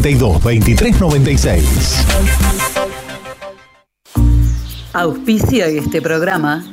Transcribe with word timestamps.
32 0.00 0.44
23 0.44 1.00
96. 1.00 1.64
Auspicia 4.92 5.66
este 5.66 6.00
programa. 6.00 6.64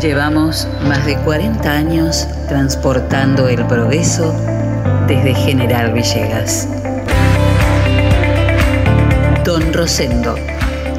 Llevamos 0.00 0.68
más 0.86 1.04
de 1.04 1.16
40 1.16 1.68
años 1.68 2.28
transportando 2.46 3.48
el 3.48 3.66
progreso 3.66 4.32
desde 5.08 5.34
General 5.34 5.92
Villegas. 5.92 6.68
Don 9.44 9.72
Rosendo, 9.72 10.36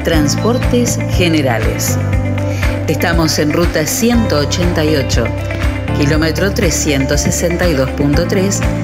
Transportes 0.04 0.98
Generales. 1.12 1.96
Estamos 2.88 3.38
en 3.38 3.54
ruta 3.54 3.86
188, 3.86 5.24
kilómetro 5.98 6.52
362.3 6.52 8.83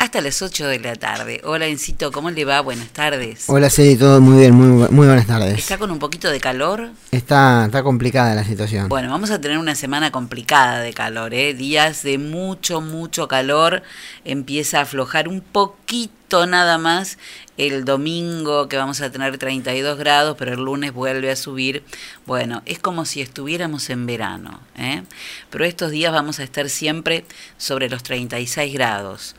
hasta 0.11 0.19
las 0.19 0.41
8 0.41 0.67
de 0.67 0.79
la 0.79 0.97
tarde. 0.97 1.39
Hola, 1.45 1.67
Encito, 1.67 2.11
¿cómo 2.11 2.31
le 2.31 2.43
va? 2.43 2.59
Buenas 2.59 2.89
tardes. 2.89 3.45
Hola, 3.47 3.69
Celi, 3.69 3.95
todo 3.95 4.19
muy 4.19 4.39
bien, 4.39 4.53
muy, 4.53 4.89
muy 4.89 5.07
buenas 5.07 5.25
tardes. 5.25 5.57
¿Está 5.57 5.77
con 5.77 5.89
un 5.89 5.99
poquito 5.99 6.29
de 6.29 6.41
calor? 6.41 6.89
Está, 7.11 7.63
está 7.67 7.81
complicada 7.81 8.35
la 8.35 8.43
situación. 8.43 8.89
Bueno, 8.89 9.09
vamos 9.09 9.31
a 9.31 9.39
tener 9.39 9.57
una 9.57 9.73
semana 9.73 10.11
complicada 10.11 10.81
de 10.81 10.91
calor, 10.91 11.33
¿eh? 11.33 11.53
Días 11.53 12.03
de 12.03 12.17
mucho, 12.17 12.81
mucho 12.81 13.29
calor. 13.29 13.83
Empieza 14.25 14.79
a 14.79 14.81
aflojar 14.81 15.29
un 15.29 15.39
poquito 15.39 16.20
nada 16.47 16.77
más 16.77 17.17
el 17.57 17.85
domingo 17.85 18.67
que 18.67 18.77
vamos 18.77 19.01
a 19.01 19.11
tener 19.11 19.37
32 19.37 19.97
grados, 19.97 20.35
pero 20.39 20.53
el 20.53 20.61
lunes 20.61 20.93
vuelve 20.93 21.29
a 21.29 21.35
subir. 21.35 21.83
Bueno, 22.25 22.63
es 22.65 22.79
como 22.79 23.05
si 23.05 23.21
estuviéramos 23.21 23.89
en 23.89 24.05
verano, 24.05 24.61
¿eh? 24.77 25.03
pero 25.49 25.65
estos 25.65 25.91
días 25.91 26.11
vamos 26.13 26.39
a 26.39 26.43
estar 26.43 26.69
siempre 26.69 27.25
sobre 27.57 27.89
los 27.89 28.03
36 28.03 28.73
grados. 28.73 29.35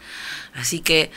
Así 0.54 0.80
que 0.80 1.10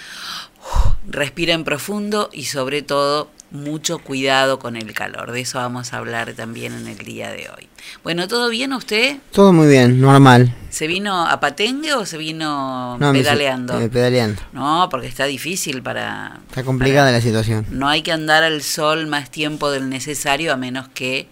respiren 1.08 1.64
profundo 1.64 2.30
y 2.32 2.46
sobre 2.46 2.82
todo 2.82 3.30
mucho 3.52 4.00
cuidado 4.00 4.60
con 4.60 4.76
el 4.76 4.94
calor. 4.94 5.32
De 5.32 5.42
eso 5.42 5.58
vamos 5.58 5.94
a 5.94 5.98
hablar 5.98 6.34
también 6.34 6.74
en 6.74 6.88
el 6.88 6.98
día 6.98 7.32
de 7.32 7.50
hoy. 7.50 7.70
Bueno, 8.04 8.28
¿todo 8.28 8.50
bien 8.50 8.74
usted? 8.74 9.18
Todo 9.32 9.54
muy 9.54 9.68
bien, 9.68 10.02
normal. 10.02 10.54
¿Se 10.70 10.88
vino 10.88 11.26
a 11.28 11.40
patengue 11.40 11.94
o 11.94 12.06
se 12.06 12.18
vino 12.18 12.98
pedaleando? 13.00 13.80
Eh, 13.80 13.90
pedaleando. 13.90 14.42
No, 14.52 14.88
porque 14.90 15.08
está 15.08 15.26
difícil 15.26 15.82
para... 15.82 16.40
Está 16.50 16.64
complicada 16.64 17.12
la 17.12 17.22
situación. 17.22 17.66
No 17.70 17.88
hay 17.88 18.02
que 18.02 18.12
andar 18.12 18.44
al 18.44 18.62
sol 18.62 19.08
más 19.08 19.30
tiempo 19.30 19.72
del 19.72 19.90
necesario 19.90 20.52
a 20.52 20.58
menos 20.58 20.90
que 20.90 21.28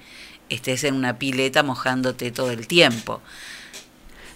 estés 0.49 0.83
en 0.83 0.95
una 0.95 1.17
pileta 1.17 1.63
mojándote 1.63 2.31
todo 2.31 2.51
el 2.51 2.67
tiempo. 2.67 3.21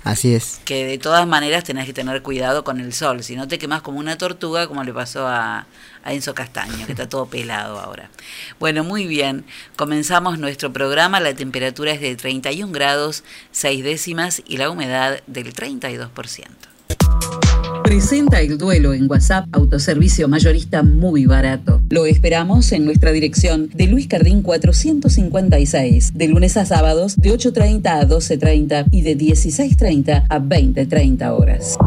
Así 0.08 0.34
es. 0.34 0.62
Que 0.64 0.86
de 0.86 0.98
todas 0.98 1.28
maneras 1.28 1.66
tenés 1.66 1.86
que 1.86 1.92
tener 1.92 2.22
cuidado 2.22 2.64
con 2.64 2.80
el 2.80 2.94
sol, 2.94 3.24
si 3.24 3.36
no 3.36 3.50
te 3.50 3.60
quemas 3.60 3.82
como 3.82 4.00
una 4.00 4.18
tortuga, 4.18 4.66
como 4.66 4.86
le 4.86 4.94
pasó 4.94 5.28
a, 5.28 5.68
a 6.06 6.14
Enzo 6.14 6.34
Castaño, 6.34 6.86
que 6.86 6.94
está 6.94 7.10
todo 7.10 7.26
pelado 7.30 7.78
ahora. 7.78 8.10
Bueno, 8.58 8.86
muy 8.86 9.06
bien, 9.06 9.44
comenzamos 9.76 10.40
nuestro 10.40 10.72
programa, 10.72 11.20
la 11.20 11.34
temperatura 11.34 11.92
es 11.92 12.00
de 12.00 12.16
31 12.16 12.72
grados 12.72 13.26
6 13.52 13.84
décimas 13.84 14.42
y 14.48 14.56
la 14.56 14.70
humedad 14.70 15.20
del 15.28 15.54
32%. 15.54 16.48
Presenta 17.88 18.42
el 18.42 18.58
duelo 18.58 18.94
en 18.94 19.10
WhatsApp 19.10 19.48
Autoservicio 19.54 20.28
Mayorista 20.28 20.84
muy 20.84 21.26
barato. 21.26 21.80
Lo 21.90 22.06
esperamos 22.06 22.74
en 22.74 22.84
nuestra 22.84 23.14
dirección 23.14 23.70
de 23.74 23.88
Luis 23.88 24.08
Cardín 24.08 24.42
456, 24.42 26.12
de 26.14 26.28
lunes 26.28 26.58
a 26.58 26.66
sábados 26.66 27.16
de 27.16 27.30
8.30 27.30 27.88
a 27.88 28.06
12.30 28.06 28.88
y 28.92 29.04
de 29.04 29.18
16.30 29.18 30.26
a 30.28 30.38
20.30 30.38 31.30
horas. 31.30 31.78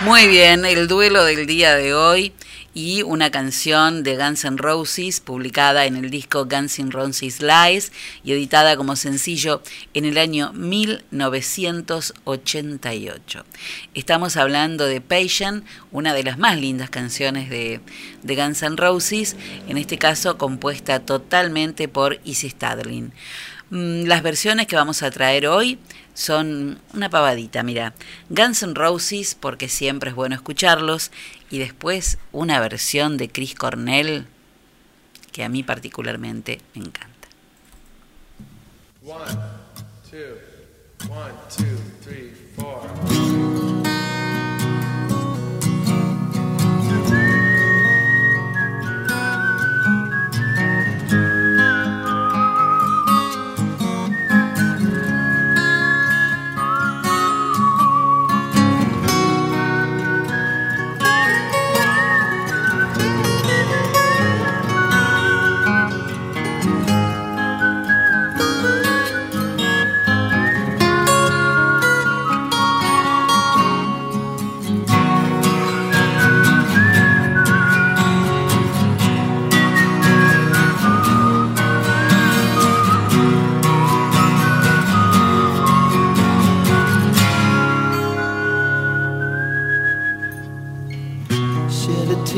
Muy 0.00 0.26
bien, 0.26 0.64
el 0.64 0.88
duelo 0.88 1.22
del 1.24 1.46
día 1.46 1.76
de 1.76 1.94
hoy 1.94 2.32
y 2.72 3.02
una 3.02 3.30
canción 3.30 4.02
de 4.02 4.16
Guns 4.16 4.44
N' 4.44 4.56
Roses 4.56 5.20
publicada 5.20 5.84
en 5.86 5.96
el 5.96 6.08
disco 6.10 6.46
Guns 6.46 6.78
N' 6.78 6.90
Roses 6.90 7.42
Lies 7.42 7.92
y 8.22 8.32
editada 8.32 8.76
como 8.76 8.96
sencillo 8.96 9.62
en 9.92 10.04
el 10.04 10.18
año 10.18 10.52
1988. 10.52 13.44
Estamos 13.94 14.36
hablando 14.36 14.84
de 14.86 15.00
Patient, 15.00 15.64
una 15.90 16.14
de 16.14 16.22
las 16.22 16.38
más 16.38 16.60
lindas 16.60 16.90
canciones 16.90 17.50
de, 17.50 17.80
Guns 18.22 18.62
N' 18.62 18.76
Roses, 18.76 19.34
en 19.68 19.76
este 19.76 19.98
caso 19.98 20.38
compuesta 20.38 21.00
totalmente 21.00 21.88
por 21.88 22.20
Izzy 22.24 22.50
Stradlin. 22.50 23.12
Mm, 23.70 24.04
las 24.06 24.22
versiones 24.22 24.66
que 24.66 24.76
vamos 24.76 25.02
a 25.02 25.10
traer 25.10 25.46
hoy 25.46 25.78
son 26.20 26.78
una 26.92 27.08
pavadita, 27.08 27.62
mira. 27.62 27.94
Guns 28.28 28.62
N' 28.62 28.74
Roses, 28.74 29.34
porque 29.34 29.68
siempre 29.68 30.10
es 30.10 30.16
bueno 30.16 30.34
escucharlos, 30.34 31.10
y 31.50 31.58
después 31.58 32.18
una 32.30 32.60
versión 32.60 33.16
de 33.16 33.30
Chris 33.30 33.54
Cornell 33.54 34.26
que 35.32 35.44
a 35.44 35.48
mí 35.48 35.62
particularmente 35.62 36.60
me 36.74 36.84
encanta. 36.84 37.28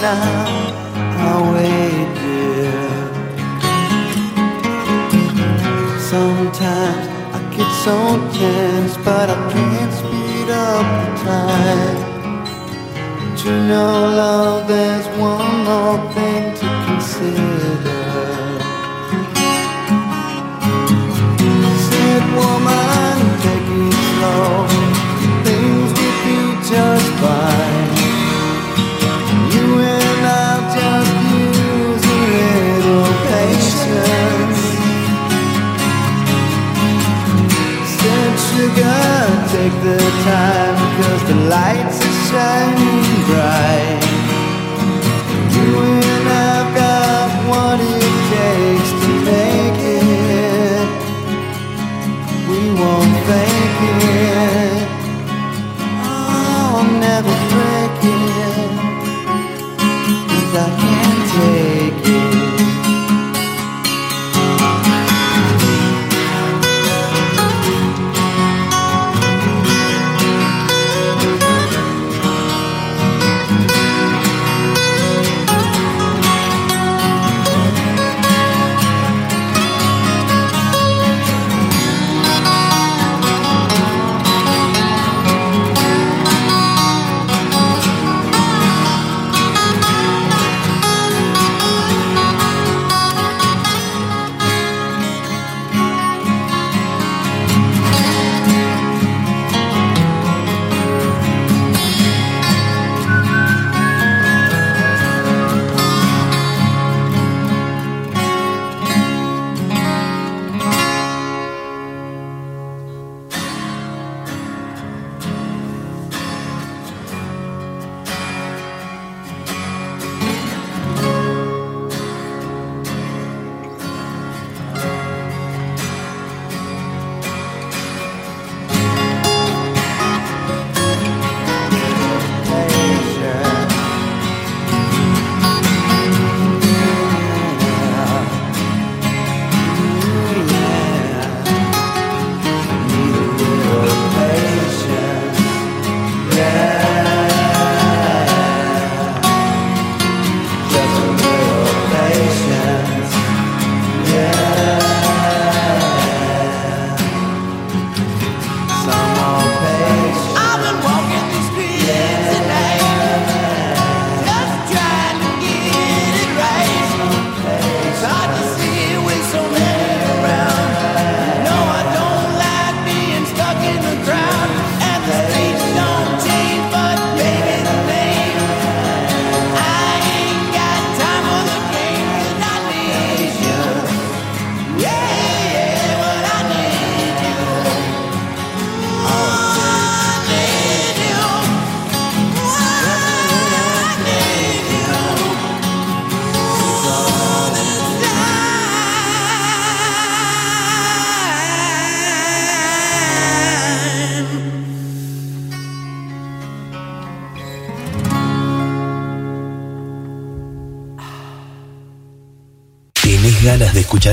now. 0.00 1.52
Wait, 1.54 2.08
dear. 2.18 2.72
Sometimes 5.98 7.06
I 7.34 7.40
get 7.56 7.70
so 7.84 7.96
tense, 8.38 8.96
but 8.98 9.30
I 9.30 9.38
can't 9.52 9.92
speed 9.92 10.48
up 10.50 10.86
the 11.00 11.08
time. 11.24 11.98
But 13.20 13.44
you 13.44 13.52
know, 13.68 13.92
love, 14.20 14.68
there's 14.68 15.06
one 15.18 15.64
more 15.64 15.98
thing 16.12 16.54
to 16.60 16.66
consider. 16.86 18.05
The 39.86 40.10
time 40.24 40.74
because 40.86 41.22
the 41.28 41.34
lights 41.48 42.00
are 42.04 42.16
shining 42.28 43.24
bright. 43.26 43.65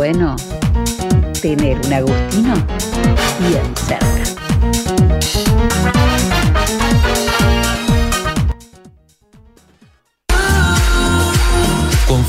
bueno 0.00 0.34
tener 1.42 1.78
un 1.84 1.92
Agustino 1.92 2.54
bien 3.38 3.74
cerca. 3.76 4.10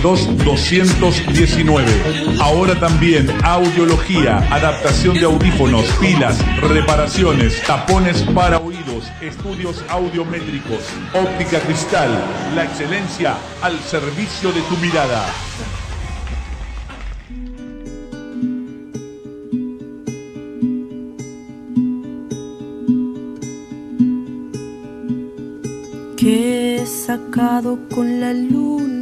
22-219. 0.00 2.40
Ahora 2.40 2.78
también 2.78 3.28
audiología, 3.44 4.38
adaptación 4.50 5.14
de 5.14 5.24
audífonos, 5.24 5.84
pilas, 6.00 6.38
reparaciones, 6.62 7.60
tapones 7.62 8.22
para 8.34 8.58
oídos, 8.58 9.10
estudios 9.20 9.84
audiométricos, 9.88 10.80
óptica 11.12 11.60
cristal, 11.60 12.10
la 12.54 12.64
excelencia 12.64 13.36
al 13.60 13.78
servicio 13.80 14.52
de 14.52 14.62
tu 14.62 14.76
mirada. 14.78 15.26
Que 26.16 26.76
he 26.76 26.86
sacado 26.86 27.78
con 27.90 28.20
la 28.20 28.32
luna 28.32 29.01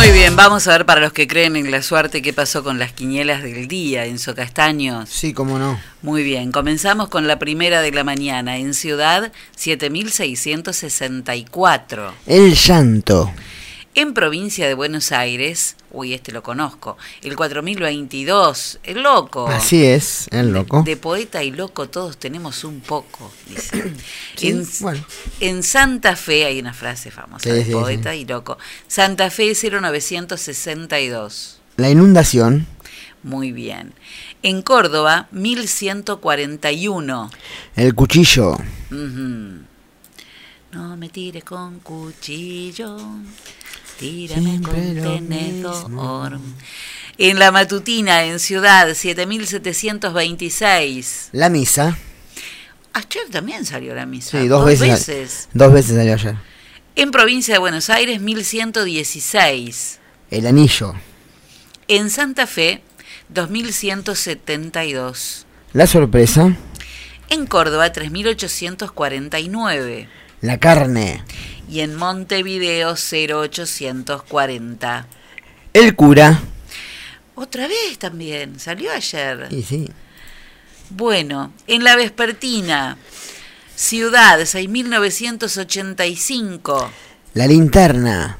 Muy 0.00 0.12
bien, 0.12 0.34
vamos 0.34 0.66
a 0.66 0.72
ver 0.72 0.86
para 0.86 1.02
los 1.02 1.12
que 1.12 1.26
creen 1.26 1.56
en 1.56 1.70
la 1.70 1.82
suerte 1.82 2.22
qué 2.22 2.32
pasó 2.32 2.64
con 2.64 2.78
las 2.78 2.90
quinielas 2.90 3.42
del 3.42 3.68
día, 3.68 4.06
en 4.06 4.16
Castaños. 4.16 5.10
Sí, 5.10 5.34
cómo 5.34 5.58
no. 5.58 5.78
Muy 6.00 6.22
bien, 6.22 6.52
comenzamos 6.52 7.10
con 7.10 7.28
la 7.28 7.38
primera 7.38 7.82
de 7.82 7.92
la 7.92 8.02
mañana 8.02 8.56
en 8.56 8.72
Ciudad 8.72 9.30
7664. 9.56 12.14
El 12.26 12.54
llanto. 12.54 13.30
En 13.96 14.14
provincia 14.14 14.68
de 14.68 14.74
Buenos 14.74 15.10
Aires, 15.10 15.74
uy, 15.90 16.14
este 16.14 16.30
lo 16.30 16.44
conozco, 16.44 16.96
el 17.22 17.34
4022, 17.34 18.78
el 18.84 19.02
loco. 19.02 19.48
Así 19.48 19.84
es, 19.84 20.28
el 20.30 20.52
loco. 20.52 20.84
De 20.84 20.96
poeta 20.96 21.42
y 21.42 21.50
loco 21.50 21.88
todos 21.88 22.16
tenemos 22.16 22.62
un 22.62 22.78
poco, 22.80 23.32
dice. 23.48 23.92
Sí, 24.36 24.48
en, 24.50 24.64
bueno. 24.80 25.04
en 25.40 25.62
Santa 25.64 26.14
Fe 26.16 26.44
hay 26.46 26.60
una 26.60 26.72
frase 26.72 27.10
famosa 27.10 27.42
Sí, 27.42 27.50
de 27.50 27.64
sí, 27.64 27.72
poeta 27.72 28.14
y 28.14 28.24
loco. 28.24 28.58
Santa 28.86 29.28
Fe 29.28 29.52
0962. 29.54 31.58
La 31.76 31.90
inundación, 31.90 32.66
Muy 33.24 33.50
bien. 33.52 33.92
En 34.42 34.62
Córdoba 34.62 35.26
1141. 35.32 37.30
el 37.76 37.94
cuchillo. 37.94 38.56
No 40.72 40.96
me 40.96 41.08
tires 41.08 41.42
con 41.44 41.80
cuchillo, 41.80 42.96
tírame 44.00 44.50
Siempre 44.50 45.00
con 45.02 45.28
tenedor. 45.28 46.38
En 47.18 47.38
la 47.38 47.52
matutina, 47.52 48.24
en 48.24 48.40
Ciudad, 48.40 48.92
7726. 48.94 51.28
la 51.32 51.50
misa. 51.50 51.98
Ayer 52.92 53.22
también 53.30 53.64
salió 53.66 53.94
la 53.94 54.04
misa. 54.06 54.40
Sí, 54.40 54.48
dos, 54.48 54.64
veces. 54.64 55.48
Dos 55.52 55.72
veces 55.72 55.94
salió 55.96 56.14
ayer. 56.14 56.34
En 56.96 57.12
provincia 57.12 57.54
de 57.54 57.60
Buenos 57.60 57.88
Aires, 57.90 58.20
1116. 58.20 60.00
El 60.30 60.46
anillo, 60.46 60.94
En 61.86 62.10
Santa 62.10 62.46
Fe, 62.46 62.82
2172. 63.28 65.46
la 65.72 65.86
sorpresa, 65.86 66.56
En 67.28 67.46
Córdoba, 67.46 67.92
3849. 67.92 70.08
la 70.40 70.58
carne, 70.58 71.22
Y 71.70 71.80
en 71.80 71.94
Montevideo, 71.94 72.94
0840. 72.96 75.06
el 75.72 75.94
cura. 75.94 76.40
Otra 77.36 77.68
vez 77.68 77.96
también, 77.98 78.58
salió 78.58 78.90
ayer. 78.92 79.46
Y 79.50 79.62
sí, 79.62 79.88
Bueno, 80.90 81.52
en 81.68 81.84
la 81.84 81.94
vespertina, 81.96 82.98
Ciudad, 83.76 84.44
6985. 84.44 86.90
la 87.34 87.46
linterna, 87.46 88.36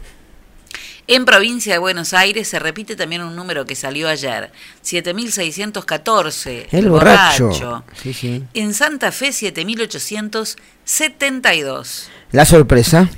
En 1.07 1.25
provincia 1.25 1.73
de 1.73 1.79
Buenos 1.79 2.13
Aires 2.13 2.49
se 2.49 2.59
repite 2.59 2.97
también 2.97 3.23
un 3.23 3.37
número 3.37 3.65
que 3.65 3.77
salió 3.77 4.09
ayer, 4.09 4.51
7614. 4.83 6.67
el 6.73 6.91
borracho. 6.91 7.85
Sí, 8.03 8.13
sí. 8.13 8.43
En 8.55 8.75
Santa 8.75 9.13
Fe, 9.13 9.31
7872. 9.33 12.11
La 12.33 12.45
sorpresa, 12.45 13.09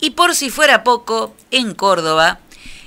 Y 0.00 0.10
por 0.10 0.34
si 0.34 0.50
fuera 0.50 0.84
poco, 0.84 1.34
en 1.50 1.74
Córdoba, 1.74 2.40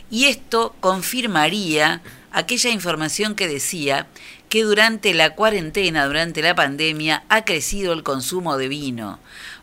y 0.10 0.26
esto 0.26 0.76
confirmaría 0.80 2.02
aquella 2.32 2.72
información 2.72 3.36
que 3.36 3.48
decía 3.48 4.08
que 4.50 4.64
durante 4.64 5.14
la 5.14 5.36
cuarentena, 5.36 6.08
durante 6.08 6.42
la 6.42 6.56
pandemia, 6.56 7.24
ha 7.30 7.46
crecido 7.46 7.94
el 7.94 8.02
consumo 8.04 8.58
de 8.58 8.70
vino, 8.70 9.20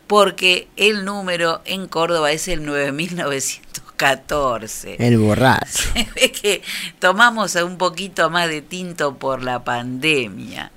porque 0.07 0.69
el 0.77 1.03
número 1.05 1.61
en 1.65 1.87
Córdoba 1.87 2.31
es 2.31 2.47
el 2.47 2.65
9914. 2.65 4.95
el 4.99 5.17
borracho. 5.17 5.65
Se 5.93 6.07
ve 6.15 6.31
que 6.31 6.61
tomamos 6.99 7.55
un 7.55 7.77
poquito 7.77 8.29
más 8.29 8.47
de 8.47 8.61
tinto 8.61 9.17
por 9.17 9.43
la 9.43 9.63
pandemia. 9.63 10.71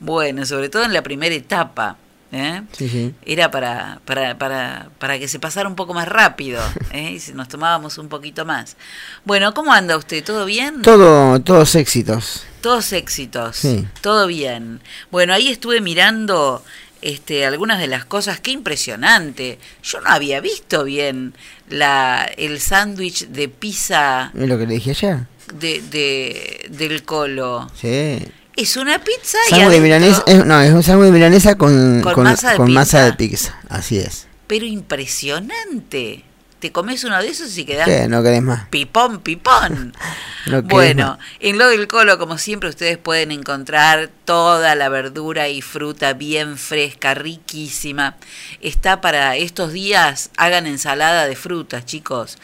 Bueno, 0.00 0.46
sobre 0.46 0.68
todo 0.68 0.84
en 0.84 0.92
la 0.92 1.02
primera 1.02 1.34
etapa. 1.34 1.96
¿Eh? 2.32 2.62
Sí, 2.72 2.88
sí. 2.88 3.14
Era 3.24 3.50
para, 3.50 4.00
para, 4.04 4.38
para, 4.38 4.90
para 4.98 5.18
que 5.18 5.28
se 5.28 5.38
pasara 5.38 5.68
un 5.68 5.76
poco 5.76 5.94
más 5.94 6.08
rápido, 6.08 6.62
¿eh? 6.92 7.12
y 7.12 7.20
si 7.20 7.32
nos 7.32 7.48
tomábamos 7.48 7.98
un 7.98 8.08
poquito 8.08 8.44
más. 8.44 8.76
Bueno, 9.24 9.54
¿cómo 9.54 9.72
anda 9.72 9.96
usted? 9.96 10.24
¿Todo 10.24 10.44
bien? 10.44 10.82
Todo, 10.82 11.40
todos 11.40 11.74
éxitos. 11.74 12.44
Todos 12.60 12.92
éxitos. 12.92 13.56
Sí. 13.56 13.86
Todo 14.00 14.26
bien. 14.26 14.80
Bueno, 15.10 15.32
ahí 15.32 15.48
estuve 15.48 15.80
mirando 15.80 16.62
este, 17.02 17.46
algunas 17.46 17.78
de 17.78 17.86
las 17.86 18.04
cosas. 18.04 18.40
Qué 18.40 18.50
impresionante. 18.50 19.58
Yo 19.82 20.00
no 20.02 20.10
había 20.10 20.40
visto 20.40 20.84
bien 20.84 21.34
la, 21.68 22.30
el 22.36 22.60
sándwich 22.60 23.28
de 23.28 23.48
pizza 23.48 24.30
Es 24.38 24.48
lo 24.48 24.58
que 24.58 24.66
le 24.66 24.74
dije 24.74 24.90
ayer. 24.90 25.18
de, 25.54 25.80
de, 25.90 26.66
del 26.70 27.02
colo. 27.04 27.70
Sí. 27.80 28.18
Es 28.60 28.76
una 28.76 28.98
pizza 29.02 29.38
y 29.50 29.64
de 29.70 29.80
milanesa, 29.80 30.22
es- 30.26 30.44
no, 30.44 30.60
es 30.60 30.72
un 30.72 30.82
sándwich 30.82 31.06
de 31.06 31.12
milanesa 31.12 31.56
con, 31.56 32.00
Con 32.02 32.12
con, 32.14 32.24
masa 32.24 32.50
de 32.52 32.56
con 32.56 32.66
pizza. 32.66 32.78
masa 32.80 33.04
de 33.04 33.12
pizza. 33.14 33.60
Así 33.68 33.98
es. 33.98 34.26
Pero 34.46 34.66
impresionante. 34.66 36.24
Te 36.58 36.72
comes 36.72 37.04
uno 37.04 37.18
de 37.22 37.28
esos 37.28 37.56
y 37.56 37.64
quedas 37.64 37.86
¿Qué? 37.88 38.06
No 38.06 38.22
querés 38.22 38.42
más. 38.42 38.68
pipón, 38.68 39.20
pipón. 39.20 39.94
No 40.46 40.62
Bueno, 40.62 41.16
más. 41.18 41.26
en 41.40 41.58
lo 41.58 41.68
del 41.68 41.86
colo, 41.86 42.18
como 42.18 42.36
siempre, 42.38 42.68
ustedes 42.70 42.96
pueden 42.98 43.30
encontrar 43.30 44.08
toda 44.24 44.74
la 44.74 44.88
verdura 44.88 45.48
y 45.50 45.60
fruta 45.62 46.12
bien 46.14 46.56
fresca, 46.58 47.12
riquísima. 47.14 48.16
Está 48.62 49.00
para 49.02 49.36
estos 49.36 49.72
días, 49.72 50.30
hagan 50.38 50.66
ensalada 50.66 51.26
de 51.26 51.36
frutas, 51.36 51.84
chicos. 51.86 52.38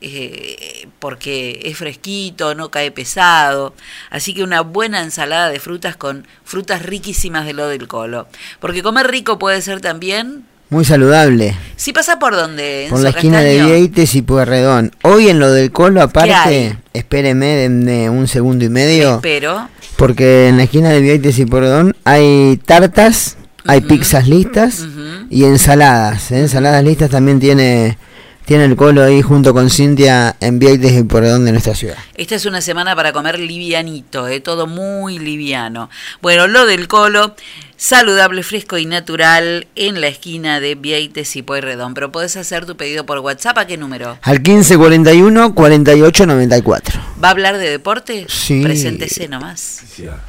Eh, 0.00 0.88
porque 0.98 1.60
es 1.64 1.76
fresquito, 1.76 2.54
no 2.54 2.70
cae 2.70 2.90
pesado. 2.90 3.74
Así 4.10 4.34
que 4.34 4.42
una 4.42 4.60
buena 4.60 5.02
ensalada 5.02 5.48
de 5.48 5.60
frutas 5.60 5.96
con 5.96 6.26
frutas 6.44 6.82
riquísimas 6.82 7.46
de 7.46 7.52
lo 7.52 7.68
del 7.68 7.88
colo. 7.88 8.28
Porque 8.60 8.82
comer 8.82 9.08
rico 9.08 9.38
puede 9.38 9.60
ser 9.62 9.80
también. 9.80 10.44
Muy 10.70 10.84
saludable. 10.84 11.56
Si 11.76 11.94
pasa 11.94 12.18
por 12.18 12.36
donde, 12.36 12.88
Por 12.90 13.00
la 13.00 13.08
esquina 13.08 13.40
de 13.40 13.64
Vieites 13.64 14.14
y 14.14 14.22
Pueyrredón. 14.22 14.92
Hoy 15.02 15.28
en 15.28 15.38
lo 15.38 15.50
del 15.50 15.72
colo, 15.72 16.02
aparte, 16.02 16.76
espéreme, 16.92 17.46
denme 17.46 18.10
un 18.10 18.28
segundo 18.28 18.66
y 18.66 18.68
medio. 18.68 19.20
Pero 19.22 19.68
Porque 19.96 20.48
en 20.48 20.58
la 20.58 20.64
esquina 20.64 20.90
de 20.90 21.00
Vieites 21.00 21.38
y 21.38 21.46
Pueyrredón 21.46 21.96
hay 22.04 22.60
tartas, 22.66 23.38
hay 23.64 23.80
pizzas 23.80 24.28
listas 24.28 24.84
y 25.30 25.44
ensaladas. 25.44 26.30
¿eh? 26.32 26.40
Ensaladas 26.40 26.84
listas 26.84 27.08
también 27.08 27.40
tiene, 27.40 27.96
tiene 28.48 28.64
el 28.64 28.76
colo 28.76 29.04
ahí 29.04 29.20
junto 29.20 29.52
con 29.52 29.68
Cintia 29.68 30.34
en 30.40 30.58
Vieites 30.58 30.92
y 30.92 31.02
Pueyrredón 31.02 31.44
de 31.44 31.52
nuestra 31.52 31.74
ciudad. 31.74 31.98
Esta 32.14 32.34
es 32.34 32.46
una 32.46 32.62
semana 32.62 32.96
para 32.96 33.12
comer 33.12 33.38
livianito, 33.38 34.26
¿eh? 34.26 34.40
todo 34.40 34.66
muy 34.66 35.18
liviano. 35.18 35.90
Bueno, 36.22 36.46
lo 36.46 36.64
del 36.64 36.88
colo, 36.88 37.36
saludable, 37.78 38.42
fresco 38.42 38.76
y 38.76 38.84
natural 38.84 39.66
en 39.76 40.00
la 40.02 40.08
esquina 40.08 40.60
de 40.60 40.74
Vieites 40.74 41.34
y 41.36 41.42
Pueyrredón. 41.42 41.94
Pero 41.94 42.12
podés 42.12 42.36
hacer 42.36 42.66
tu 42.66 42.76
pedido 42.76 43.06
por 43.06 43.20
WhatsApp, 43.20 43.56
¿a 43.56 43.66
qué 43.66 43.78
número? 43.78 44.18
Al 44.22 44.40
1541 44.40 45.54
4894. 45.54 47.00
¿Va 47.22 47.28
a 47.28 47.30
hablar 47.30 47.58
de 47.58 47.70
deporte? 47.70 48.26
Sí. 48.28 48.62
Preséntese 48.62 49.28
nomás. 49.28 49.80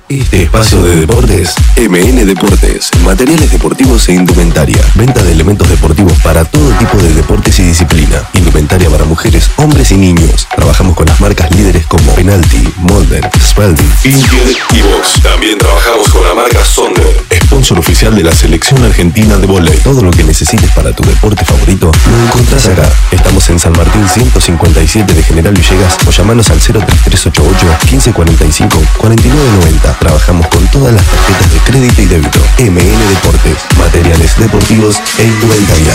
Este 0.07 0.43
espacio 0.43 0.81
de 0.83 0.95
deportes, 0.95 1.53
MN 1.77 2.25
Deportes, 2.25 2.89
materiales 3.03 3.51
deportivos 3.51 4.09
e 4.09 4.13
indumentaria, 4.13 4.81
venta 4.95 5.21
de 5.23 5.31
elementos 5.31 5.69
deportivos 5.69 6.13
para 6.23 6.45
todo 6.45 6.71
tipo 6.77 6.97
de 6.97 7.13
deportes 7.13 7.59
y 7.59 7.63
disciplina, 7.63 8.23
indumentaria 8.33 8.89
para 8.89 9.05
mujeres, 9.05 9.51
hombres 9.57 9.91
y 9.91 9.97
niños. 9.97 10.47
Trabajamos 10.55 10.95
con 10.95 11.05
las 11.07 11.19
marcas 11.19 11.53
líderes 11.55 11.85
como 11.85 12.13
Penalty, 12.15 12.73
Molder, 12.77 13.29
Spalding, 13.39 13.91
Intier 14.03 14.57
y 14.73 14.81
Vox. 14.81 15.21
También 15.21 15.57
trabajamos 15.57 16.09
con 16.09 16.23
la 16.23 16.33
marca 16.33 16.63
Sonder, 16.65 17.23
sponsor 17.39 17.79
oficial 17.79 18.15
de 18.15 18.23
la 18.23 18.31
selección 18.31 18.83
argentina 18.83 19.37
de 19.37 19.47
volei. 19.47 19.77
Todo 19.79 20.01
lo 20.01 20.11
que 20.11 20.23
necesites 20.23 20.71
para 20.71 20.93
tu 20.93 21.03
deporte 21.03 21.43
favorito 21.45 21.91
lo 22.09 22.25
encontrás 22.27 22.67
acá. 22.67 22.89
Estamos 23.11 23.49
en 23.49 23.59
San 23.59 23.73
Martín 23.73 24.07
157 24.07 25.13
de 25.13 25.23
General 25.23 25.53
Villegas 25.53 25.97
o 26.07 26.11
llamanos 26.11 26.49
al 26.49 26.59
03388 26.59 27.65
1545 27.91 28.81
4990. 28.97 29.99
Trabajamos 29.99 30.47
con 30.47 30.67
todas 30.67 30.93
las 30.93 31.05
tarjetas 31.05 31.53
de 31.53 31.59
crédito 31.59 32.01
y 32.01 32.05
débito. 32.05 32.39
MN 32.59 33.09
Deportes, 33.09 33.57
materiales 33.77 34.37
deportivos 34.37 34.97
e 35.17 35.23
indumentaria. 35.23 35.93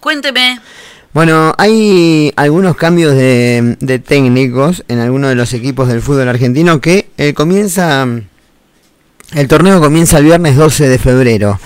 Cuénteme. 0.00 0.60
Bueno, 1.16 1.54
hay 1.56 2.30
algunos 2.36 2.76
cambios 2.76 3.14
de, 3.14 3.78
de 3.80 3.98
técnicos 3.98 4.84
en 4.86 4.98
algunos 4.98 5.30
de 5.30 5.34
los 5.34 5.54
equipos 5.54 5.88
del 5.88 6.02
fútbol 6.02 6.28
argentino 6.28 6.78
que 6.78 7.08
eh, 7.16 7.32
comienza, 7.32 8.06
el 9.32 9.48
torneo 9.48 9.80
comienza 9.80 10.18
el 10.18 10.26
viernes 10.26 10.56
12 10.56 10.90
de 10.90 10.98
febrero. 10.98 11.58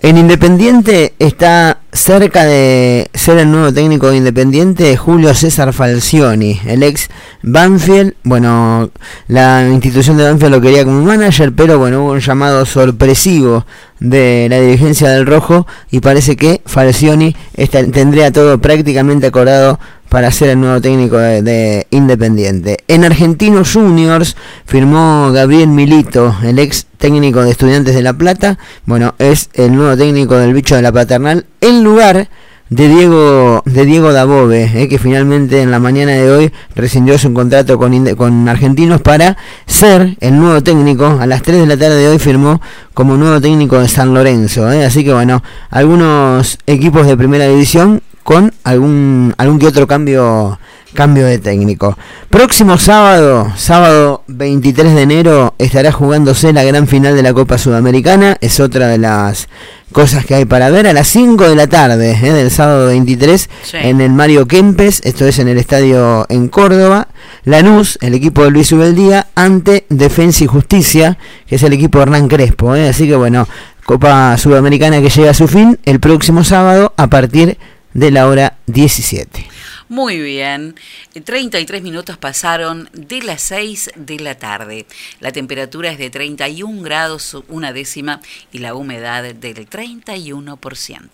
En 0.00 0.18
Independiente 0.18 1.14
está 1.20 1.78
cerca 1.92 2.44
de 2.44 3.10
ser 3.14 3.38
el 3.38 3.50
nuevo 3.50 3.72
técnico 3.72 4.10
de 4.10 4.18
Independiente 4.18 4.96
Julio 4.96 5.34
César 5.34 5.72
Falcioni, 5.72 6.60
el 6.66 6.82
ex 6.82 7.08
Banfield. 7.42 8.14
Bueno, 8.22 8.90
la 9.28 9.66
institución 9.68 10.16
de 10.16 10.24
Banfield 10.24 10.52
lo 10.54 10.60
quería 10.60 10.84
como 10.84 11.02
manager, 11.02 11.52
pero 11.52 11.78
bueno, 11.78 12.02
hubo 12.04 12.12
un 12.12 12.20
llamado 12.20 12.64
sorpresivo 12.66 13.66
de 13.98 14.46
la 14.48 14.60
dirigencia 14.60 15.08
del 15.10 15.26
Rojo 15.26 15.66
y 15.90 16.00
parece 16.00 16.36
que 16.36 16.62
Falcioni 16.64 17.34
está- 17.54 17.84
tendría 17.86 18.30
todo 18.32 18.58
prácticamente 18.60 19.26
acordado 19.26 19.78
para 20.08 20.32
ser 20.32 20.48
el 20.50 20.60
nuevo 20.60 20.80
técnico 20.80 21.18
de, 21.18 21.40
de 21.42 21.86
Independiente. 21.90 22.78
En 22.88 23.04
Argentinos 23.04 23.72
Juniors 23.74 24.36
firmó 24.66 25.30
Gabriel 25.32 25.68
Milito, 25.68 26.34
el 26.42 26.58
ex 26.58 26.86
técnico 26.98 27.44
de 27.44 27.52
Estudiantes 27.52 27.94
de 27.94 28.02
La 28.02 28.12
Plata. 28.14 28.58
Bueno, 28.86 29.14
es 29.20 29.50
el 29.54 29.72
nuevo 29.76 29.96
técnico 29.96 30.34
del 30.36 30.52
bicho 30.52 30.74
de 30.74 30.82
la 30.82 30.90
paternal 30.90 31.46
en 31.60 31.79
lugar 31.84 32.28
de 32.70 32.88
Diego 32.88 33.62
de 33.64 33.84
Diego 33.84 34.12
Dabove, 34.12 34.70
eh, 34.74 34.88
que 34.88 34.98
finalmente 34.98 35.60
en 35.60 35.72
la 35.72 35.80
mañana 35.80 36.12
de 36.12 36.30
hoy 36.30 36.52
rescindió 36.76 37.18
su 37.18 37.32
contrato 37.34 37.76
con, 37.78 38.14
con 38.14 38.48
Argentinos 38.48 39.00
para 39.00 39.36
ser 39.66 40.16
el 40.20 40.38
nuevo 40.38 40.62
técnico. 40.62 41.18
A 41.20 41.26
las 41.26 41.42
3 41.42 41.60
de 41.60 41.66
la 41.66 41.76
tarde 41.76 41.96
de 41.96 42.08
hoy 42.08 42.18
firmó 42.18 42.60
como 42.94 43.16
nuevo 43.16 43.40
técnico 43.40 43.78
de 43.80 43.88
San 43.88 44.14
Lorenzo. 44.14 44.70
eh. 44.72 44.84
Así 44.84 45.04
que 45.04 45.12
bueno, 45.12 45.42
algunos 45.70 46.58
equipos 46.66 47.06
de 47.06 47.16
primera 47.16 47.46
división 47.48 48.02
con 48.22 48.52
algún 48.62 49.34
algún 49.38 49.58
que 49.58 49.66
otro 49.66 49.88
cambio 49.88 50.58
cambio 50.94 51.26
de 51.26 51.38
técnico. 51.38 51.96
Próximo 52.30 52.78
sábado, 52.78 53.52
sábado 53.56 54.22
23 54.28 54.94
de 54.94 55.02
enero, 55.02 55.54
estará 55.58 55.92
jugándose 55.92 56.52
la 56.52 56.64
gran 56.64 56.86
final 56.86 57.14
de 57.14 57.22
la 57.22 57.32
Copa 57.32 57.58
Sudamericana. 57.58 58.36
Es 58.40 58.60
otra 58.60 58.88
de 58.88 58.98
las 58.98 59.48
cosas 59.92 60.24
que 60.24 60.34
hay 60.34 60.44
para 60.44 60.70
ver 60.70 60.86
a 60.86 60.92
las 60.92 61.08
5 61.08 61.48
de 61.48 61.56
la 61.56 61.66
tarde 61.66 62.12
eh, 62.12 62.32
del 62.32 62.50
sábado 62.50 62.86
23 62.88 63.48
Sí. 63.62 63.76
en 63.80 64.00
el 64.00 64.10
Mario 64.12 64.46
Kempes, 64.46 65.00
esto 65.04 65.26
es 65.26 65.38
en 65.38 65.48
el 65.48 65.58
estadio 65.58 66.26
en 66.28 66.48
Córdoba. 66.48 67.08
Lanús, 67.44 67.98
el 68.02 68.14
equipo 68.14 68.44
de 68.44 68.50
Luis 68.50 68.70
Ubeldía, 68.72 69.26
ante 69.34 69.86
Defensa 69.88 70.44
y 70.44 70.46
Justicia, 70.46 71.18
que 71.46 71.56
es 71.56 71.62
el 71.62 71.72
equipo 71.72 71.98
de 71.98 72.02
Hernán 72.04 72.28
Crespo. 72.28 72.74
eh. 72.76 72.88
Así 72.88 73.08
que 73.08 73.16
bueno, 73.16 73.48
Copa 73.84 74.36
Sudamericana 74.38 75.00
que 75.00 75.08
llega 75.10 75.30
a 75.30 75.34
su 75.34 75.48
fin 75.48 75.78
el 75.84 75.98
próximo 76.00 76.44
sábado 76.44 76.92
a 76.96 77.08
partir 77.08 77.58
de 77.92 78.10
la 78.12 78.28
hora 78.28 78.54
17. 78.66 79.46
Muy 79.90 80.20
bien, 80.20 80.76
33 81.24 81.82
minutos 81.82 82.16
pasaron 82.16 82.88
de 82.92 83.22
las 83.22 83.42
6 83.42 83.90
de 83.96 84.20
la 84.20 84.36
tarde. 84.36 84.86
La 85.18 85.32
temperatura 85.32 85.90
es 85.90 85.98
de 85.98 86.10
31 86.10 86.80
grados 86.82 87.36
una 87.48 87.72
décima 87.72 88.20
y 88.52 88.58
la 88.58 88.76
humedad 88.76 89.34
del 89.34 89.68
31%. 89.68 91.08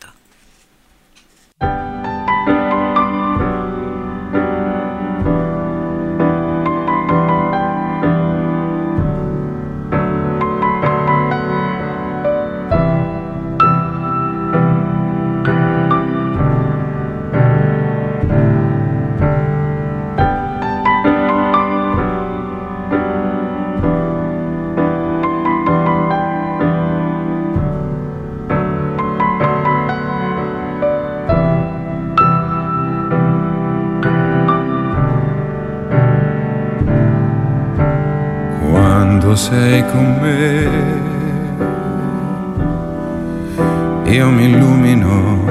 Sei 39.37 39.85
con 39.91 40.19
me. 40.21 41.05
Io 44.11 44.31
mi 44.31 44.45
illumino, 44.45 45.45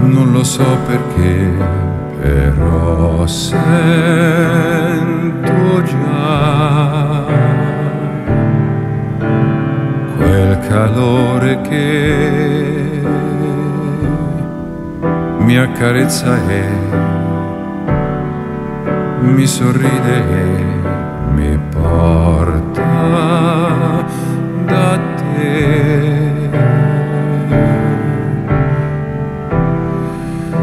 non 0.00 0.32
lo 0.32 0.44
so 0.44 0.66
perché, 0.86 1.50
però 2.20 3.26
sento 3.26 3.62
già 5.82 7.24
quel 10.16 10.58
calore 10.68 11.60
che 11.62 13.02
mi 15.38 15.56
accarezza 15.56 16.36
e 16.48 16.64
mi 19.20 19.46
sorride 19.46 20.75
mi 21.36 21.58
porta 21.74 22.94
da 24.70 24.90
te. 25.18 25.50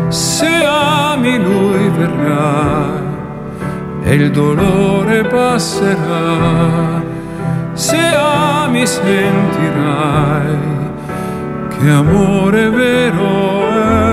Se 0.09 0.51
ami 0.65 1.37
lui 1.37 1.89
verrà 1.97 3.01
e 4.03 4.13
il 4.15 4.31
dolore 4.31 5.23
passerà. 5.23 7.01
Se 7.73 7.97
ami 7.97 8.85
sentirai 8.85 10.57
che 11.69 11.89
amore 11.89 12.69
vero 12.69 13.53
Quando 13.73 14.12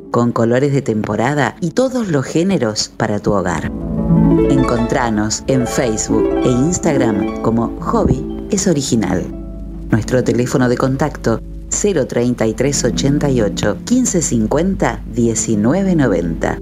con 0.11 0.31
colores 0.31 0.73
de 0.73 0.81
temporada 0.81 1.55
y 1.61 1.71
todos 1.71 2.09
los 2.09 2.25
géneros 2.25 2.91
para 2.95 3.19
tu 3.19 3.31
hogar. 3.31 3.71
Encontranos 4.49 5.43
en 5.47 5.65
Facebook 5.65 6.29
e 6.43 6.49
Instagram 6.49 7.41
como 7.41 7.75
Hobby 7.79 8.47
es 8.51 8.67
Original. 8.67 9.23
Nuestro 9.89 10.23
teléfono 10.23 10.69
de 10.69 10.77
contacto 10.77 11.41
03388 11.69 13.77
1550 13.89 15.01
1990. 15.15 16.59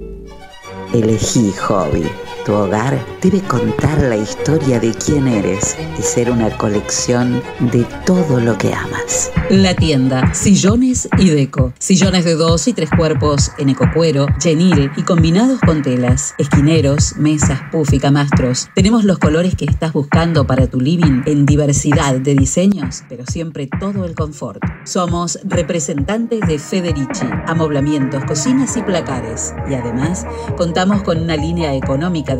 Elegí 0.92 1.52
Hobby. 1.52 2.29
Tu 2.50 2.56
hogar 2.56 2.98
debe 3.22 3.40
contar 3.42 4.02
la 4.02 4.16
historia 4.16 4.80
de 4.80 4.92
quién 4.92 5.28
eres 5.28 5.76
y 5.96 6.02
ser 6.02 6.32
una 6.32 6.50
colección 6.56 7.40
de 7.60 7.86
todo 8.04 8.40
lo 8.40 8.58
que 8.58 8.74
amas. 8.74 9.30
La 9.50 9.72
tienda 9.74 10.34
Sillones 10.34 11.08
y 11.16 11.28
Deco. 11.28 11.72
Sillones 11.78 12.24
de 12.24 12.34
dos 12.34 12.66
y 12.66 12.72
tres 12.72 12.90
cuerpos 12.90 13.52
en 13.58 13.68
ecocuero, 13.68 14.26
genil 14.42 14.90
y 14.96 15.02
combinados 15.02 15.60
con 15.60 15.82
telas. 15.82 16.34
Esquineros, 16.38 17.14
mesas, 17.16 17.60
puff 17.70 17.92
y 17.92 18.00
camastros. 18.00 18.68
Tenemos 18.74 19.04
los 19.04 19.18
colores 19.18 19.54
que 19.54 19.66
estás 19.66 19.92
buscando 19.92 20.44
para 20.44 20.66
tu 20.66 20.80
living 20.80 21.22
en 21.26 21.46
diversidad 21.46 22.16
de 22.16 22.34
diseños, 22.34 23.04
pero 23.08 23.26
siempre 23.26 23.68
todo 23.78 24.04
el 24.04 24.16
confort. 24.16 24.60
Somos 24.84 25.38
representantes 25.44 26.40
de 26.48 26.58
Federici, 26.58 27.28
amoblamientos, 27.46 28.24
cocinas 28.24 28.76
y 28.76 28.82
placares. 28.82 29.54
Y 29.68 29.74
además 29.74 30.26
contamos 30.56 31.02
con 31.02 31.18
una 31.20 31.36
línea 31.36 31.74
económica 31.74 32.34
de 32.34 32.39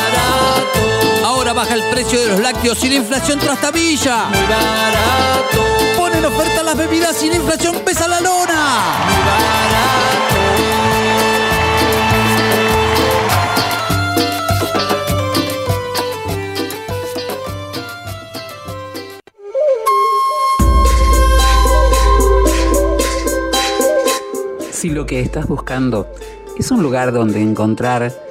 Baja 1.53 1.73
el 1.75 1.83
precio 1.91 2.21
de 2.21 2.27
los 2.27 2.39
lácteos 2.39 2.81
la 2.87 2.95
inflación 2.95 3.37
trastabilla. 3.37 4.29
Muy 4.29 4.39
barato. 4.39 5.97
Ponen 5.97 6.23
oferta 6.23 6.63
las 6.63 6.77
bebidas 6.77 7.21
la 7.27 7.35
inflación 7.35 7.75
pesa 7.83 8.07
la 8.07 8.21
lona. 8.21 8.79
Si 24.71 24.89
lo 24.89 25.05
que 25.05 25.19
estás 25.19 25.47
buscando 25.47 26.07
es 26.57 26.71
un 26.71 26.81
lugar 26.81 27.11
donde 27.11 27.41
encontrar 27.41 28.30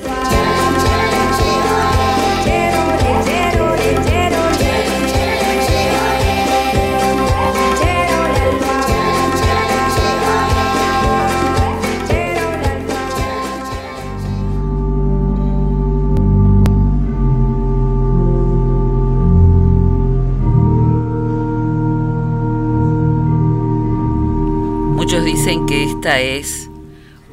Esta 26.01 26.19
es 26.19 26.67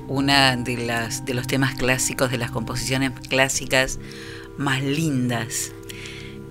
una 0.09 0.55
de 0.55 0.77
las 0.77 1.25
de 1.25 1.33
los 1.33 1.47
temas 1.47 1.75
clásicos 1.75 2.31
de 2.31 2.37
las 2.37 2.51
composiciones 2.51 3.13
clásicas 3.27 3.99
más 4.59 4.83
lindas. 4.83 5.73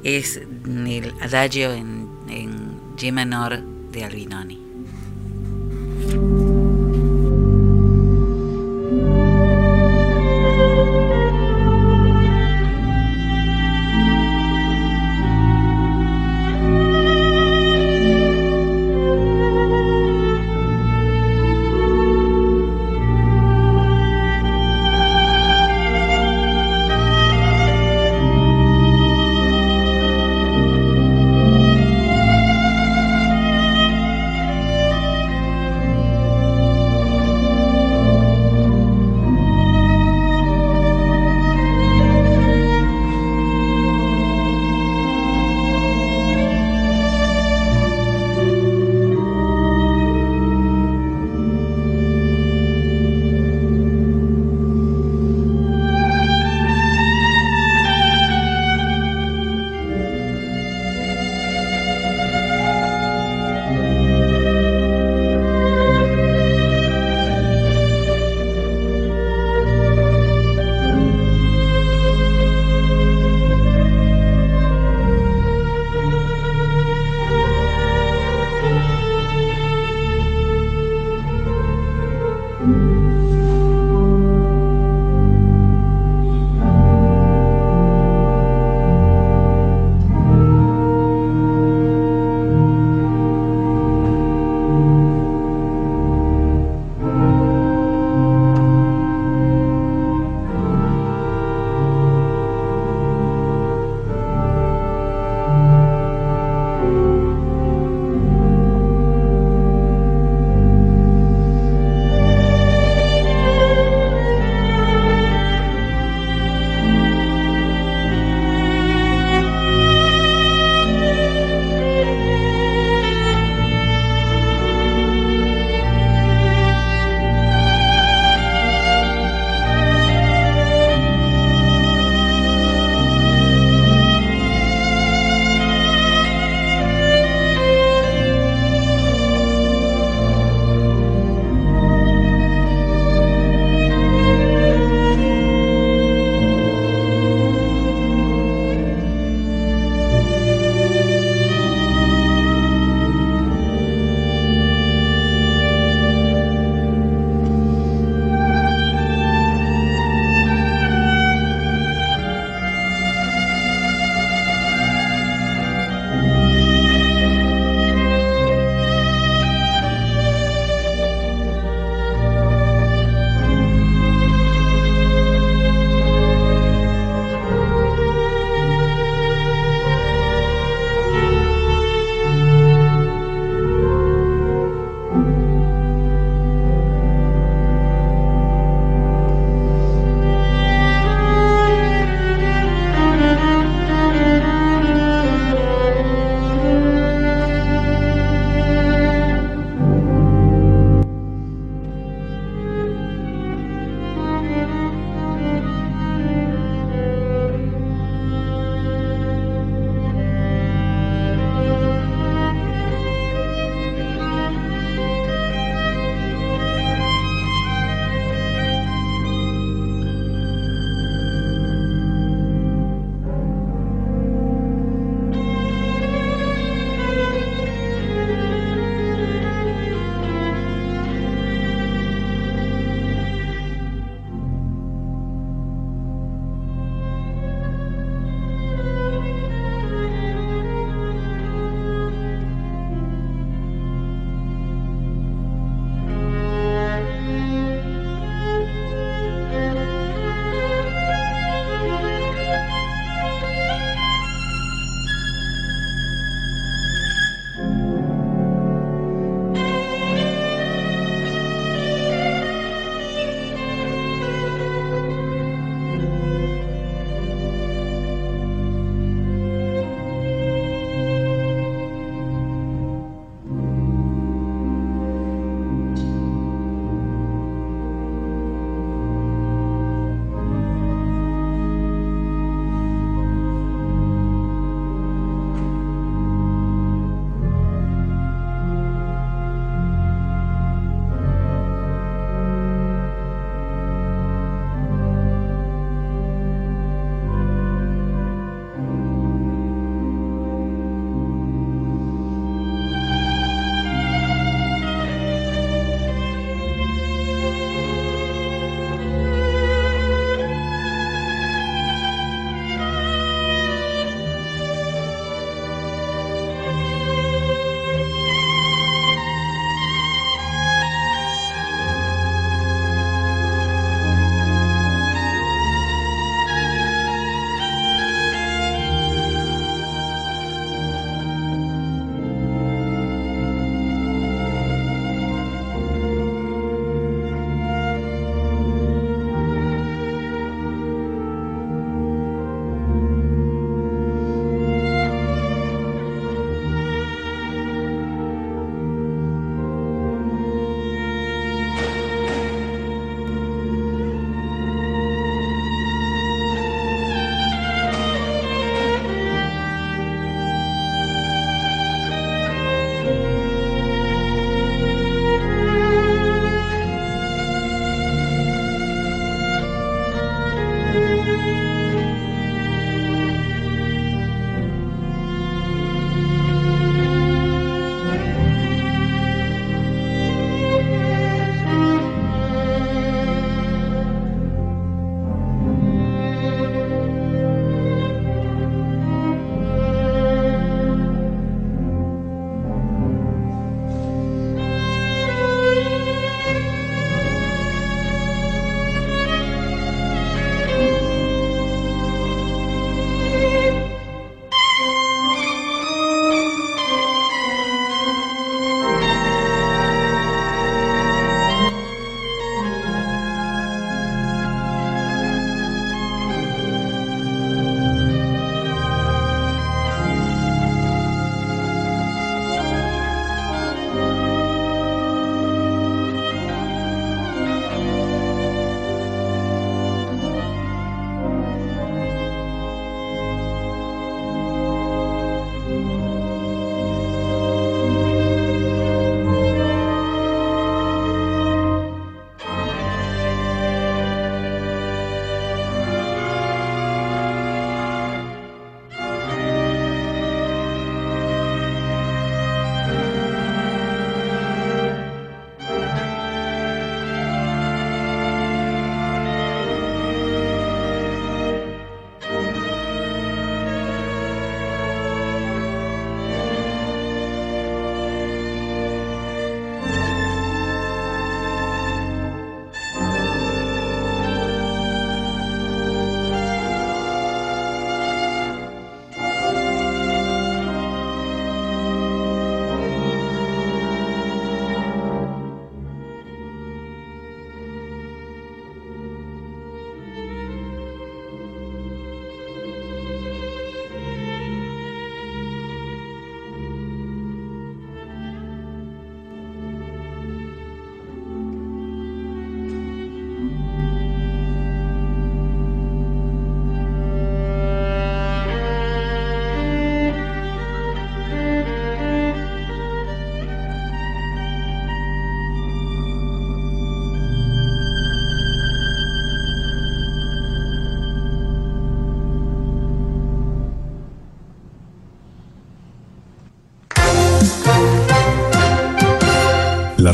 Es 0.04 0.38
el 0.38 1.14
adagio 1.22 1.72
en, 1.74 2.10
en 2.28 2.96
G 2.96 3.12
menor 3.12 3.62
de 3.92 4.04
Albinoni. 4.04 4.67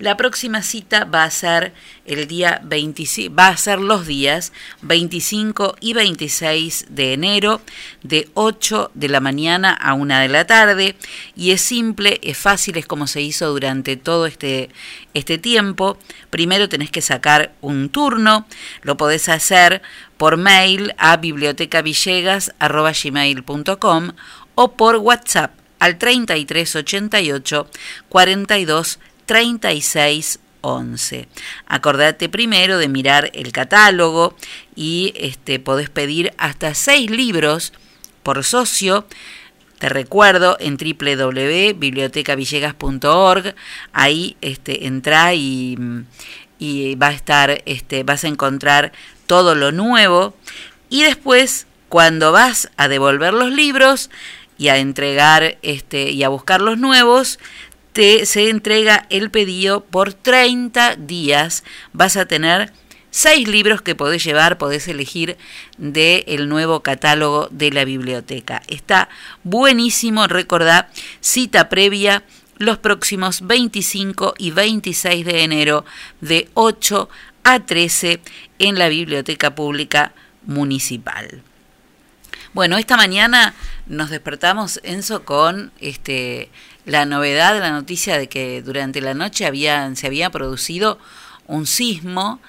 La 0.00 0.16
próxima 0.16 0.62
cita 0.62 1.04
va 1.04 1.24
a 1.24 1.30
ser 1.30 1.74
el 2.06 2.26
día 2.26 2.62
25, 2.64 3.34
va 3.34 3.48
a 3.48 3.56
ser 3.58 3.78
los 3.78 4.06
días 4.06 4.54
25 4.80 5.76
y 5.78 5.92
26 5.92 6.86
de 6.88 7.12
enero 7.12 7.60
de 8.02 8.30
8 8.32 8.92
de 8.94 9.10
la 9.10 9.20
mañana 9.20 9.74
a 9.74 9.92
1 9.92 10.20
de 10.20 10.28
la 10.28 10.46
tarde 10.46 10.96
y 11.36 11.50
es 11.50 11.60
simple, 11.60 12.18
es 12.22 12.38
fácil, 12.38 12.78
es 12.78 12.86
como 12.86 13.06
se 13.06 13.20
hizo 13.20 13.50
durante 13.50 13.98
todo 13.98 14.24
este, 14.24 14.70
este 15.12 15.36
tiempo. 15.36 15.98
Primero 16.30 16.70
tenés 16.70 16.90
que 16.90 17.02
sacar 17.02 17.52
un 17.60 17.90
turno, 17.90 18.46
lo 18.80 18.96
podés 18.96 19.28
hacer 19.28 19.82
por 20.16 20.38
mail 20.38 20.94
a 20.96 21.18
bibliotecavillegas.gmail.com 21.18 24.12
o 24.54 24.72
por 24.72 24.96
WhatsApp 24.96 25.52
al 25.78 25.98
3388 25.98 27.68
42 28.08 28.98
3611. 29.30 31.28
Acordate 31.68 32.28
primero 32.28 32.78
de 32.78 32.88
mirar 32.88 33.30
el 33.32 33.52
catálogo 33.52 34.34
y 34.74 35.12
este, 35.14 35.60
podés 35.60 35.88
pedir 35.88 36.32
hasta 36.36 36.74
seis 36.74 37.12
libros 37.12 37.72
por 38.24 38.42
socio. 38.42 39.06
Te 39.78 39.88
recuerdo 39.88 40.56
en 40.58 40.76
www.bibliotecavillegas.org, 40.76 43.54
ahí 43.92 44.36
este, 44.40 44.88
entra 44.88 45.32
y, 45.34 45.78
y 46.58 46.96
va 46.96 47.06
a 47.06 47.12
estar, 47.12 47.62
este, 47.66 48.02
vas 48.02 48.24
a 48.24 48.28
encontrar 48.28 48.90
todo 49.26 49.54
lo 49.54 49.70
nuevo. 49.70 50.34
Y 50.88 51.04
después, 51.04 51.68
cuando 51.88 52.32
vas 52.32 52.68
a 52.76 52.88
devolver 52.88 53.32
los 53.32 53.52
libros 53.52 54.10
y 54.58 54.70
a 54.70 54.78
entregar 54.78 55.56
este, 55.62 56.10
y 56.10 56.24
a 56.24 56.28
buscar 56.28 56.60
los 56.60 56.78
nuevos, 56.78 57.38
se 58.24 58.48
entrega 58.48 59.06
el 59.10 59.30
pedido 59.30 59.84
por 59.84 60.14
30 60.14 60.96
días. 60.96 61.64
Vas 61.92 62.16
a 62.16 62.26
tener 62.26 62.72
seis 63.10 63.46
libros 63.46 63.82
que 63.82 63.94
podés 63.94 64.24
llevar, 64.24 64.56
podés 64.56 64.88
elegir 64.88 65.36
del 65.76 66.24
el 66.26 66.48
nuevo 66.48 66.80
catálogo 66.80 67.48
de 67.50 67.70
la 67.70 67.84
biblioteca. 67.84 68.62
Está 68.68 69.08
buenísimo, 69.42 70.26
recordá, 70.28 70.88
cita 71.20 71.68
previa 71.68 72.22
los 72.56 72.78
próximos 72.78 73.46
25 73.46 74.34
y 74.38 74.50
26 74.50 75.26
de 75.26 75.42
enero 75.42 75.84
de 76.20 76.48
8 76.54 77.08
a 77.44 77.60
13 77.60 78.20
en 78.58 78.78
la 78.78 78.88
Biblioteca 78.88 79.54
Pública 79.54 80.12
Municipal. 80.46 81.42
Bueno, 82.52 82.78
esta 82.78 82.96
mañana 82.96 83.54
nos 83.86 84.10
despertamos, 84.10 84.80
Enzo, 84.82 85.24
con 85.24 85.70
este 85.80 86.50
la 86.84 87.04
novedad, 87.04 87.58
la 87.58 87.70
noticia 87.70 88.18
de 88.18 88.28
que 88.28 88.62
durante 88.62 89.00
la 89.00 89.14
noche 89.14 89.46
había, 89.46 89.94
se 89.94 90.06
había 90.06 90.30
producido 90.30 90.98
un 91.46 91.66
sismo 91.66 92.40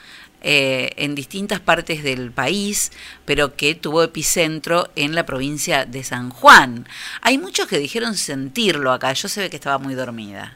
eh, 0.44 0.92
en 0.98 1.14
distintas 1.14 1.60
partes 1.60 2.02
del 2.02 2.32
país, 2.32 2.92
pero 3.26 3.56
que 3.56 3.76
tuvo 3.76 4.04
epicentro 4.04 4.90
en 4.96 5.14
la 5.14 5.26
provincia 5.26 5.86
de 5.86 6.04
San 6.04 6.30
Juan. 6.30 6.88
Hay 7.22 7.38
muchos 7.38 7.68
que 7.68 7.78
dijeron 7.78 8.16
sentirlo 8.16 8.92
acá, 8.92 9.14
yo 9.14 9.28
se 9.28 9.42
ve 9.42 9.50
que 9.50 9.58
estaba 9.58 9.78
muy 9.78 9.94
dormida, 9.94 10.56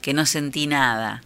que 0.00 0.14
no 0.14 0.24
sentí 0.24 0.66
nada. 0.66 1.22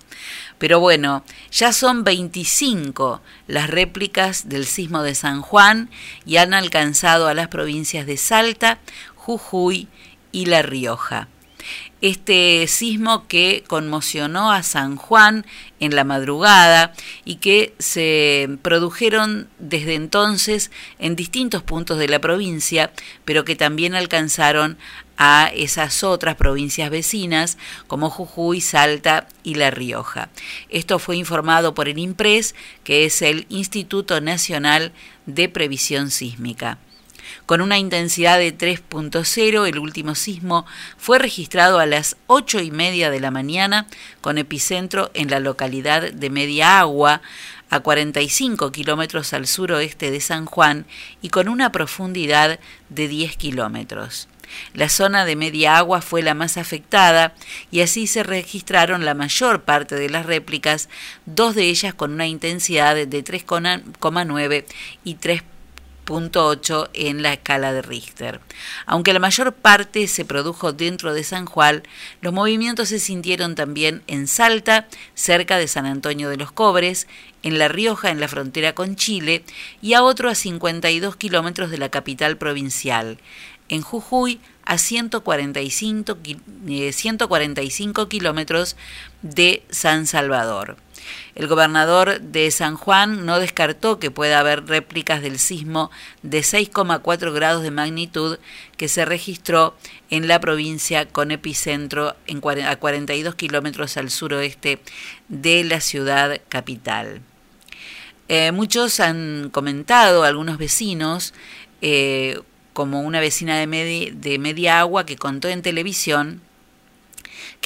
Pero 0.58 0.80
bueno, 0.80 1.24
ya 1.52 1.72
son 1.72 2.02
25 2.02 3.22
las 3.46 3.70
réplicas 3.70 4.48
del 4.48 4.66
sismo 4.66 5.02
de 5.02 5.14
San 5.14 5.40
Juan 5.40 5.88
y 6.26 6.38
han 6.38 6.54
alcanzado 6.54 7.28
a 7.28 7.34
las 7.34 7.46
provincias 7.46 8.06
de 8.06 8.16
Salta, 8.16 8.80
Jujuy 9.14 9.86
y 10.32 10.46
La 10.46 10.62
Rioja 10.62 11.28
este 12.01 12.66
sismo 12.68 13.26
que 13.26 13.64
conmocionó 13.66 14.53
a 14.53 14.62
San 14.62 14.96
Juan 14.96 15.44
en 15.80 15.94
la 15.94 16.05
madrugada 16.05 16.92
y 17.24 17.36
que 17.36 17.74
se 17.78 18.59
produjeron 18.62 19.49
desde 19.59 19.94
entonces 19.94 20.70
en 20.99 21.16
distintos 21.16 21.62
puntos 21.62 21.99
de 21.99 22.09
la 22.09 22.20
provincia, 22.20 22.92
pero 23.24 23.44
que 23.44 23.57
también 23.57 23.94
alcanzaron 23.94 24.78
a 25.16 25.51
esas 25.53 26.05
otras 26.05 26.36
provincias 26.36 26.90
vecinas 26.90 27.59
como 27.88 28.09
Jujuy, 28.09 28.61
Salta 28.61 29.26
y 29.42 29.57
La 29.57 29.70
Rioja. 29.70 30.30
Esto 30.70 31.01
fue 31.01 31.16
informado 31.16 31.74
por 31.74 31.88
el 31.88 31.99
IMPRES, 31.99 32.55
que 32.84 33.05
es 33.05 33.20
el 33.22 33.46
Instituto 33.49 34.20
Nacional 34.20 34.92
de 35.26 35.49
Previsión 35.49 36.11
Sísmica. 36.12 36.78
Con 37.47 37.61
una 37.61 37.79
intensidad 37.79 38.39
de 38.39 38.57
3.0, 38.57 39.66
el 39.66 39.79
último 39.79 40.14
sismo 40.14 40.66
fue 40.97 41.18
registrado 41.18 41.79
a 41.79 41.87
las 41.87 42.16
8 42.26 42.61
y 42.61 42.70
media 42.70 43.11
de 43.11 43.20
la 43.20 43.31
mañana, 43.31 43.87
con 44.20 44.39
epicentro 44.39 45.11
en 45.14 45.31
la 45.31 45.41
localidad 45.41 46.12
de 46.12 46.31
Media 46.31 46.81
Agua, 46.81 47.22
a 47.70 47.81
45 47.81 48.72
kilómetros 48.72 49.33
al 49.33 49.47
suroeste 49.47 50.11
de 50.11 50.20
San 50.20 50.47
Juan 50.47 50.87
y 51.20 51.29
con 51.29 51.49
una 51.49 51.70
profundidad 51.72 52.59
de 52.89 53.09
10 53.09 53.37
kilómetros. 53.37 54.29
La 54.72 54.89
zona 54.89 55.24
de 55.24 55.37
media 55.37 55.76
agua 55.76 56.01
fue 56.01 56.22
la 56.22 56.35
más 56.35 56.57
afectada 56.57 57.35
y 57.70 57.81
así 57.81 58.07
se 58.07 58.22
registraron 58.22 59.05
la 59.05 59.14
mayor 59.14 59.62
parte 59.62 59.95
de 59.97 60.09
las 60.09 60.26
réplicas, 60.26 60.89
dos 61.26 61.55
de 61.55 61.64
ellas 61.64 61.95
con 61.95 62.12
una 62.12 62.26
intensidad 62.26 62.95
de 62.95 63.24
3,9 63.24 64.64
y 65.05 65.14
3 65.14 65.43
en 66.94 67.22
la 67.22 67.34
escala 67.34 67.72
de 67.72 67.82
Richter. 67.82 68.40
Aunque 68.86 69.12
la 69.12 69.18
mayor 69.18 69.52
parte 69.52 70.06
se 70.09 70.24
produjo 70.24 70.72
dentro 70.72 71.12
de 71.12 71.22
San 71.24 71.46
Juan, 71.46 71.82
los 72.20 72.32
movimientos 72.32 72.88
se 72.88 72.98
sintieron 72.98 73.54
también 73.54 74.02
en 74.06 74.26
Salta, 74.26 74.88
cerca 75.14 75.59
de 75.59 75.68
San 75.68 75.86
Antonio 75.86 76.30
de 76.30 76.36
los 76.36 76.52
Cobres, 76.52 77.06
en 77.42 77.59
La 77.59 77.68
Rioja, 77.68 78.11
en 78.11 78.20
la 78.20 78.28
frontera 78.28 78.74
con 78.74 78.96
Chile, 78.96 79.44
y 79.82 79.94
a 79.94 80.02
otro 80.02 80.30
a 80.30 80.34
52 80.34 81.16
kilómetros 81.16 81.70
de 81.70 81.78
la 81.78 81.90
capital 81.90 82.36
provincial. 82.36 83.18
En 83.68 83.82
Jujuy, 83.82 84.40
a 84.64 84.78
145, 84.78 86.18
145 86.92 88.02
eh, 88.02 88.09
kilómetros 88.09 88.76
de 89.22 89.62
San 89.70 90.06
Salvador. 90.06 90.76
El 91.34 91.46
gobernador 91.46 92.20
de 92.20 92.50
San 92.50 92.76
Juan 92.76 93.26
no 93.26 93.38
descartó 93.38 93.98
que 93.98 94.11
pueda 94.11 94.40
haber 94.40 94.66
réplicas 94.66 95.22
del 95.22 95.38
sismo 95.38 95.90
de 96.22 96.40
6,4 96.40 97.32
grados 97.32 97.62
de 97.62 97.70
magnitud 97.70 98.38
que 98.76 98.88
se 98.88 99.04
registró 99.04 99.76
en 100.11 100.28
la 100.28 100.40
provincia 100.40 101.06
con 101.06 101.30
epicentro 101.30 102.16
en 102.26 102.40
a 102.66 102.76
42 102.76 103.34
kilómetros 103.34 103.96
al 103.96 104.11
suroeste 104.11 104.80
de 105.28 105.64
la 105.64 105.80
ciudad 105.80 106.40
capital. 106.48 107.20
Eh, 108.28 108.52
muchos 108.52 109.00
han 109.00 109.48
comentado, 109.50 110.24
algunos 110.24 110.59
vecinos, 110.59 111.32
eh, 111.80 112.40
como 112.74 113.00
una 113.00 113.20
vecina 113.20 113.59
de, 113.59 114.12
de 114.14 114.38
media 114.38 114.80
agua 114.80 115.06
que 115.06 115.16
contó 115.16 115.48
en 115.48 115.62
televisión, 115.62 116.42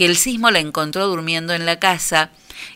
que 0.03 0.07
el 0.07 0.16
sismo 0.16 0.50
la 0.50 0.59
encontró 0.59 1.07
durmiendo 1.07 1.55
en 1.55 1.64
la 1.64 1.78
casa 1.78 2.30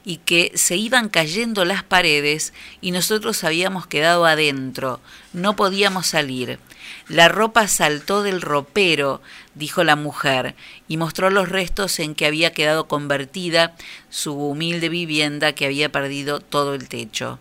y 0.04 0.18
que 0.18 0.52
se 0.54 0.76
iban 0.76 1.08
cayendo 1.08 1.64
las 1.64 1.82
paredes 1.82 2.52
y 2.80 2.92
nosotros 2.92 3.42
habíamos 3.42 3.88
quedado 3.88 4.26
adentro, 4.26 5.00
no 5.32 5.56
podíamos 5.56 6.06
salir. 6.06 6.60
La 7.08 7.26
ropa 7.26 7.66
saltó 7.66 8.22
del 8.22 8.40
ropero, 8.40 9.22
dijo 9.56 9.82
la 9.82 9.96
mujer, 9.96 10.54
y 10.86 10.98
mostró 10.98 11.30
los 11.30 11.48
restos 11.48 11.98
en 11.98 12.14
que 12.14 12.26
había 12.26 12.52
quedado 12.52 12.86
convertida 12.86 13.74
su 14.08 14.34
humilde 14.34 14.88
vivienda 14.88 15.52
que 15.52 15.66
había 15.66 15.90
perdido 15.90 16.38
todo 16.38 16.74
el 16.74 16.88
techo. 16.88 17.40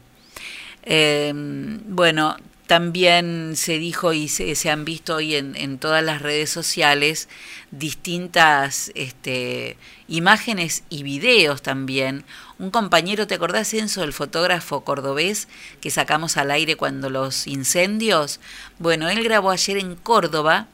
Eh, 0.81 1.31
bueno, 1.35 2.37
también 2.67 3.53
se 3.55 3.77
dijo 3.77 4.13
y 4.13 4.27
se, 4.27 4.69
han 4.69 4.85
visto 4.85 5.15
hoy 5.15 5.35
en, 5.35 5.77
todas 5.77 6.03
las 6.03 6.21
redes 6.21 6.49
sociales 6.49 7.29
distintas 7.71 8.91
este, 8.95 9.77
imágenes 10.07 10.83
y 10.89 11.03
videos 11.03 11.61
también. 11.61 12.25
Un 12.57 12.71
compañero, 12.71 13.27
¿te 13.27 13.35
acordás, 13.35 13.73
Enzo, 13.73 14.03
el 14.03 14.13
fotógrafo 14.13 14.83
cordobés 14.83 15.47
que 15.79 15.91
sacamos 15.91 16.37
al 16.37 16.51
aire 16.51 16.75
cuando 16.75 17.09
los 17.09 17.45
incendios? 17.45 18.39
Bueno, 18.79 19.09
él 19.09 19.23
grabó 19.23 19.51
ayer 19.51 19.77
en 19.77 19.95
Córdoba, 19.95 20.67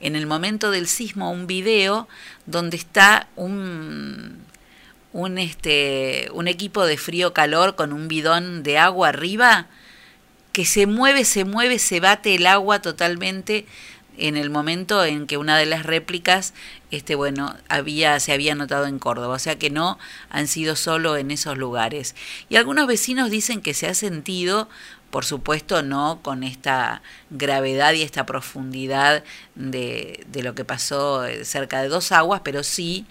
en 0.00 0.14
el 0.14 0.26
momento 0.26 0.70
del 0.70 0.86
sismo, 0.86 1.32
un 1.32 1.46
video 1.46 2.06
donde 2.44 2.76
está 2.76 3.28
un, 3.34 4.44
un, 5.12 5.38
este, 5.38 6.28
un 6.32 6.46
equipo 6.46 6.84
de 6.84 6.98
frío-calor 6.98 7.74
con 7.74 7.92
un 7.92 8.06
bidón 8.06 8.62
de 8.62 8.78
agua 8.78 9.08
arriba 9.08 9.66
que 10.56 10.64
se 10.64 10.86
mueve, 10.86 11.26
se 11.26 11.44
mueve, 11.44 11.78
se 11.78 12.00
bate 12.00 12.34
el 12.34 12.46
agua 12.46 12.80
totalmente 12.80 13.66
en 14.16 14.38
el 14.38 14.48
momento 14.48 15.04
en 15.04 15.26
que 15.26 15.36
una 15.36 15.58
de 15.58 15.66
las 15.66 15.84
réplicas 15.84 16.54
este 16.90 17.14
bueno 17.14 17.54
había 17.68 18.18
se 18.20 18.32
había 18.32 18.54
notado 18.54 18.86
en 18.86 18.98
Córdoba, 18.98 19.34
o 19.34 19.38
sea 19.38 19.58
que 19.58 19.68
no 19.68 19.98
han 20.30 20.46
sido 20.46 20.74
solo 20.74 21.18
en 21.18 21.30
esos 21.30 21.58
lugares. 21.58 22.14
Y 22.48 22.56
algunos 22.56 22.86
vecinos 22.86 23.30
dicen 23.30 23.60
que 23.60 23.74
se 23.74 23.86
ha 23.86 23.92
sentido 23.92 24.70
por 25.10 25.26
supuesto 25.26 25.82
no 25.82 26.20
con 26.22 26.42
esta 26.42 27.02
gravedad 27.28 27.92
y 27.92 28.00
esta 28.00 28.24
profundidad 28.24 29.24
de, 29.56 30.24
de, 30.28 30.42
lo 30.42 30.54
que 30.54 30.64
pasó 30.64 31.22
cerca 31.42 31.82
de 31.82 31.88
dos 31.88 32.12
aguas, 32.12 32.40
pero 32.42 32.62
sí 32.62 33.04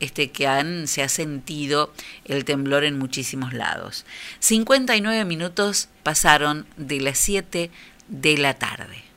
este, 0.00 0.30
que 0.30 0.46
han, 0.46 0.86
se 0.86 1.02
ha 1.02 1.08
sentido 1.08 1.92
el 2.24 2.44
temblor 2.44 2.84
en 2.84 2.98
muchísimos 2.98 3.52
lados. 3.52 4.04
59 4.40 5.24
minutos 5.24 5.88
pasaron 6.02 6.66
de 6.76 7.00
las 7.00 7.18
7 7.18 7.70
de 8.08 8.38
la 8.38 8.54
tarde. 8.54 9.07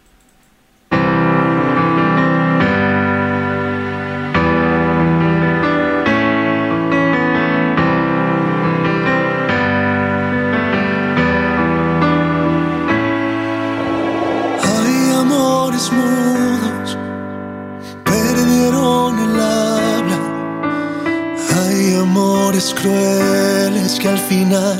Amores 22.52 22.74
crueles 22.74 23.97
que 23.97 24.10
al 24.10 24.18
final 24.18 24.78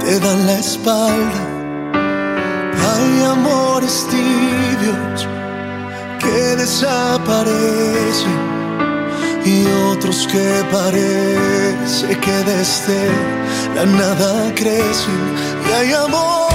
te 0.00 0.18
dan 0.18 0.46
la 0.46 0.58
espalda. 0.58 1.42
Hay 1.92 3.22
amores 3.22 4.06
tibios 4.08 5.28
que 6.18 6.56
desaparecen 6.56 8.38
y 9.44 9.66
otros 9.92 10.26
que 10.26 10.64
parece 10.72 12.18
que 12.18 12.36
desde 12.50 13.10
la 13.74 13.84
nada 13.84 14.54
crecen. 14.54 15.20
Y 15.68 15.72
hay 15.72 15.92
amor 15.92 16.48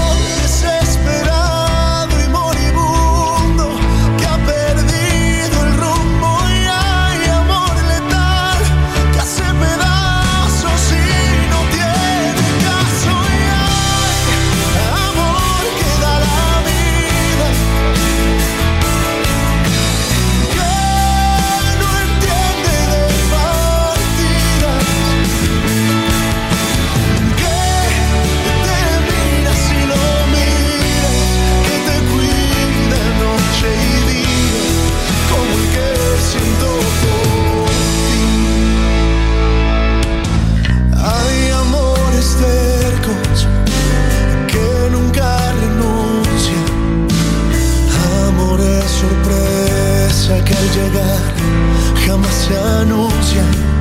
jamás 52.12 52.34
se 52.34 52.58
anuncian 52.58 53.81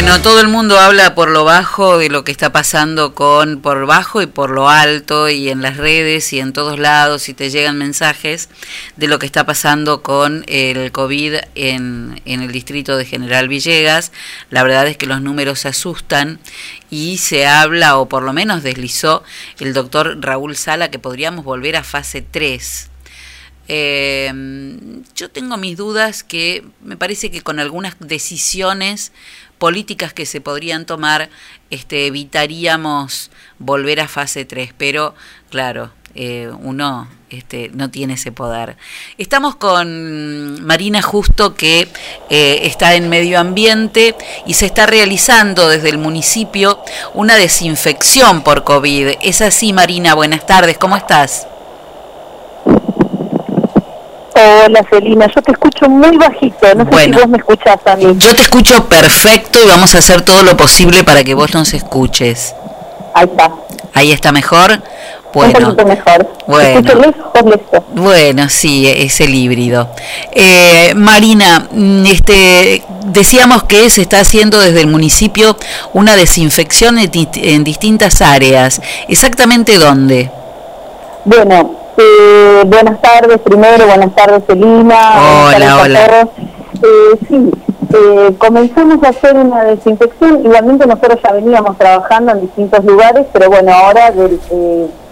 Bueno, 0.00 0.22
todo 0.22 0.40
el 0.40 0.46
mundo 0.46 0.78
habla 0.78 1.16
por 1.16 1.28
lo 1.28 1.42
bajo 1.42 1.98
de 1.98 2.08
lo 2.08 2.22
que 2.22 2.30
está 2.30 2.52
pasando 2.52 3.16
con 3.16 3.60
por 3.60 3.84
bajo 3.84 4.22
y 4.22 4.26
por 4.26 4.50
lo 4.50 4.68
alto 4.68 5.28
y 5.28 5.48
en 5.48 5.60
las 5.60 5.76
redes 5.76 6.32
y 6.32 6.38
en 6.38 6.52
todos 6.52 6.78
lados 6.78 7.28
y 7.28 7.34
te 7.34 7.50
llegan 7.50 7.78
mensajes 7.78 8.48
de 8.94 9.08
lo 9.08 9.18
que 9.18 9.26
está 9.26 9.44
pasando 9.44 10.04
con 10.04 10.44
el 10.46 10.92
COVID 10.92 11.38
en, 11.56 12.22
en 12.26 12.42
el 12.42 12.52
distrito 12.52 12.96
de 12.96 13.06
General 13.06 13.48
Villegas. 13.48 14.12
La 14.50 14.62
verdad 14.62 14.86
es 14.86 14.96
que 14.96 15.06
los 15.06 15.20
números 15.20 15.58
se 15.58 15.68
asustan 15.68 16.38
y 16.90 17.18
se 17.18 17.48
habla, 17.48 17.98
o 17.98 18.08
por 18.08 18.22
lo 18.22 18.32
menos 18.32 18.62
deslizó 18.62 19.24
el 19.58 19.74
doctor 19.74 20.18
Raúl 20.20 20.54
Sala, 20.54 20.92
que 20.92 21.00
podríamos 21.00 21.44
volver 21.44 21.74
a 21.74 21.82
fase 21.82 22.22
3. 22.22 22.90
Eh, 23.70 24.32
yo 25.14 25.28
tengo 25.28 25.58
mis 25.58 25.76
dudas 25.76 26.22
que 26.22 26.64
me 26.80 26.96
parece 26.96 27.30
que 27.30 27.42
con 27.42 27.58
algunas 27.58 27.96
decisiones 27.98 29.12
políticas 29.58 30.12
que 30.12 30.26
se 30.26 30.40
podrían 30.40 30.86
tomar, 30.86 31.28
este, 31.70 32.06
evitaríamos 32.06 33.30
volver 33.58 34.00
a 34.00 34.08
fase 34.08 34.44
3, 34.44 34.72
pero 34.76 35.14
claro, 35.50 35.90
eh, 36.14 36.50
uno 36.60 37.08
este, 37.30 37.70
no 37.74 37.90
tiene 37.90 38.14
ese 38.14 38.32
poder. 38.32 38.76
Estamos 39.18 39.56
con 39.56 40.64
Marina 40.64 41.02
Justo, 41.02 41.54
que 41.54 41.88
eh, 42.30 42.60
está 42.62 42.94
en 42.94 43.08
medio 43.08 43.38
ambiente 43.38 44.14
y 44.46 44.54
se 44.54 44.66
está 44.66 44.86
realizando 44.86 45.68
desde 45.68 45.90
el 45.90 45.98
municipio 45.98 46.80
una 47.14 47.36
desinfección 47.36 48.42
por 48.42 48.64
COVID. 48.64 49.18
Es 49.22 49.42
así, 49.42 49.72
Marina, 49.72 50.14
buenas 50.14 50.46
tardes, 50.46 50.78
¿cómo 50.78 50.96
estás? 50.96 51.46
Hola 54.68 54.84
Celina, 54.90 55.26
yo 55.34 55.40
te 55.40 55.52
escucho 55.52 55.88
muy 55.88 56.14
bajito, 56.18 56.74
no 56.74 56.84
sé 56.92 57.04
si 57.04 57.10
vos 57.12 57.26
me 57.26 57.38
escuchás 57.38 57.78
a 57.86 57.96
mí. 57.96 58.04
Yo 58.18 58.34
te 58.34 58.42
escucho 58.42 58.86
perfecto 58.86 59.58
y 59.64 59.66
vamos 59.66 59.94
a 59.94 59.98
hacer 59.98 60.20
todo 60.20 60.42
lo 60.42 60.58
posible 60.58 61.04
para 61.04 61.24
que 61.24 61.32
vos 61.32 61.54
nos 61.54 61.72
escuches. 61.72 62.54
Ahí 63.14 63.24
está. 63.24 63.50
Ahí 63.94 64.12
está 64.12 64.30
mejor. 64.30 64.82
Bueno, 65.32 65.70
Un 65.70 65.88
mejor. 65.88 66.28
Bueno. 67.94 68.50
Sí, 68.50 68.86
es 68.86 69.22
el 69.22 69.34
híbrido. 69.34 69.88
Eh, 70.32 70.92
Marina, 70.94 71.66
mm, 71.70 72.04
este, 72.04 72.82
decíamos 73.06 73.62
que 73.62 73.88
se 73.88 74.02
está 74.02 74.20
haciendo 74.20 74.60
desde 74.60 74.82
el 74.82 74.86
municipio 74.86 75.56
una 75.94 76.14
desinfección 76.14 76.98
en 76.98 77.64
distintas 77.64 78.20
áreas. 78.20 78.82
¿Exactamente 79.08 79.78
dónde? 79.78 80.30
Bueno, 81.24 81.77
eh, 81.98 82.62
buenas 82.66 83.00
tardes 83.02 83.38
primero, 83.40 83.86
buenas 83.86 84.14
tardes 84.14 84.42
Celina. 84.46 85.00
buenas 85.50 85.60
tardes 85.60 85.68
a 85.70 85.82
hola. 85.82 86.06
todos. 86.06 86.28
Eh, 86.82 87.18
sí, 87.28 87.50
eh, 87.94 88.34
comenzamos 88.38 89.02
a 89.02 89.08
hacer 89.08 89.34
una 89.36 89.64
desinfección, 89.64 90.44
igualmente 90.44 90.86
nosotros 90.86 91.18
ya 91.24 91.32
veníamos 91.32 91.76
trabajando 91.76 92.32
en 92.32 92.42
distintos 92.42 92.84
lugares, 92.84 93.26
pero 93.32 93.50
bueno, 93.50 93.72
ahora 93.72 94.10
del- 94.12 94.40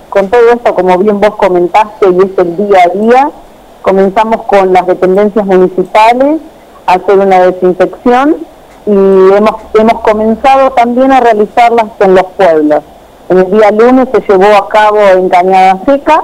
con 0.09 0.29
todo 0.31 0.49
esto, 0.53 0.75
como 0.75 0.97
bien 0.99 1.21
vos 1.21 1.35
comentaste, 1.37 2.07
y 2.09 2.19
es 2.19 2.39
el 2.39 2.57
día 2.57 2.79
a 2.85 2.99
día, 2.99 3.31
comenzamos 3.83 4.43
con 4.47 4.73
las 4.73 4.87
dependencias 4.87 5.45
municipales 5.45 6.41
a 6.87 6.93
hacer 6.95 7.19
una 7.19 7.41
desinfección 7.41 8.37
y 8.87 8.91
hemos, 8.93 9.57
hemos 9.75 10.01
comenzado 10.03 10.71
también 10.71 11.11
a 11.13 11.21
realizarlas 11.21 11.87
en 12.01 12.15
los 12.15 12.25
pueblos. 12.37 12.83
En 13.29 13.39
el 13.39 13.51
día 13.51 13.71
lunes 13.73 14.09
se 14.13 14.21
llevó 14.21 14.55
a 14.57 14.69
cabo 14.69 15.01
en 15.01 15.29
Cañada 15.29 15.81
Seca 15.85 16.23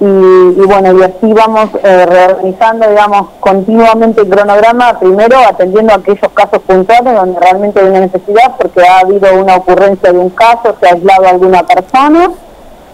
y, 0.00 0.04
y 0.04 0.66
bueno, 0.66 0.98
y 0.98 1.02
así 1.02 1.32
vamos 1.34 1.68
eh, 1.82 2.06
reorganizando, 2.06 2.88
digamos, 2.88 3.28
continuamente 3.38 4.22
el 4.22 4.30
cronograma, 4.30 4.98
primero 4.98 5.36
atendiendo 5.46 5.92
a 5.92 5.96
aquellos 5.96 6.32
casos 6.32 6.60
puntuales 6.66 7.14
donde 7.14 7.38
realmente 7.38 7.80
hay 7.80 7.88
una 7.88 8.00
necesidad, 8.00 8.56
porque 8.56 8.80
ha 8.80 9.00
habido 9.00 9.34
una 9.34 9.56
ocurrencia 9.56 10.10
de 10.10 10.18
un 10.18 10.30
caso, 10.30 10.74
se 10.80 10.88
ha 10.88 10.94
aislado 10.94 11.26
a 11.26 11.30
alguna 11.30 11.66
persona, 11.66 12.30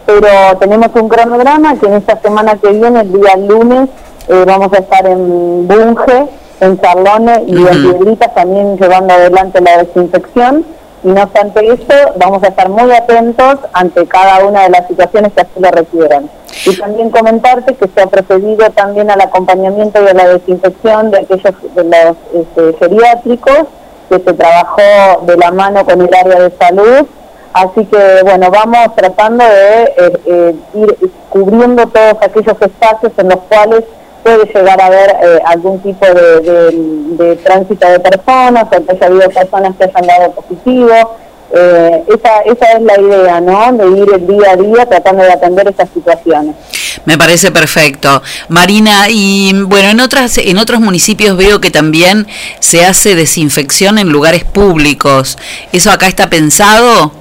pero 0.05 0.59
tenemos 0.59 0.89
un 0.95 1.09
cronograma 1.09 1.77
que 1.77 1.87
en 1.87 1.95
esta 1.95 2.21
semana 2.21 2.57
que 2.57 2.71
viene, 2.71 3.01
el 3.01 3.13
día 3.13 3.37
lunes, 3.37 3.89
eh, 4.29 4.45
vamos 4.45 4.73
a 4.73 4.79
estar 4.79 5.07
en 5.07 5.69
Bunge, 5.69 6.27
en 6.61 6.81
Charlone 6.81 7.45
y 7.47 7.67
en 7.67 7.83
Piedritas 7.83 8.35
también 8.35 8.77
llevando 8.79 9.15
adelante 9.15 9.61
la 9.61 9.85
desinfección. 9.85 10.65
Y 11.07 11.09
no 11.11 11.23
obstante 11.23 11.65
eso, 11.65 12.15
vamos 12.17 12.43
a 12.43 12.49
estar 12.49 12.69
muy 12.69 12.91
atentos 12.91 13.59
ante 13.75 14.05
cada 14.07 14.45
una 14.45 14.65
de 14.65 14.71
las 14.71 14.89
situaciones 14.89 15.33
que 15.35 15.43
así 15.43 15.61
lo 15.61 15.71
requieran. 15.71 16.29
Y 16.65 16.77
también 16.77 17.11
comentarte 17.11 17.77
que 17.77 17.87
se 17.87 18.03
ha 18.03 18.09
procedido 18.09 18.69
también 18.71 19.09
al 19.13 19.21
acompañamiento 19.21 20.03
y 20.03 20.09
a 20.09 20.15
la 20.15 20.27
desinfección 20.27 21.13
de 21.13 21.19
aquellos 21.19 21.55
de 21.77 21.85
los 21.85 22.17
este, 22.35 22.79
geriátricos, 22.81 23.69
que 24.09 24.19
se 24.19 24.33
trabajó 24.33 25.23
de 25.27 25.37
la 25.37 25.53
mano 25.53 25.85
con 25.85 26.01
el 26.01 26.13
área 26.13 26.41
de 26.41 26.51
salud. 26.59 27.07
Así 27.53 27.85
que, 27.85 28.23
bueno, 28.25 28.51
vamos 28.51 28.97
tratando 28.97 29.45
de 29.45 29.83
eh, 29.85 30.21
eh, 30.27 30.55
ir 30.75 31.11
cubriendo 31.31 31.87
todos 31.87 32.17
aquellos 32.21 32.61
espacios 32.61 33.13
en 33.17 33.29
los 33.29 33.39
cuales 33.49 33.85
puede 34.27 34.45
llegar 34.53 34.81
a 34.81 34.87
haber 34.87 35.11
eh, 35.11 35.39
algún 35.47 35.79
tipo 35.81 36.05
de, 36.05 36.41
de- 36.41 37.25
de 37.25 37.37
tránsito 37.37 37.89
de 37.89 38.01
personas, 38.01 38.65
o 38.65 38.71
que 38.85 38.93
haya 38.93 39.07
habido 39.07 39.31
personas 39.31 39.73
que 39.77 39.85
hayan 39.85 40.07
dado 40.07 40.33
positivo. 40.33 41.17
Eh, 41.55 42.05
esa, 42.09 42.41
esa 42.41 42.73
es 42.73 42.83
la 42.83 43.01
idea, 43.01 43.41
¿no? 43.41 43.73
De 43.73 43.87
ir 44.01 44.09
el 44.13 44.27
día 44.27 44.51
a 44.51 44.57
día 44.57 44.85
tratando 44.87 45.23
de 45.23 45.33
atender 45.33 45.69
estas 45.69 45.89
situaciones. 45.95 46.57
Me 47.05 47.17
parece 47.17 47.53
perfecto. 47.53 48.21
Marina, 48.49 49.05
y 49.09 49.53
bueno, 49.63 49.91
en 49.91 50.01
otras 50.01 50.39
en 50.39 50.59
otros 50.59 50.81
municipios 50.81 51.37
veo 51.37 51.61
que 51.61 51.71
también 51.71 52.27
se 52.59 52.85
hace 52.85 53.15
desinfección 53.15 53.99
en 53.99 54.09
lugares 54.11 54.43
públicos. 54.45 55.39
¿Eso 55.73 55.93
acá 55.93 56.09
está 56.09 56.29
pensado? 56.29 57.13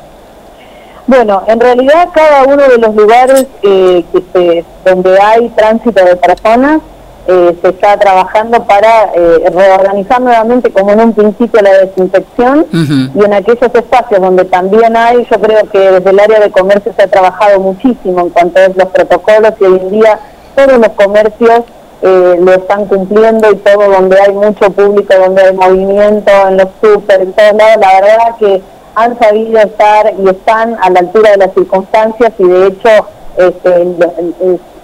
Bueno, 1.08 1.44
en 1.48 1.60
realidad 1.60 2.10
cada 2.16 2.44
uno 2.46 2.64
de 2.68 2.80
los 2.80 2.96
lugares 2.96 3.46
eh, 3.62 4.04
que 4.12 4.24
se- 4.34 4.66
donde 4.90 5.22
hay 5.22 5.50
tránsito 5.50 6.04
de 6.04 6.16
personas 6.16 6.82
eh, 7.28 7.58
se 7.60 7.70
está 7.70 7.98
trabajando 7.98 8.64
para 8.66 9.12
eh, 9.16 9.50
reorganizar 9.52 10.22
nuevamente 10.22 10.72
como 10.72 10.92
en 10.92 11.00
un 11.00 11.14
principio 11.14 11.60
la 11.62 11.74
desinfección 11.74 12.68
y 12.72 13.24
en 13.24 13.34
aquellos 13.34 13.74
espacios 13.74 14.22
donde 14.22 14.46
también 14.46 14.96
hay, 14.96 15.26
yo 15.32 15.40
creo 15.40 15.68
que 15.72 15.80
desde 15.80 16.10
el 16.10 16.20
área 16.20 16.40
de 16.40 16.52
comercio 16.52 16.94
se 16.96 17.04
ha 17.04 17.08
trabajado 17.08 17.60
muchísimo 17.60 18.22
en 18.22 18.30
cuanto 18.30 18.60
a 18.60 18.68
los 18.68 18.88
protocolos 18.90 19.54
y 19.60 19.64
hoy 19.64 19.80
en 19.80 19.92
día 19.92 20.20
todos 20.56 20.78
los 20.78 20.90
comercios 20.90 21.62
eh, 22.04 22.38
lo 22.40 22.54
están 22.54 22.86
cumpliendo 22.86 23.52
y 23.52 23.56
todo 23.56 23.90
donde 23.90 24.20
hay 24.22 24.32
mucho 24.32 24.70
público, 24.70 25.14
donde 25.18 25.42
hay 25.42 25.54
movimiento, 25.54 26.32
en 26.48 26.58
los 26.58 26.68
súper, 26.80 27.22
en 27.22 27.34
todos 27.34 27.54
lados, 27.54 27.78
la 27.82 28.02
verdad 28.02 28.38
que 28.40 28.62
han 28.94 29.18
sabido 29.18 29.60
estar 29.60 30.14
y 30.24 30.30
están 30.30 30.78
a 30.82 30.92
la 30.92 31.00
altura 31.00 31.32
de 31.32 31.38
las 31.38 31.54
circunstancias 31.54 32.34
y 32.38 32.44
de 32.44 32.68
hecho 32.68 32.90
este, 33.38 33.96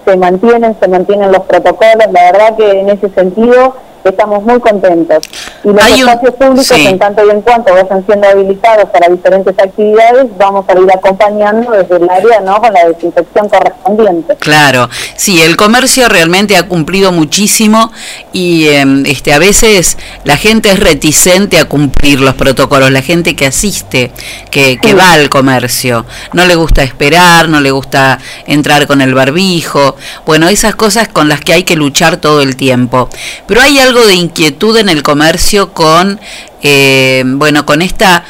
se 0.05 0.17
mantienen, 0.17 0.75
se 0.79 0.87
mantienen 0.87 1.31
los 1.31 1.41
protocolos, 1.41 2.07
la 2.11 2.31
verdad 2.31 2.57
que 2.57 2.79
en 2.79 2.89
ese 2.89 3.09
sentido 3.09 3.75
estamos 4.03 4.43
muy 4.43 4.59
contentos. 4.59 5.23
Y 5.63 5.67
los 5.69 5.83
Hay 5.83 6.01
un- 6.03 6.09
espacios 6.09 6.35
públicos, 6.35 6.67
sí. 6.67 6.85
en 6.87 6.99
tanto 6.99 7.25
y 7.25 7.29
en 7.29 7.41
cuanto 7.41 7.73
vayan 7.73 8.05
siendo 8.05 8.27
habilitados 8.27 8.89
para 8.89 9.07
diferentes 9.09 9.57
actividades, 9.59 10.27
vamos 10.37 10.65
a 10.67 10.79
ir 10.79 10.91
acompañando 10.91 11.71
desde 11.71 11.97
el 11.97 12.09
área 12.09 12.39
¿no? 12.41 12.59
con 12.61 12.73
la 12.73 12.87
desinfección 12.87 13.49
correspondiente. 13.49 14.35
Claro, 14.37 14.89
sí, 15.15 15.41
el 15.41 15.55
comercio 15.57 16.07
realmente 16.09 16.57
ha 16.57 16.67
cumplido 16.67 17.11
muchísimo 17.11 17.91
y 18.33 18.67
em, 18.69 19.05
este 19.05 19.33
a 19.33 19.39
veces 19.39 19.97
la 20.23 20.37
gente 20.37 20.69
es 20.71 20.79
reticente 20.79 21.57
a 21.59 21.65
cumplir 21.65 22.19
los 22.21 22.33
protocolos, 22.35 22.91
la 22.91 23.01
gente 23.01 23.35
que 23.35 23.45
asiste, 23.45 24.11
que, 24.49 24.77
que 24.81 24.93
va 24.93 25.13
al 25.13 25.29
comercio, 25.29 26.05
no 26.33 26.45
le 26.45 26.55
gusta 26.55 26.83
esperar, 26.83 27.49
no 27.49 27.59
le 27.61 27.71
gusta 27.71 28.19
entrar 28.47 28.87
con 28.87 29.01
el 29.01 29.13
barbijo, 29.13 29.95
bueno, 30.25 30.47
esas 30.49 30.75
cosas 30.75 31.07
con 31.07 31.29
las 31.29 31.41
que 31.41 31.53
hay 31.53 31.63
que 31.63 31.75
luchar 31.75 32.17
todo 32.17 32.41
el 32.41 32.55
tiempo. 32.55 33.09
Pero 33.47 33.61
hay 33.61 33.79
algo 33.79 33.90
de 33.99 34.15
inquietud 34.15 34.77
en 34.77 34.89
el 34.89 35.03
comercio 35.03 35.73
con, 35.73 36.19
eh, 36.63 37.23
bueno, 37.25 37.65
con 37.65 37.81
esta 37.81 38.23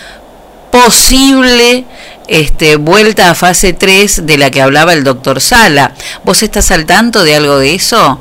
posible 0.72 1.86
este, 2.28 2.78
vuelta 2.78 3.30
a 3.30 3.36
fase 3.36 3.74
3 3.74 4.26
de 4.26 4.38
la 4.38 4.50
que 4.50 4.62
hablaba 4.62 4.94
el 4.94 5.04
doctor 5.04 5.42
Sala. 5.42 5.92
¿Vos 6.24 6.42
estás 6.44 6.72
al 6.72 6.86
tanto 6.86 7.24
de 7.24 7.36
algo 7.36 7.60
de 7.60 7.76
eso? 7.76 8.20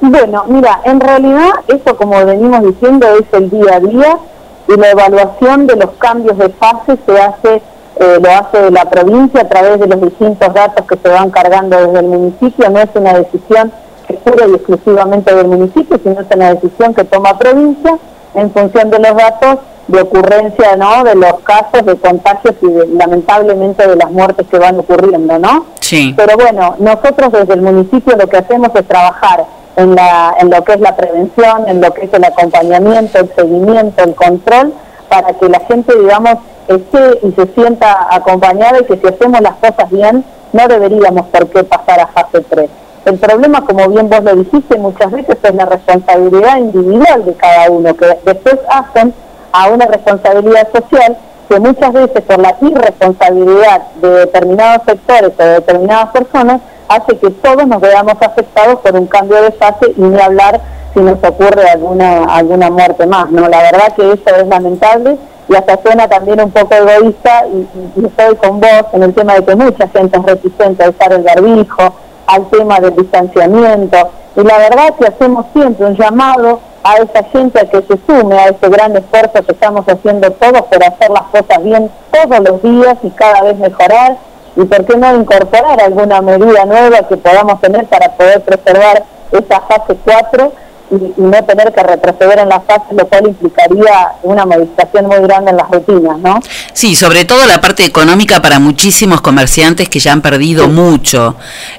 Bueno, 0.00 0.44
mira, 0.48 0.80
en 0.84 0.98
realidad 0.98 1.50
eso 1.68 1.96
como 1.96 2.24
venimos 2.24 2.62
diciendo 2.64 3.06
es 3.16 3.24
el 3.32 3.50
día 3.50 3.76
a 3.76 3.80
día 3.80 4.18
y 4.66 4.76
la 4.76 4.90
evaluación 4.90 5.66
de 5.66 5.76
los 5.76 5.90
cambios 5.98 6.36
de 6.38 6.48
fase 6.48 6.98
se 7.06 7.20
hace, 7.20 7.62
eh, 8.00 8.18
lo 8.20 8.30
hace 8.30 8.70
la 8.70 8.88
provincia 8.88 9.42
a 9.42 9.48
través 9.48 9.78
de 9.78 9.86
los 9.86 10.00
distintos 10.00 10.52
datos 10.52 10.86
que 10.86 10.96
se 10.96 11.08
van 11.08 11.30
cargando 11.30 11.76
desde 11.76 12.00
el 12.00 12.06
municipio, 12.06 12.68
no 12.70 12.80
es 12.80 12.88
una 12.94 13.12
decisión 13.14 13.72
pura 14.18 14.46
y 14.48 14.54
exclusivamente 14.54 15.34
del 15.34 15.48
municipio, 15.48 15.98
sino 16.02 16.20
es 16.20 16.26
una 16.34 16.54
decisión 16.54 16.94
que 16.94 17.04
toma 17.04 17.38
provincia 17.38 17.98
en 18.34 18.50
función 18.52 18.90
de 18.90 18.98
los 18.98 19.14
datos 19.16 19.58
de 19.88 20.00
ocurrencia, 20.00 20.76
¿no? 20.76 21.04
De 21.04 21.14
los 21.14 21.40
casos 21.40 21.84
de 21.84 21.96
contagios 21.96 22.54
y 22.62 22.66
de- 22.68 22.86
lamentablemente 22.88 23.86
de 23.86 23.96
las 23.96 24.10
muertes 24.10 24.46
que 24.48 24.58
van 24.58 24.78
ocurriendo, 24.78 25.38
¿no? 25.38 25.66
Sí. 25.80 26.14
Pero 26.16 26.36
bueno, 26.36 26.76
nosotros 26.78 27.32
desde 27.32 27.54
el 27.54 27.62
municipio 27.62 28.16
lo 28.16 28.26
que 28.28 28.38
hacemos 28.38 28.70
es 28.74 28.86
trabajar 28.86 29.44
en, 29.76 29.94
la, 29.94 30.34
en 30.38 30.50
lo 30.50 30.62
que 30.64 30.74
es 30.74 30.80
la 30.80 30.96
prevención, 30.96 31.68
en 31.68 31.80
lo 31.80 31.92
que 31.92 32.04
es 32.04 32.14
el 32.14 32.24
acompañamiento, 32.24 33.18
el 33.18 33.30
seguimiento, 33.34 34.04
el 34.04 34.14
control, 34.14 34.72
para 35.08 35.32
que 35.34 35.48
la 35.48 35.60
gente, 35.60 35.92
digamos, 35.98 36.36
esté 36.68 37.18
y 37.22 37.32
se 37.32 37.46
sienta 37.54 38.06
acompañada 38.10 38.78
y 38.80 38.84
que 38.84 38.96
si 38.96 39.06
hacemos 39.06 39.40
las 39.40 39.54
cosas 39.56 39.90
bien, 39.90 40.24
no 40.52 40.68
deberíamos 40.68 41.26
por 41.26 41.48
qué 41.48 41.64
pasar 41.64 42.00
a 42.00 42.06
fase 42.06 42.40
3. 42.48 42.70
El 43.04 43.18
problema, 43.18 43.64
como 43.64 43.88
bien 43.88 44.08
vos 44.08 44.22
lo 44.22 44.36
dijiste, 44.36 44.78
muchas 44.78 45.10
veces 45.10 45.36
es 45.42 45.54
la 45.54 45.66
responsabilidad 45.66 46.58
individual 46.58 47.24
de 47.24 47.34
cada 47.34 47.70
uno, 47.70 47.94
que 47.96 48.18
después 48.24 48.58
hacen 48.68 49.12
a 49.52 49.68
una 49.68 49.86
responsabilidad 49.86 50.68
social 50.72 51.16
que 51.48 51.60
muchas 51.60 51.92
veces 51.92 52.22
por 52.22 52.38
la 52.38 52.56
irresponsabilidad 52.60 53.82
de 54.00 54.08
determinados 54.08 54.82
sectores 54.86 55.32
o 55.38 55.42
de 55.42 55.48
determinadas 55.54 56.10
personas 56.10 56.60
hace 56.88 57.16
que 57.18 57.30
todos 57.30 57.66
nos 57.66 57.80
veamos 57.80 58.14
afectados 58.20 58.80
por 58.80 58.94
un 58.94 59.06
cambio 59.06 59.42
de 59.42 59.52
fase 59.52 59.92
y 59.96 60.00
ni 60.00 60.20
hablar 60.20 60.60
si 60.94 61.00
nos 61.00 61.22
ocurre 61.22 61.68
alguna 61.68 62.24
alguna 62.24 62.70
muerte 62.70 63.06
más. 63.06 63.30
no 63.30 63.48
La 63.48 63.62
verdad 63.62 63.94
que 63.96 64.12
eso 64.12 64.36
es 64.36 64.46
lamentable 64.46 65.18
y 65.48 65.54
hasta 65.54 65.80
suena 65.82 66.08
también 66.08 66.40
un 66.40 66.50
poco 66.50 66.74
egoísta 66.74 67.46
y, 67.48 68.00
y 68.00 68.06
estoy 68.06 68.36
con 68.36 68.60
vos 68.60 68.84
en 68.92 69.02
el 69.02 69.12
tema 69.12 69.34
de 69.34 69.44
que 69.44 69.56
mucha 69.56 69.88
gente 69.88 70.18
es 70.18 70.24
reticente 70.24 70.84
a 70.84 70.90
usar 70.90 71.12
el 71.12 71.22
garbijo, 71.22 71.94
al 72.26 72.48
tema 72.50 72.80
del 72.80 72.96
distanciamiento. 72.96 74.10
Y 74.36 74.42
la 74.42 74.58
verdad 74.58 74.94
que 74.98 75.06
hacemos 75.06 75.46
siempre 75.52 75.86
un 75.86 75.96
llamado 75.96 76.60
a 76.84 76.96
esa 76.96 77.22
gente 77.24 77.60
a 77.60 77.64
que 77.66 77.82
se 77.82 77.98
sume 78.06 78.38
a 78.38 78.48
ese 78.48 78.68
gran 78.68 78.96
esfuerzo 78.96 79.44
que 79.44 79.52
estamos 79.52 79.84
haciendo 79.86 80.30
todos 80.32 80.62
por 80.62 80.82
hacer 80.82 81.10
las 81.10 81.22
cosas 81.24 81.62
bien 81.62 81.90
todos 82.10 82.40
los 82.40 82.62
días 82.62 82.96
y 83.02 83.10
cada 83.10 83.42
vez 83.42 83.56
mejorar. 83.58 84.16
Y 84.56 84.64
por 84.64 84.84
qué 84.84 84.96
no 84.96 85.16
incorporar 85.16 85.80
alguna 85.82 86.20
medida 86.20 86.64
nueva 86.64 87.08
que 87.08 87.16
podamos 87.16 87.60
tener 87.60 87.86
para 87.86 88.10
poder 88.12 88.42
preservar 88.42 89.04
esa 89.32 89.60
fase 89.60 89.96
4 90.04 90.52
y, 90.92 90.94
y 90.94 91.14
no 91.16 91.42
tener 91.44 91.72
que 91.72 91.82
retroceder 91.82 92.38
en 92.38 92.48
la 92.48 92.60
fase, 92.60 92.84
lo 92.96 93.06
cual 93.08 93.26
implicaría 93.28 94.12
una 94.22 94.44
modificación 94.46 95.06
muy 95.06 95.18
grande 95.20 95.50
en 95.50 95.56
las 95.56 95.68
rutinas, 95.70 96.18
¿no? 96.18 96.40
Sí, 96.72 96.94
sobre 96.94 97.24
todo 97.24 97.46
la 97.46 97.60
parte 97.60 97.84
económica 97.84 98.40
para 98.40 98.58
muchísimos 98.58 99.20
comerciantes 99.20 99.88
que 99.88 99.98
ya 99.98 100.12
han 100.12 100.20
perdido 100.22 100.68
mucho. 100.68 101.36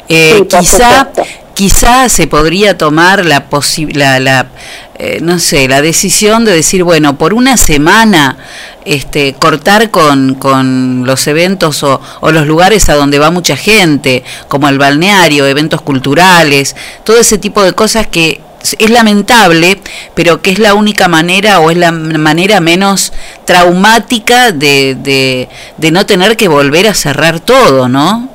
Eh, 0.09 0.39
Sí, 0.49 0.57
quizá, 0.57 1.09
quizá 1.53 2.09
se 2.09 2.28
podría 2.28 2.78
tomar 2.78 3.24
la, 3.26 3.49
posi- 3.49 3.93
la, 3.93 4.20
la, 4.20 4.47
eh, 4.95 5.20
no 5.22 5.38
sé, 5.39 5.68
la 5.68 5.82
decisión 5.82 6.43
de 6.45 6.51
decir, 6.53 6.84
bueno, 6.84 7.16
por 7.18 7.34
una 7.34 7.57
semana 7.57 8.38
este, 8.86 9.34
cortar 9.36 9.91
con, 9.91 10.36
con 10.36 11.05
los 11.05 11.28
eventos 11.28 11.84
o, 11.84 12.01
o 12.22 12.32
los 12.32 12.47
lugares 12.47 12.89
a 12.89 12.95
donde 12.95 13.20
va 13.20 13.30
mucha 13.32 13.55
gente, 13.55 14.24
como 14.47 14.68
el 14.68 14.78
balneario, 14.80 15.45
eventos 15.45 15.82
culturales, 15.82 16.76
todo 17.03 17.20
ese 17.20 17.38
tipo 17.38 17.61
de 17.64 17.74
cosas 17.74 18.07
que 18.07 18.41
es 18.80 18.89
lamentable, 18.89 19.78
pero 20.14 20.41
que 20.41 20.51
es 20.51 20.59
la 20.59 20.74
única 20.74 21.07
manera 21.07 21.59
o 21.59 21.70
es 21.70 21.78
la 21.78 21.91
manera 21.91 22.59
menos 22.59 23.11
traumática 23.45 24.51
de, 24.51 24.95
de, 24.95 25.49
de 25.78 25.91
no 25.91 26.05
tener 26.05 26.38
que 26.38 26.47
volver 26.47 26.88
a 26.88 26.93
cerrar 26.93 27.39
todo, 27.39 27.89
¿no? 27.89 28.30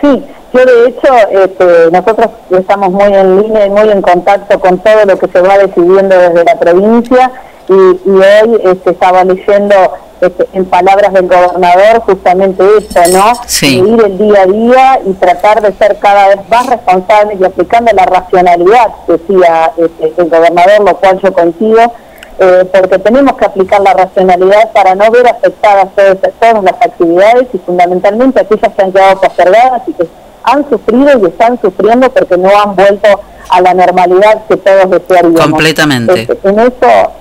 Sí, 0.00 0.22
yo 0.52 0.66
de 0.66 0.88
hecho, 0.88 1.14
este, 1.30 1.90
nosotros 1.90 2.28
estamos 2.50 2.90
muy 2.90 3.14
en 3.14 3.42
línea 3.42 3.66
y 3.66 3.70
muy 3.70 3.88
en 3.90 4.02
contacto 4.02 4.58
con 4.60 4.78
todo 4.78 5.04
lo 5.06 5.18
que 5.18 5.28
se 5.28 5.40
va 5.40 5.58
decidiendo 5.58 6.16
desde 6.18 6.44
la 6.44 6.58
provincia 6.58 7.30
y, 7.68 7.72
y 7.72 8.10
hoy 8.10 8.60
este, 8.64 8.90
estaba 8.90 9.24
leyendo 9.24 9.74
este, 10.22 10.46
en 10.52 10.64
palabras 10.66 11.12
del 11.12 11.26
gobernador 11.26 12.00
justamente 12.06 12.62
eso, 12.78 13.00
¿no? 13.12 13.32
Sí. 13.44 13.82
De 13.82 13.88
ir 13.88 14.04
el 14.04 14.18
día 14.18 14.42
a 14.42 14.46
día 14.46 15.00
y 15.04 15.12
tratar 15.14 15.60
de 15.60 15.72
ser 15.72 15.98
cada 15.98 16.28
vez 16.28 16.48
más 16.48 16.64
responsables 16.68 17.40
y 17.40 17.44
aplicando 17.44 17.90
la 17.92 18.06
racionalidad, 18.06 18.86
decía 19.08 19.72
este, 19.76 20.14
el 20.16 20.30
gobernador, 20.30 20.80
lo 20.86 20.96
cual 20.98 21.20
yo 21.20 21.32
coincido, 21.32 21.92
eh, 22.38 22.64
porque 22.72 23.00
tenemos 23.00 23.36
que 23.36 23.46
aplicar 23.46 23.80
la 23.80 23.94
racionalidad 23.94 24.70
para 24.70 24.94
no 24.94 25.10
ver 25.10 25.26
afectadas 25.26 25.88
todas, 25.96 26.18
todas 26.38 26.62
las 26.62 26.74
actividades 26.74 27.48
y 27.52 27.58
fundamentalmente 27.58 28.40
aquellas 28.42 28.72
que 28.74 28.82
han 28.82 28.92
quedado 28.92 29.20
postergadas 29.20 29.82
y 29.88 29.92
que 29.92 30.06
han 30.44 30.70
sufrido 30.70 31.18
y 31.20 31.26
están 31.30 31.60
sufriendo 31.60 32.08
porque 32.10 32.36
no 32.36 32.48
han 32.48 32.76
vuelto 32.76 33.08
a 33.48 33.60
la 33.60 33.74
normalidad 33.74 34.44
que 34.48 34.56
todos 34.56 34.88
desearíamos. 34.88 35.40
Completamente. 35.40 36.22
Este, 36.22 36.48
en 36.48 36.60
eso 36.60 37.12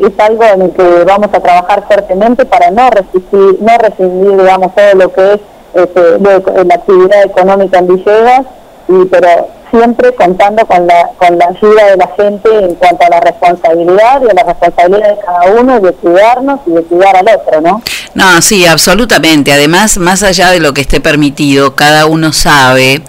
es 0.00 0.18
algo 0.18 0.44
en 0.44 0.62
el 0.62 0.70
que 0.72 1.04
vamos 1.04 1.28
a 1.32 1.40
trabajar 1.40 1.84
fuertemente 1.86 2.44
para 2.44 2.70
no 2.70 2.90
resistir, 2.90 3.58
no 3.60 3.78
rescindir, 3.78 4.36
digamos, 4.36 4.74
todo 4.74 4.94
lo 4.94 5.12
que 5.12 5.32
es 5.34 5.40
este, 5.74 6.64
la 6.64 6.74
actividad 6.74 7.24
económica 7.24 7.78
en 7.78 7.88
Villegas, 7.88 8.46
y, 8.88 9.04
pero 9.06 9.48
siempre 9.74 10.14
contando 10.14 10.64
con 10.66 10.86
la, 10.86 11.10
con 11.18 11.36
la 11.38 11.46
ayuda 11.46 11.90
de 11.90 11.96
la 11.96 12.08
gente 12.16 12.48
en 12.58 12.74
cuanto 12.76 13.04
a 13.04 13.08
la 13.10 13.20
responsabilidad 13.20 14.22
y 14.22 14.30
a 14.30 14.34
la 14.34 14.42
responsabilidad 14.44 15.08
de 15.08 15.20
cada 15.24 15.60
uno 15.60 15.80
de 15.80 15.92
cuidarnos 15.92 16.60
y 16.66 16.70
de 16.70 16.82
cuidar 16.84 17.16
al 17.16 17.26
otro, 17.28 17.60
¿no? 17.60 17.82
No, 18.14 18.40
sí, 18.42 18.64
absolutamente. 18.64 19.52
Además, 19.52 19.98
más 19.98 20.22
allá 20.22 20.50
de 20.50 20.60
lo 20.60 20.72
que 20.72 20.82
esté 20.82 21.00
permitido, 21.00 21.74
cada 21.74 22.06
uno 22.06 22.32
sabe 22.32 23.02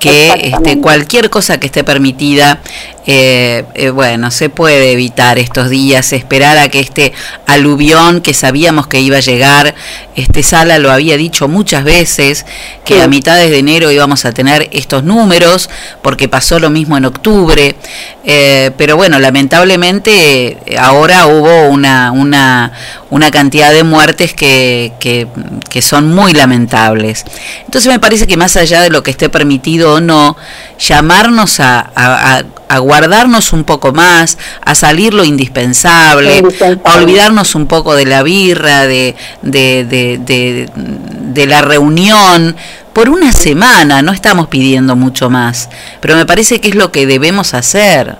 que 0.00 0.52
este, 0.54 0.80
cualquier 0.80 1.28
cosa 1.30 1.58
que 1.58 1.66
esté 1.66 1.82
permitida, 1.82 2.60
eh, 3.06 3.64
eh, 3.74 3.90
bueno, 3.90 4.30
se 4.30 4.48
puede 4.48 4.92
evitar 4.92 5.38
estos 5.38 5.70
días, 5.70 6.12
esperar 6.12 6.56
a 6.58 6.68
que 6.68 6.78
este 6.78 7.12
aluvión 7.46 8.20
que 8.20 8.32
sabíamos 8.32 8.86
que 8.86 9.00
iba 9.00 9.16
a 9.16 9.20
llegar, 9.20 9.74
este 10.14 10.42
Sala 10.42 10.78
lo 10.78 10.92
había 10.92 11.16
dicho 11.16 11.48
muchas 11.48 11.84
veces, 11.84 12.46
que 12.84 12.94
Sí. 12.94 13.00
a 13.00 13.08
mitades 13.08 13.50
de 13.50 13.58
enero 13.58 13.90
íbamos 13.90 14.24
a 14.24 14.32
tener 14.32 14.68
estos 14.72 15.02
números, 15.04 15.68
porque 16.08 16.26
pasó 16.26 16.58
lo 16.58 16.70
mismo 16.70 16.96
en 16.96 17.04
octubre, 17.04 17.76
eh, 18.24 18.70
pero 18.78 18.96
bueno, 18.96 19.18
lamentablemente 19.18 20.56
eh, 20.64 20.78
ahora 20.78 21.26
hubo 21.26 21.68
una, 21.68 22.12
una, 22.12 22.72
una 23.10 23.30
cantidad 23.30 23.72
de 23.72 23.84
muertes 23.84 24.32
que, 24.32 24.94
que, 25.00 25.26
que 25.68 25.82
son 25.82 26.08
muy 26.14 26.32
lamentables. 26.32 27.24
Entonces 27.66 27.92
me 27.92 28.00
parece 28.00 28.26
que 28.26 28.38
más 28.38 28.56
allá 28.56 28.80
de 28.80 28.88
lo 28.88 29.02
que 29.02 29.10
esté 29.10 29.28
permitido 29.28 29.96
o 29.96 30.00
no, 30.00 30.34
llamarnos 30.78 31.60
a, 31.60 31.80
a- 31.94 32.36
a- 32.38 32.44
a 32.70 32.78
guardarnos 32.80 33.52
un 33.54 33.64
poco 33.64 33.92
más, 33.92 34.36
a 34.64 34.74
salir 34.74 35.12
lo 35.14 35.24
indispensable, 35.24 36.42
a 36.84 36.94
olvidarnos 37.02 37.54
un 37.54 37.66
poco 37.66 37.94
de 37.94 38.04
la 38.06 38.22
birra, 38.22 38.86
de, 38.86 39.14
de, 39.42 39.84
de, 39.84 40.18
de, 40.18 40.68
de 40.74 41.46
la 41.46 41.62
reunión, 41.62 42.56
por 42.98 43.10
una 43.10 43.30
semana, 43.30 44.02
no 44.02 44.10
estamos 44.10 44.48
pidiendo 44.48 44.96
mucho 44.96 45.30
más, 45.30 45.70
pero 46.00 46.16
me 46.16 46.26
parece 46.26 46.60
que 46.60 46.70
es 46.70 46.74
lo 46.74 46.90
que 46.90 47.06
debemos 47.06 47.54
hacer. 47.54 48.16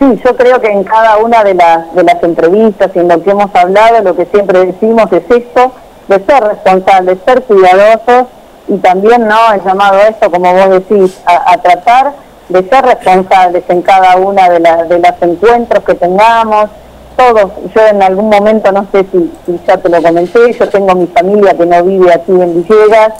Sí, 0.00 0.20
yo 0.24 0.36
creo 0.36 0.60
que 0.60 0.66
en 0.66 0.82
cada 0.82 1.18
una 1.18 1.44
de 1.44 1.54
las, 1.54 1.94
de 1.94 2.02
las 2.02 2.20
entrevistas 2.24 2.90
y 2.92 2.98
en 2.98 3.06
lo 3.06 3.22
que 3.22 3.30
hemos 3.30 3.54
hablado, 3.54 4.02
lo 4.02 4.16
que 4.16 4.26
siempre 4.26 4.66
decimos 4.66 5.12
es 5.12 5.22
esto, 5.30 5.72
de 6.08 6.24
ser 6.26 6.42
responsables, 6.42 7.18
ser 7.24 7.44
cuidadosos 7.44 8.26
y 8.66 8.78
también, 8.78 9.28
¿no?, 9.28 9.52
el 9.54 9.62
llamado 9.62 9.94
a 9.98 10.08
esto, 10.08 10.28
como 10.28 10.52
vos 10.52 10.70
decís, 10.70 11.16
a, 11.24 11.52
a 11.52 11.58
tratar 11.58 12.14
de 12.48 12.68
ser 12.68 12.84
responsables 12.84 13.62
en 13.68 13.82
cada 13.82 14.16
una 14.16 14.48
de, 14.48 14.58
las 14.58 14.88
de 14.88 14.98
los 14.98 15.12
encuentros 15.22 15.84
que 15.84 15.94
tengamos. 15.94 16.68
Todos, 17.16 17.52
yo 17.72 17.86
en 17.86 18.02
algún 18.02 18.28
momento, 18.28 18.72
no 18.72 18.88
sé 18.90 19.06
si, 19.12 19.32
si 19.46 19.60
ya 19.68 19.76
te 19.76 19.88
lo 19.88 20.02
comenté, 20.02 20.52
yo 20.52 20.68
tengo 20.68 20.96
mi 20.96 21.06
familia 21.06 21.56
que 21.56 21.64
no 21.64 21.84
vive 21.84 22.12
aquí 22.12 22.32
en 22.32 22.64
Villegas 22.64 23.12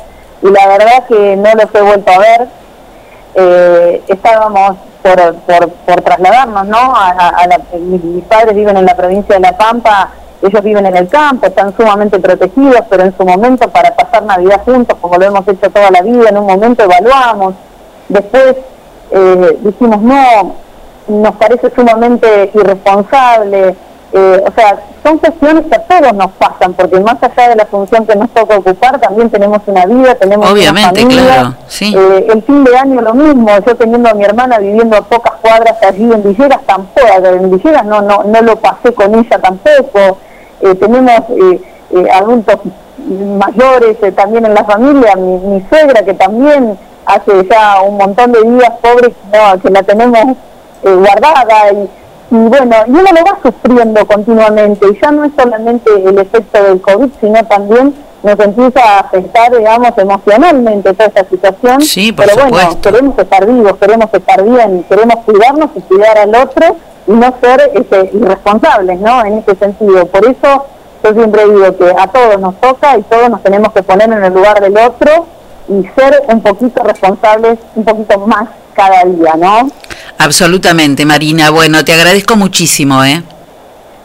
y 0.42 0.50
la 0.50 0.66
verdad 0.68 1.06
que 1.08 1.36
no 1.36 1.50
los 1.54 1.74
he 1.74 1.82
vuelto 1.82 2.12
a 2.12 2.18
ver, 2.18 2.48
eh, 3.34 4.02
estábamos 4.08 4.76
por, 5.02 5.34
por, 5.36 6.00
trasladarnos, 6.02 6.66
¿no? 6.66 6.94
Mis 7.78 8.24
padres 8.24 8.54
viven 8.54 8.76
en 8.76 8.86
la 8.86 8.96
provincia 8.96 9.34
de 9.34 9.40
La 9.40 9.56
Pampa, 9.56 10.10
ellos 10.42 10.62
viven 10.62 10.86
en 10.86 10.96
el 10.96 11.08
campo, 11.08 11.46
están 11.46 11.74
sumamente 11.76 12.18
protegidos, 12.18 12.82
pero 12.88 13.04
en 13.04 13.16
su 13.16 13.24
momento 13.24 13.68
para 13.70 13.94
pasar 13.94 14.22
Navidad 14.24 14.62
juntos, 14.64 14.96
como 15.00 15.16
lo 15.16 15.24
hemos 15.24 15.48
hecho 15.48 15.70
toda 15.70 15.90
la 15.90 16.02
vida, 16.02 16.28
en 16.28 16.38
un 16.38 16.46
momento 16.46 16.84
evaluamos, 16.84 17.54
después 18.08 18.56
eh, 19.10 19.58
dijimos, 19.60 20.00
no, 20.02 20.54
nos 21.08 21.36
parece 21.36 21.70
sumamente 21.74 22.50
irresponsable, 22.54 23.76
eh, 24.12 24.44
o 24.46 24.52
sea, 24.52 24.78
son 25.02 25.18
cuestiones 25.18 25.66
que 25.66 25.74
a 25.74 25.82
todos 25.82 26.14
nos 26.14 26.30
pasan, 26.32 26.74
porque 26.74 27.00
más 27.00 27.16
allá 27.20 27.48
de 27.48 27.56
la 27.56 27.66
función 27.66 28.06
que 28.06 28.14
nos 28.14 28.30
toca 28.30 28.56
ocupar, 28.56 29.00
también 29.00 29.28
tenemos 29.30 29.60
una 29.66 29.84
vida, 29.84 30.14
tenemos 30.14 30.50
Obviamente, 30.50 31.00
una 31.02 31.10
familia. 31.10 31.34
claro, 31.34 31.54
sí. 31.66 31.94
Eh, 31.96 32.26
el 32.32 32.42
fin 32.42 32.64
de 32.64 32.76
año 32.76 33.00
lo 33.00 33.14
mismo, 33.14 33.48
yo 33.66 33.74
teniendo 33.76 34.08
a 34.08 34.14
mi 34.14 34.24
hermana 34.24 34.58
viviendo 34.58 34.96
a 34.96 35.02
pocas 35.02 35.34
cuadras 35.42 35.76
allí 35.82 36.04
en 36.04 36.22
Villegas, 36.22 36.60
tampoco, 36.66 37.06
en 37.24 37.50
Villegas 37.50 37.84
no, 37.84 38.00
no, 38.00 38.22
no 38.24 38.42
lo 38.42 38.56
pasé 38.56 38.94
con 38.94 39.14
ella 39.14 39.38
tampoco. 39.38 40.18
Eh, 40.60 40.74
tenemos 40.76 41.22
adultos 42.14 42.56
mayores 43.08 43.98
también 44.14 44.46
en 44.46 44.54
la 44.54 44.64
familia, 44.64 45.16
mi, 45.16 45.38
mi 45.38 45.66
suegra 45.68 46.02
que 46.04 46.14
también 46.14 46.78
hace 47.04 47.46
ya 47.50 47.82
un 47.82 47.98
montón 47.98 48.32
de 48.32 48.42
días 48.42 48.72
pobre 48.80 49.12
no, 49.32 49.60
que 49.60 49.70
la 49.70 49.82
tenemos 49.82 50.36
guardada 50.82 51.72
y, 51.72 51.88
y 52.30 52.34
bueno, 52.36 52.74
y 52.86 52.90
uno 52.90 53.02
lo 53.02 53.24
va 53.24 53.38
sufriendo 53.42 54.06
continuamente 54.06 54.86
y 54.90 54.98
ya 55.00 55.10
no 55.12 55.24
es 55.24 55.32
solamente 55.38 55.90
el 56.04 56.18
efecto 56.18 56.62
del 56.62 56.80
COVID, 56.80 57.08
sino 57.20 57.44
también 57.44 57.94
nos 58.22 58.40
empieza 58.40 58.80
a 58.82 59.00
afectar, 59.00 59.56
digamos, 59.56 59.90
emocionalmente 59.96 60.92
toda 60.92 61.06
esta 61.06 61.24
situación. 61.28 61.80
Sí, 61.80 62.12
por 62.12 62.26
Pero 62.26 62.42
bueno, 62.42 62.58
supuesto. 62.58 62.90
queremos 62.90 63.18
estar 63.18 63.46
vivos, 63.46 63.76
queremos 63.76 64.08
estar 64.12 64.42
bien, 64.42 64.84
queremos 64.88 65.16
cuidarnos 65.24 65.70
y 65.76 65.80
cuidar 65.82 66.18
al 66.18 66.34
otro 66.34 66.76
y 67.06 67.12
no 67.12 67.32
ser 67.40 67.70
este, 67.74 68.10
irresponsables, 68.12 68.98
¿no? 69.00 69.24
En 69.24 69.38
ese 69.38 69.54
sentido. 69.54 70.06
Por 70.06 70.26
eso 70.26 70.66
yo 71.04 71.12
siempre 71.14 71.44
digo 71.44 71.76
que 71.76 71.94
a 71.96 72.08
todos 72.08 72.40
nos 72.40 72.60
toca 72.60 72.98
y 72.98 73.02
todos 73.02 73.30
nos 73.30 73.42
tenemos 73.44 73.72
que 73.72 73.84
poner 73.84 74.10
en 74.10 74.24
el 74.24 74.34
lugar 74.34 74.60
del 74.60 74.76
otro 74.76 75.26
y 75.68 75.86
ser 75.94 76.24
un 76.28 76.40
poquito 76.40 76.82
responsables, 76.82 77.58
un 77.76 77.84
poquito 77.84 78.18
más 78.26 78.48
cada 78.76 79.04
día, 79.04 79.34
¿no? 79.36 79.70
Absolutamente, 80.18 81.04
Marina. 81.04 81.50
Bueno, 81.50 81.84
te 81.84 81.92
agradezco 81.92 82.36
muchísimo, 82.36 83.02
¿eh? 83.02 83.22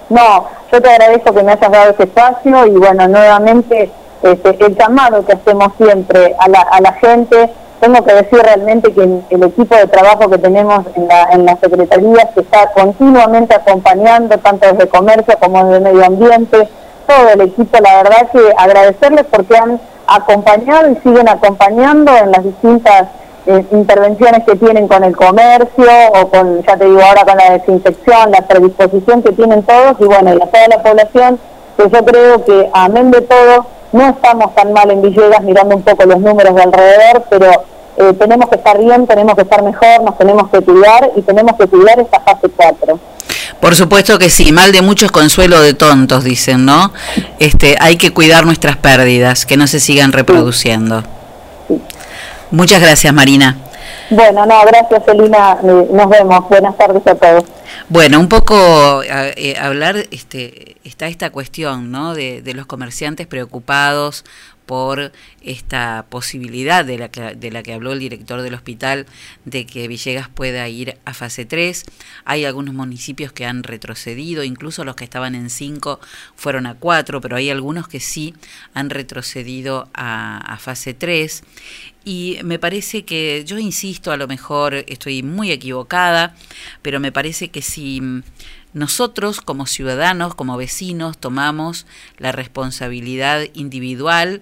No, 0.10 0.48
yo 0.72 0.82
te 0.82 0.90
agradezco 0.90 1.34
que 1.34 1.44
me 1.44 1.52
hayas 1.52 1.72
dado 1.72 1.92
ese 1.92 2.04
espacio 2.04 2.66
y 2.66 2.72
bueno, 2.72 3.08
nuevamente 3.08 3.92
este, 4.24 4.66
el 4.66 4.76
llamado 4.76 5.26
que 5.26 5.34
hacemos 5.34 5.72
siempre 5.78 6.36
a 6.40 6.48
la, 6.48 6.62
a 6.62 6.82
la 6.82 6.94
gente, 6.94 7.50
tengo 7.80 8.04
que 8.04 8.14
decir 8.14 8.40
realmente 8.40 8.94
que 8.94 9.02
el 9.02 9.44
equipo 9.44 9.76
de 9.76 9.88
trabajo 9.88 10.30
que 10.30 10.38
tenemos 10.38 10.86
en 10.96 11.08
la, 11.08 11.24
en 11.32 11.46
la 11.46 11.58
Secretaría 11.58 12.30
se 12.34 12.42
está 12.42 12.72
continuamente 12.74 13.56
acompañando, 13.56 14.38
tanto 14.38 14.68
desde 14.68 14.88
comercio 14.88 15.36
como 15.40 15.66
desde 15.66 15.80
medio 15.80 16.06
ambiente, 16.06 16.70
todo 17.08 17.30
el 17.34 17.42
equipo, 17.42 17.80
la 17.82 18.04
verdad 18.04 18.30
que 18.32 18.54
agradecerles 18.58 19.26
porque 19.32 19.58
han 19.58 19.82
acompañado 20.08 20.92
y 20.92 20.96
siguen 20.98 21.28
acompañando 21.28 22.16
en 22.16 22.32
las 22.32 22.44
distintas 22.44 23.08
intervenciones 23.46 24.44
que 24.46 24.56
tienen 24.56 24.88
con 24.88 25.04
el 25.04 25.16
comercio 25.16 25.90
o 26.14 26.30
con, 26.30 26.62
ya 26.64 26.78
te 26.78 26.86
digo 26.86 27.02
ahora, 27.02 27.26
con 27.26 27.38
la 27.38 27.58
desinfección, 27.58 28.32
la 28.32 28.48
predisposición 28.48 29.24
que 29.24 29.32
tienen 29.32 29.64
todos 29.64 29.98
y 30.00 30.04
bueno, 30.06 30.34
y 30.34 30.42
a 30.42 30.46
toda 30.46 30.68
la 30.68 30.84
población, 30.84 31.40
que 31.78 31.90
yo 31.90 32.06
creo 32.06 32.46
que 32.46 32.70
amén 32.74 33.12
de 33.12 33.22
todo, 33.22 33.66
no 33.92 34.10
estamos 34.10 34.54
tan 34.56 34.74
mal 34.74 34.92
en 34.92 35.02
Villegas 35.02 35.42
mirando 35.42 35.76
un 35.76 35.82
poco 35.82 36.06
los 36.06 36.20
números 36.20 36.56
de 36.56 36.62
alrededor, 36.62 37.24
pero 37.30 37.52
eh, 37.98 38.14
tenemos 38.14 38.50
que 38.50 38.56
estar 38.56 38.78
bien, 38.78 39.08
tenemos 39.08 39.36
que 39.36 39.42
estar 39.42 39.64
mejor, 39.64 40.04
nos 40.04 40.18
tenemos 40.18 40.50
que 40.50 40.62
cuidar 40.62 41.12
y 41.16 41.22
tenemos 41.22 41.56
que 41.58 41.68
cuidar 41.68 42.00
esta 42.00 42.20
fase 42.20 42.48
4. 42.56 43.00
Por 43.60 43.76
supuesto 43.76 44.18
que 44.18 44.30
sí, 44.30 44.52
mal 44.52 44.72
de 44.72 44.82
muchos 44.82 45.12
consuelo 45.12 45.62
de 45.62 45.74
tontos, 45.74 46.24
dicen, 46.24 46.66
¿no? 46.66 46.92
Este, 47.40 47.76
hay 47.80 47.98
que 47.98 48.12
cuidar 48.12 48.46
nuestras 48.46 48.78
pérdidas, 48.78 49.46
que 49.46 49.58
no 49.58 49.68
se 49.68 49.80
sigan 49.80 50.12
reproduciendo. 50.14 51.04
Muchas 52.52 52.82
gracias, 52.82 53.14
Marina. 53.14 53.58
Bueno, 54.10 54.46
no, 54.46 54.62
gracias, 54.66 55.02
Elina. 55.08 55.58
Eh, 55.64 55.88
Nos 55.92 56.10
vemos. 56.10 56.50
Buenas 56.50 56.78
tardes 56.78 57.06
a 57.08 57.16
todos. 57.16 57.46
Bueno, 57.88 58.20
un 58.20 58.28
poco 58.28 59.02
eh, 59.04 59.56
hablar, 59.60 59.96
este, 60.12 60.76
está 60.84 61.08
esta 61.08 61.30
cuestión, 61.30 61.92
¿no? 61.92 62.14
De, 62.14 62.42
de 62.42 62.54
los 62.54 62.66
comerciantes 62.66 63.28
preocupados 63.28 64.26
por 64.66 65.12
esta 65.42 66.06
posibilidad 66.10 66.86
de 66.86 66.98
la, 66.98 67.10
que, 67.10 67.36
de 67.36 67.52
la 67.52 67.64
que 67.64 67.74
habló 67.74 67.92
el 67.92 68.00
director 68.00 68.42
del 68.42 68.54
hospital 68.54 69.06
de 69.46 69.66
que 69.66 69.88
Villegas 69.88 70.30
pueda 70.30 70.68
ir 70.70 70.98
a 71.06 71.14
fase 71.14 71.46
3. 71.46 71.84
Hay 72.26 72.46
algunos 72.46 72.74
municipios 72.74 73.32
que 73.32 73.46
han 73.46 73.64
retrocedido, 73.64 74.44
incluso 74.44 74.84
los 74.84 74.96
que 74.96 75.04
estaban 75.04 75.36
en 75.36 75.50
5 75.50 76.00
fueron 76.36 76.68
a 76.68 76.76
4, 76.76 77.22
pero 77.22 77.36
hay 77.36 77.50
algunos 77.50 77.88
que 77.88 78.00
sí 78.00 78.34
han 78.74 78.90
retrocedido 78.90 79.90
a, 79.94 80.38
a 80.38 80.58
fase 80.58 80.94
3. 80.94 81.44
Y 82.04 82.40
me 82.44 82.58
parece 82.58 83.06
que, 83.06 83.44
yo 83.46 83.60
insisto, 83.60 84.12
a 84.12 84.18
lo 84.18 84.28
mejor 84.28 84.74
estoy 84.74 85.22
muy 85.22 85.52
equivocada, 85.52 86.36
pero 86.82 87.00
me 87.00 87.12
parece 87.12 87.50
que 87.50 87.62
si 87.62 88.02
nosotros 88.74 89.42
como 89.42 89.66
ciudadanos, 89.66 90.36
como 90.36 90.58
vecinos, 90.58 91.18
tomamos 91.18 91.86
la 92.18 92.32
responsabilidad 92.32 93.44
individual 93.54 94.42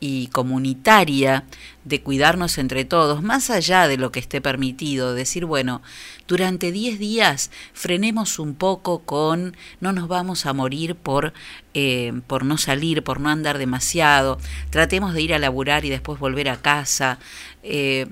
y 0.00 0.28
comunitaria 0.28 1.44
de 1.84 2.02
cuidarnos 2.02 2.56
entre 2.56 2.86
todos, 2.86 3.22
más 3.22 3.50
allá 3.50 3.86
de 3.86 3.98
lo 3.98 4.10
que 4.10 4.18
esté 4.18 4.40
permitido, 4.40 5.14
decir, 5.14 5.44
bueno, 5.44 5.82
durante 6.26 6.72
10 6.72 6.98
días 6.98 7.50
frenemos 7.74 8.38
un 8.38 8.54
poco 8.54 9.00
con 9.00 9.56
no 9.80 9.92
nos 9.92 10.08
vamos 10.08 10.46
a 10.46 10.54
morir 10.54 10.96
por, 10.96 11.34
eh, 11.74 12.12
por 12.26 12.44
no 12.44 12.56
salir, 12.56 13.04
por 13.04 13.20
no 13.20 13.28
andar 13.28 13.58
demasiado, 13.58 14.38
tratemos 14.70 15.12
de 15.12 15.22
ir 15.22 15.34
a 15.34 15.38
laburar 15.38 15.84
y 15.84 15.90
después 15.90 16.18
volver 16.18 16.48
a 16.48 16.56
casa. 16.56 17.18
Eh, 17.62 18.06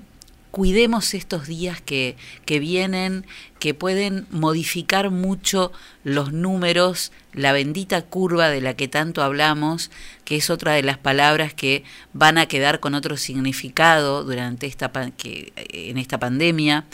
cuidemos 0.50 1.14
estos 1.14 1.46
días 1.46 1.80
que, 1.80 2.16
que 2.44 2.58
vienen, 2.58 3.26
que 3.58 3.74
pueden 3.74 4.26
modificar 4.30 5.10
mucho 5.10 5.72
los 6.04 6.32
números, 6.32 7.12
la 7.32 7.52
bendita 7.52 8.02
curva 8.02 8.48
de 8.48 8.60
la 8.60 8.74
que 8.74 8.88
tanto 8.88 9.22
hablamos, 9.22 9.90
que 10.24 10.36
es 10.36 10.50
otra 10.50 10.72
de 10.72 10.82
las 10.82 10.98
palabras 10.98 11.54
que 11.54 11.84
van 12.12 12.38
a 12.38 12.46
quedar 12.46 12.80
con 12.80 12.94
otro 12.94 13.16
significado 13.16 14.24
durante 14.24 14.66
esta 14.66 14.90
que, 15.16 15.52
en 15.56 15.98
esta 15.98 16.18
pandemia. 16.18 16.84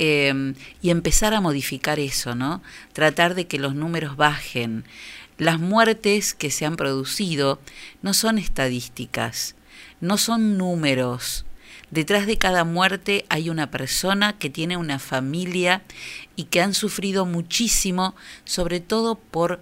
Eh, 0.00 0.54
y 0.80 0.90
empezar 0.90 1.34
a 1.34 1.40
modificar 1.40 1.98
eso, 1.98 2.36
¿no? 2.36 2.62
Tratar 2.92 3.34
de 3.34 3.48
que 3.48 3.58
los 3.58 3.74
números 3.74 4.16
bajen. 4.16 4.84
Las 5.38 5.58
muertes 5.58 6.34
que 6.34 6.50
se 6.50 6.66
han 6.66 6.76
producido 6.76 7.60
no 8.02 8.14
son 8.14 8.38
estadísticas, 8.38 9.54
no 10.00 10.18
son 10.18 10.58
números, 10.58 11.44
Detrás 11.90 12.26
de 12.26 12.36
cada 12.36 12.64
muerte 12.64 13.24
hay 13.28 13.48
una 13.48 13.70
persona 13.70 14.38
que 14.38 14.50
tiene 14.50 14.76
una 14.76 14.98
familia 14.98 15.82
y 16.36 16.44
que 16.44 16.60
han 16.60 16.74
sufrido 16.74 17.24
muchísimo, 17.24 18.14
sobre 18.44 18.80
todo 18.80 19.14
por 19.16 19.60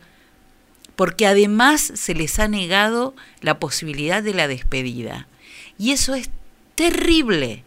porque 0.97 1.27
además 1.27 1.93
se 1.95 2.15
les 2.15 2.39
ha 2.39 2.49
negado 2.49 3.15
la 3.43 3.59
posibilidad 3.61 4.23
de 4.23 4.33
la 4.33 4.49
despedida. 4.49 5.29
Y 5.79 5.93
eso 5.93 6.15
es 6.15 6.31
terrible, 6.75 7.65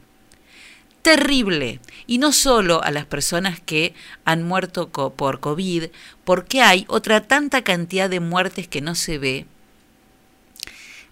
terrible. 1.04 1.80
Y 2.08 2.18
no 2.18 2.34
solo 2.34 2.84
a 2.84 2.90
las 2.90 3.06
personas 3.06 3.60
que 3.60 3.94
han 4.26 4.42
muerto 4.42 4.90
por 4.90 5.40
COVID, 5.40 5.86
porque 6.24 6.64
hay 6.64 6.86
otra 6.88 7.22
tanta 7.22 7.62
cantidad 7.64 8.10
de 8.10 8.20
muertes 8.20 8.68
que 8.68 8.82
no 8.82 8.96
se 8.96 9.20
ve 9.20 9.46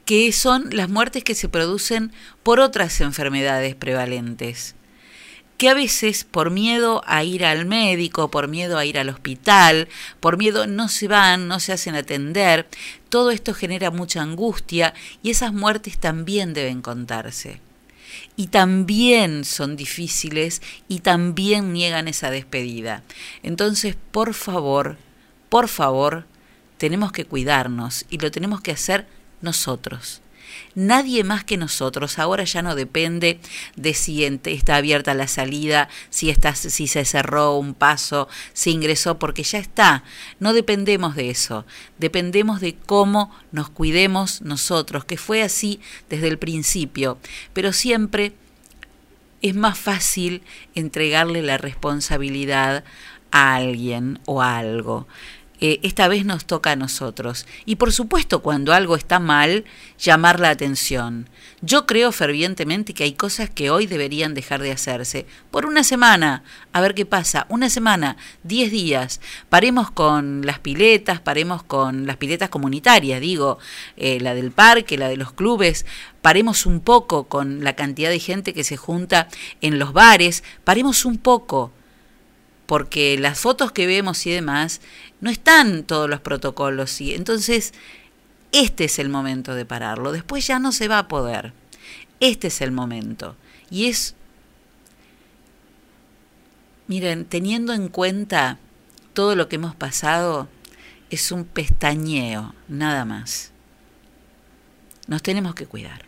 que 0.07 0.31
son 0.31 0.69
las 0.71 0.88
muertes 0.88 1.25
que 1.25 1.35
se 1.35 1.49
producen 1.49 2.13
por 2.41 2.61
otras 2.61 3.01
enfermedades 3.01 3.75
prevalentes, 3.75 4.73
que 5.57 5.67
a 5.67 5.73
veces 5.73 6.23
por 6.23 6.49
miedo 6.49 7.01
a 7.05 7.25
ir 7.25 7.43
al 7.43 7.65
médico, 7.65 8.31
por 8.31 8.47
miedo 8.47 8.77
a 8.77 8.85
ir 8.85 8.97
al 8.99 9.09
hospital, 9.09 9.89
por 10.21 10.38
miedo 10.38 10.65
no 10.65 10.88
se 10.88 11.09
van, 11.09 11.49
no 11.49 11.59
se 11.59 11.73
hacen 11.73 11.93
atender, 11.95 12.69
todo 13.09 13.31
esto 13.31 13.53
genera 13.53 13.91
mucha 13.91 14.21
angustia 14.21 14.93
y 15.23 15.31
esas 15.31 15.51
muertes 15.51 15.97
también 15.97 16.53
deben 16.53 16.81
contarse. 16.81 17.59
Y 18.38 18.47
también 18.47 19.43
son 19.43 19.75
difíciles 19.75 20.61
y 20.88 20.99
también 20.99 21.73
niegan 21.73 22.07
esa 22.07 22.31
despedida. 22.31 23.03
Entonces, 23.43 23.97
por 24.11 24.34
favor, 24.34 24.95
por 25.49 25.67
favor, 25.67 26.27
tenemos 26.77 27.11
que 27.11 27.25
cuidarnos 27.25 28.05
y 28.09 28.19
lo 28.19 28.31
tenemos 28.31 28.61
que 28.61 28.71
hacer 28.71 29.16
nosotros. 29.41 30.22
Nadie 30.76 31.23
más 31.23 31.43
que 31.43 31.57
nosotros. 31.57 32.19
Ahora 32.19 32.43
ya 32.43 32.61
no 32.61 32.76
depende 32.76 33.39
de 33.76 33.93
si 33.93 34.23
está 34.23 34.76
abierta 34.76 35.14
la 35.14 35.27
salida, 35.27 35.89
si, 36.09 36.30
está, 36.30 36.55
si 36.55 36.88
se 36.88 37.03
cerró 37.05 37.57
un 37.57 37.73
paso, 37.73 38.27
si 38.53 38.72
ingresó, 38.72 39.18
porque 39.19 39.43
ya 39.43 39.59
está. 39.59 40.03
No 40.39 40.53
dependemos 40.53 41.15
de 41.15 41.30
eso. 41.30 41.65
Dependemos 41.97 42.61
de 42.61 42.76
cómo 42.76 43.35
nos 43.51 43.69
cuidemos 43.69 44.41
nosotros, 44.41 45.05
que 45.05 45.18
fue 45.18 45.41
así 45.41 45.80
desde 46.09 46.27
el 46.27 46.38
principio. 46.38 47.18
Pero 47.53 47.73
siempre 47.73 48.34
es 49.41 49.55
más 49.55 49.77
fácil 49.77 50.41
entregarle 50.76 51.41
la 51.41 51.57
responsabilidad 51.57 52.84
a 53.31 53.55
alguien 53.55 54.19
o 54.26 54.41
a 54.41 54.57
algo. 54.57 55.07
Eh, 55.59 55.79
esta 55.81 56.07
vez 56.07 56.25
nos 56.25 56.45
toca 56.45 56.71
a 56.71 56.75
nosotros. 56.75 57.45
Y 57.65 57.77
por 57.77 57.91
supuesto, 57.91 58.41
cuando 58.41 58.73
algo 58.73 58.95
está 58.95 59.19
mal, 59.19 59.65
llamar 59.99 60.39
la 60.39 60.49
atención. 60.49 61.29
Yo 61.61 61.88
creo 61.88 62.11
fervientemente 62.11 62.93
que 62.93 63.03
hay 63.03 63.13
cosas 63.13 63.49
que 63.49 63.71
hoy 63.71 63.88
deberían 63.88 64.35
dejar 64.35 64.61
de 64.61 64.71
hacerse. 64.71 65.25
Por 65.49 65.65
una 65.65 65.84
semana, 65.84 66.43
a 66.71 66.81
ver 66.81 66.93
qué 66.93 67.05
pasa. 67.05 67.47
Una 67.49 67.69
semana, 67.69 68.17
diez 68.43 68.71
días. 68.71 69.19
Paremos 69.49 69.89
con 69.89 70.45
las 70.45 70.59
piletas, 70.59 71.19
paremos 71.19 71.63
con 71.63 72.05
las 72.05 72.17
piletas 72.17 72.49
comunitarias, 72.49 73.19
digo, 73.19 73.57
eh, 73.95 74.19
la 74.19 74.35
del 74.35 74.51
parque, 74.51 74.97
la 74.97 75.09
de 75.09 75.17
los 75.17 75.34
clubes. 75.34 75.85
Paremos 76.21 76.65
un 76.65 76.81
poco 76.81 77.27
con 77.27 77.63
la 77.63 77.75
cantidad 77.75 78.09
de 78.09 78.19
gente 78.19 78.53
que 78.53 78.63
se 78.63 78.77
junta 78.77 79.27
en 79.61 79.79
los 79.79 79.93
bares. 79.93 80.43
Paremos 80.63 81.05
un 81.05 81.17
poco 81.17 81.71
porque 82.68 83.18
las 83.18 83.39
fotos 83.39 83.72
que 83.72 83.88
vemos 83.88 84.26
y 84.27 84.31
demás 84.31 84.81
no 85.19 85.31
están 85.31 85.84
todos 85.84 86.07
los 86.07 86.22
protocolos 86.22 87.02
y 87.02 87.15
entonces 87.15 87.73
este 88.52 88.85
es 88.85 88.99
el 88.99 89.10
momento 89.10 89.56
de 89.56 89.65
pararlo, 89.65 90.11
después 90.11 90.45
ya 90.45 90.60
no 90.60 90.72
se 90.72 90.88
va 90.88 90.99
a 90.99 91.07
poder. 91.07 91.53
Este 92.19 92.48
es 92.48 92.61
el 92.61 92.72
momento 92.72 93.35
y 93.72 93.88
es 93.88 94.15
miren, 96.88 97.26
teniendo 97.26 97.73
en 97.73 97.89
cuenta 97.89 98.57
todo 99.14 99.35
lo 99.35 99.48
que 99.49 99.57
hemos 99.57 99.76
pasado, 99.76 100.48
es 101.10 101.31
un 101.31 101.45
pestañeo, 101.45 102.56
nada 102.68 103.06
más. 103.06 103.52
Nos 105.07 105.22
tenemos 105.22 105.56
que 105.56 105.65
cuidar. 105.65 106.06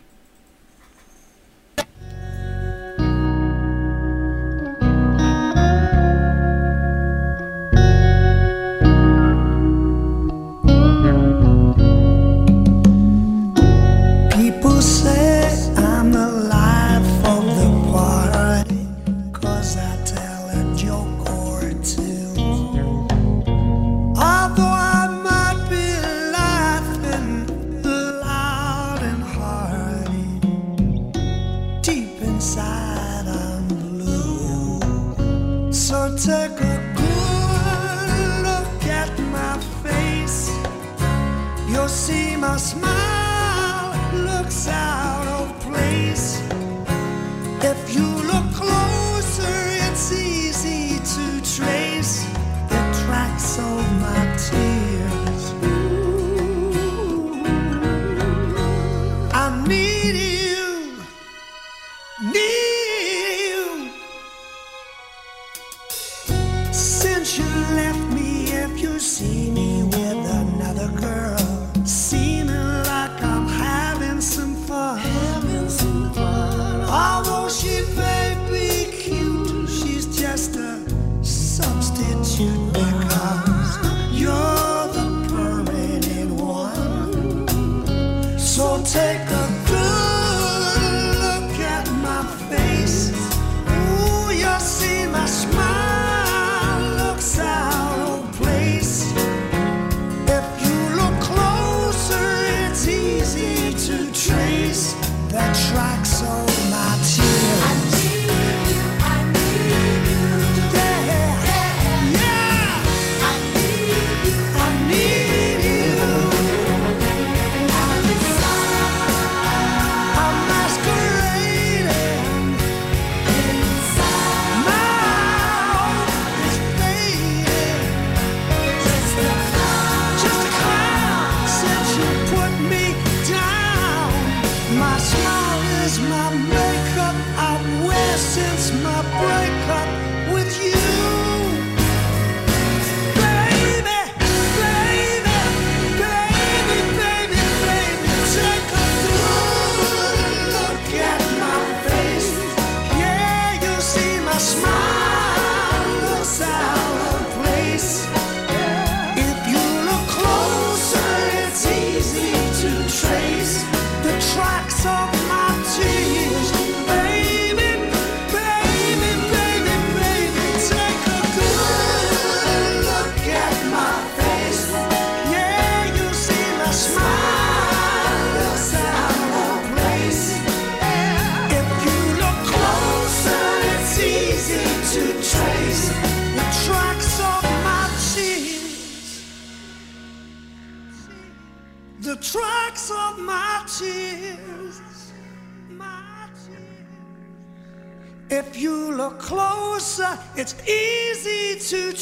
You 199.09 199.15
look 199.15 199.19
closer, 199.19 200.17
it's 200.35 200.55
easy 200.67 201.59
to 201.59 201.93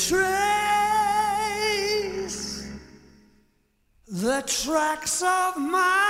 tracks 4.46 5.22
of 5.22 5.58
my. 5.58 6.08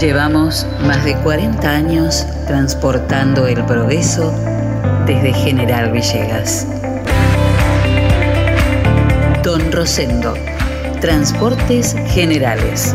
Llevamos 0.00 0.66
más 0.86 1.04
de 1.04 1.14
40 1.22 1.70
años 1.70 2.26
transportando 2.46 3.46
el 3.46 3.64
progreso 3.64 4.32
desde 5.06 5.32
General 5.32 5.92
Villegas. 5.92 6.66
Don 9.42 9.72
Rosendo, 9.72 10.34
Transportes 11.00 11.94
Generales. 12.08 12.94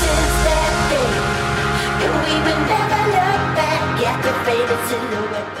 We 2.31 2.37
will 2.37 2.63
never 2.73 3.01
look 3.15 3.43
back 3.59 3.99
at 4.09 4.17
the 4.23 4.33
faded 4.45 4.81
silhouette. 4.87 5.60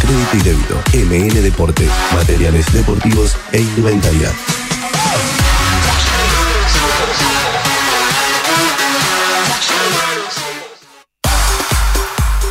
crédito 0.00 0.36
y 0.36 0.40
débito. 0.40 0.74
MN 0.94 1.42
Deportes, 1.42 1.90
materiales 2.14 2.72
deportivos 2.72 3.36
e 3.52 3.60
indumentaria. 3.60 4.32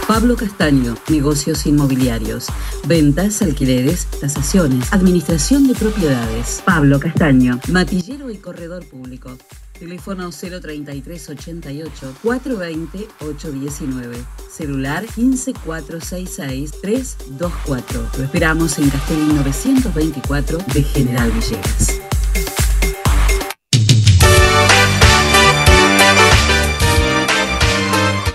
Pablo 0.07 0.35
Castaño, 0.35 0.95
negocios 1.07 1.65
inmobiliarios, 1.67 2.47
ventas, 2.87 3.41
alquileres, 3.41 4.05
tasaciones, 4.19 4.91
administración 4.91 5.67
de 5.67 5.75
propiedades. 5.75 6.63
Pablo 6.65 6.99
Castaño, 6.99 7.59
matillero 7.69 8.31
y 8.31 8.37
corredor 8.37 8.83
público. 8.85 9.37
Teléfono 9.79 10.29
033 10.29 11.29
88 11.29 12.15
420 12.21 13.07
819. 13.21 14.17
Celular 14.51 15.05
15466 15.15 16.71
324. 16.81 18.09
Lo 18.17 18.23
esperamos 18.25 18.77
en 18.77 18.89
Castellín 18.89 19.37
924 19.37 20.57
de 20.73 20.83
General 20.83 21.31
Villegas. 21.31 22.01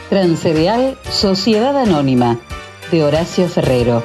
Transcereal 0.09 0.97
Sociedad 1.11 1.77
Anónima 1.77 2.39
de 2.91 3.05
Horacio 3.05 3.49
Ferrero. 3.49 4.03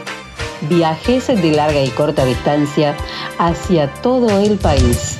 Viajes 0.69 1.27
de 1.27 1.51
larga 1.51 1.81
y 1.81 1.89
corta 1.89 2.25
distancia 2.25 2.97
hacia 3.37 3.93
todo 4.01 4.41
el 4.41 4.57
país. 4.57 5.19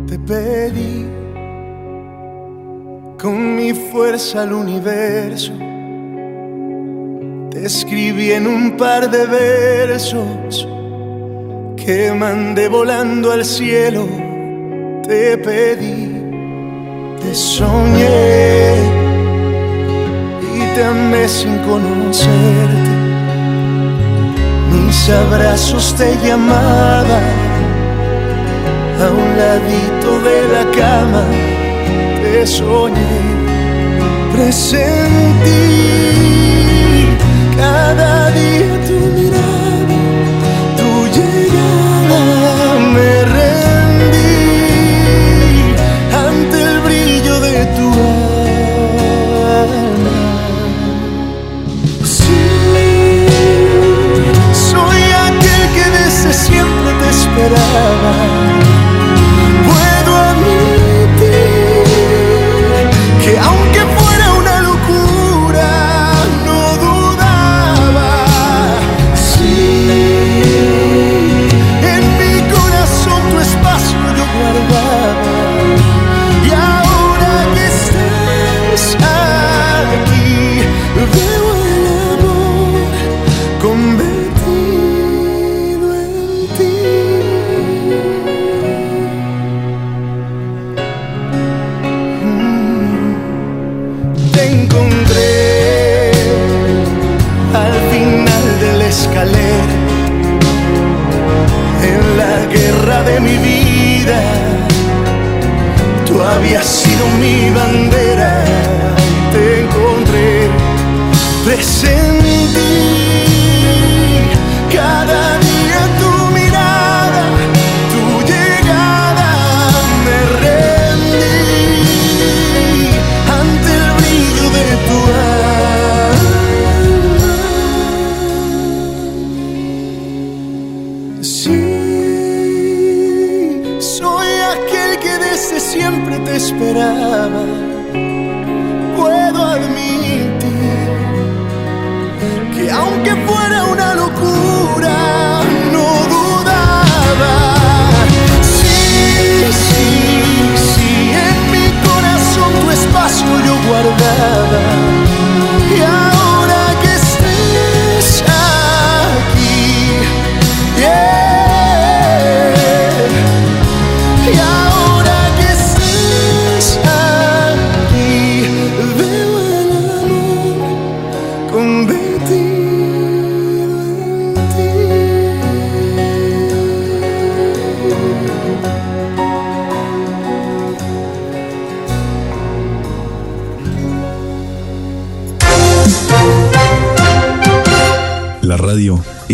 Te 0.08 0.18
pedí 0.18 1.06
con 3.18 3.56
mi 3.56 3.74
fuerza 3.74 4.42
al 4.42 4.54
universo. 4.54 5.52
Te 7.50 7.66
escribí 7.66 8.32
en 8.32 8.46
un 8.46 8.76
par 8.78 9.10
de 9.10 9.26
versos 9.26 10.66
que 11.76 12.10
mandé 12.12 12.68
volando 12.68 13.32
al 13.32 13.44
cielo. 13.44 14.08
Te 15.06 15.36
pedí, 15.36 16.11
te 17.22 17.34
soñé 17.34 18.74
y 20.54 20.74
te 20.74 20.84
amé 20.84 21.28
sin 21.28 21.58
conocerte. 21.58 22.92
Mis 24.70 25.08
abrazos 25.10 25.94
te 25.94 26.16
llamaban 26.24 27.26
a 29.00 29.06
un 29.10 29.36
ladito 29.36 30.10
de 30.28 30.38
la 30.54 30.64
cama 30.78 31.24
te 32.22 32.46
soñé, 32.46 33.20
presentí 34.32 35.58
cada 37.56 38.30
día 38.30 38.81
esperaba 57.72 58.31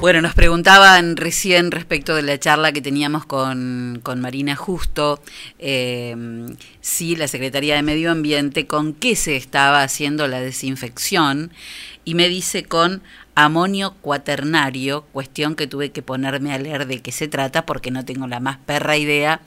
Bueno, 0.00 0.22
nos 0.22 0.32
preguntaban 0.32 1.18
recién 1.18 1.70
respecto 1.70 2.14
de 2.14 2.22
la 2.22 2.40
charla 2.40 2.72
que 2.72 2.80
teníamos 2.80 3.26
con, 3.26 4.00
con 4.02 4.18
Marina 4.18 4.56
Justo, 4.56 5.22
eh, 5.58 6.16
si 6.80 7.16
la 7.16 7.28
Secretaría 7.28 7.74
de 7.74 7.82
Medio 7.82 8.10
Ambiente, 8.10 8.66
con 8.66 8.94
qué 8.94 9.14
se 9.14 9.36
estaba 9.36 9.82
haciendo 9.82 10.26
la 10.26 10.40
desinfección, 10.40 11.52
y 12.06 12.14
me 12.14 12.30
dice 12.30 12.64
con 12.64 13.02
amonio 13.34 13.94
cuaternario, 14.00 15.02
cuestión 15.12 15.54
que 15.54 15.66
tuve 15.66 15.90
que 15.90 16.00
ponerme 16.00 16.54
a 16.54 16.58
leer 16.58 16.86
de 16.86 17.02
qué 17.02 17.12
se 17.12 17.28
trata 17.28 17.66
porque 17.66 17.90
no 17.90 18.06
tengo 18.06 18.26
la 18.26 18.40
más 18.40 18.56
perra 18.56 18.96
idea 18.96 19.42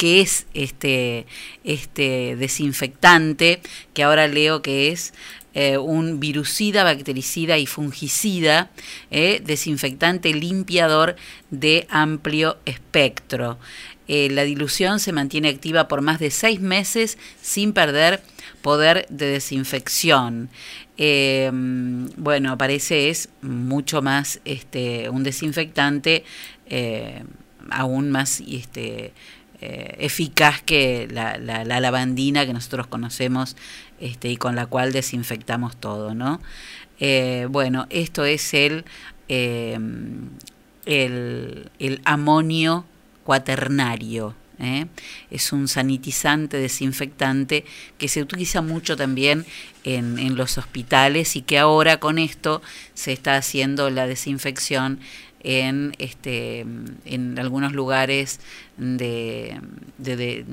qué 0.00 0.22
es 0.22 0.46
este, 0.54 1.26
este 1.62 2.34
desinfectante, 2.36 3.60
que 3.92 4.02
ahora 4.02 4.28
leo 4.28 4.62
que 4.62 4.92
es 4.92 5.12
eh, 5.52 5.78
un 5.78 6.20
virucida, 6.20 6.84
bactericida 6.84 7.58
y 7.58 7.66
fungicida, 7.66 8.70
eh, 9.10 9.42
desinfectante 9.44 10.32
limpiador 10.32 11.16
de 11.50 11.88
amplio 11.90 12.58
espectro. 12.66 13.58
Eh, 14.06 14.28
la 14.30 14.44
dilución 14.44 15.00
se 15.00 15.12
mantiene 15.12 15.48
activa 15.48 15.88
por 15.88 16.02
más 16.02 16.20
de 16.20 16.30
seis 16.30 16.60
meses 16.60 17.18
sin 17.42 17.72
perder 17.72 18.22
poder 18.62 19.06
de 19.08 19.26
desinfección. 19.26 20.50
Bueno, 22.16 22.58
parece 22.58 23.08
es 23.08 23.30
mucho 23.40 24.02
más 24.02 24.40
este, 24.44 25.08
un 25.08 25.22
desinfectante 25.22 26.24
aún 27.70 28.10
más 28.10 28.42
este, 28.46 29.12
eh, 29.60 29.96
eficaz 29.98 30.62
que 30.62 31.06
la, 31.10 31.38
la, 31.38 31.64
la, 31.64 31.80
lavandina 31.80 32.46
que 32.46 32.52
nosotros 32.52 32.86
conocemos 32.86 33.56
este, 34.00 34.30
y 34.30 34.36
con 34.36 34.56
la 34.56 34.66
cual 34.66 34.92
desinfectamos 34.92 35.76
todo, 35.76 36.14
¿no? 36.14 36.40
Eh, 36.98 37.46
bueno, 37.50 37.86
esto 37.90 38.24
es 38.24 38.54
el, 38.54 38.84
eh, 39.28 39.78
el, 40.86 41.70
el 41.78 42.00
amonio 42.04 42.84
cuaternario. 43.24 44.34
¿eh? 44.58 44.86
Es 45.30 45.52
un 45.52 45.68
sanitizante, 45.68 46.58
desinfectante 46.58 47.64
que 47.98 48.08
se 48.08 48.22
utiliza 48.22 48.60
mucho 48.60 48.96
también 48.96 49.46
en, 49.84 50.18
en, 50.18 50.36
los 50.36 50.58
hospitales 50.58 51.36
y 51.36 51.42
que 51.42 51.58
ahora 51.58 51.98
con 51.98 52.18
esto 52.18 52.60
se 52.94 53.12
está 53.12 53.36
haciendo 53.36 53.88
la 53.90 54.06
desinfección 54.06 55.00
en, 55.42 55.94
este, 55.98 56.66
en 57.04 57.38
algunos 57.38 57.72
lugares 57.72 58.40
de, 58.76 59.58
de, 59.98 60.16
de 60.16 60.44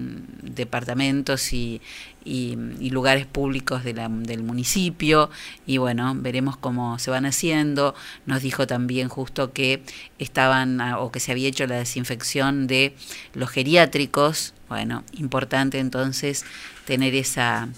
departamentos 0.42 1.54
y, 1.54 1.82
y, 2.24 2.58
y, 2.80 2.90
lugares 2.90 3.26
públicos 3.26 3.84
de 3.84 3.94
la, 3.94 4.10
del 4.10 4.44
municipio 4.44 5.30
y 5.66 5.78
bueno, 5.78 6.14
veremos 6.16 6.58
cómo 6.58 7.00
se 7.00 7.12
van 7.12 7.26
haciendo. 7.26 7.96
Nos 8.26 8.42
dijo 8.42 8.68
también 8.68 9.10
justo 9.10 9.54
que 9.54 9.84
estaban 10.20 10.80
o 10.82 11.12
que 11.12 11.20
se 11.20 11.32
había 11.32 11.50
hecho 11.50 11.68
la 11.68 11.76
desinfección 11.76 12.68
de 12.68 12.96
los 13.34 13.50
geriátricos. 13.50 14.54
Bueno, 14.70 15.04
importante 15.14 15.80
entonces 15.80 16.46
tener 16.86 17.16
esa 17.16 17.70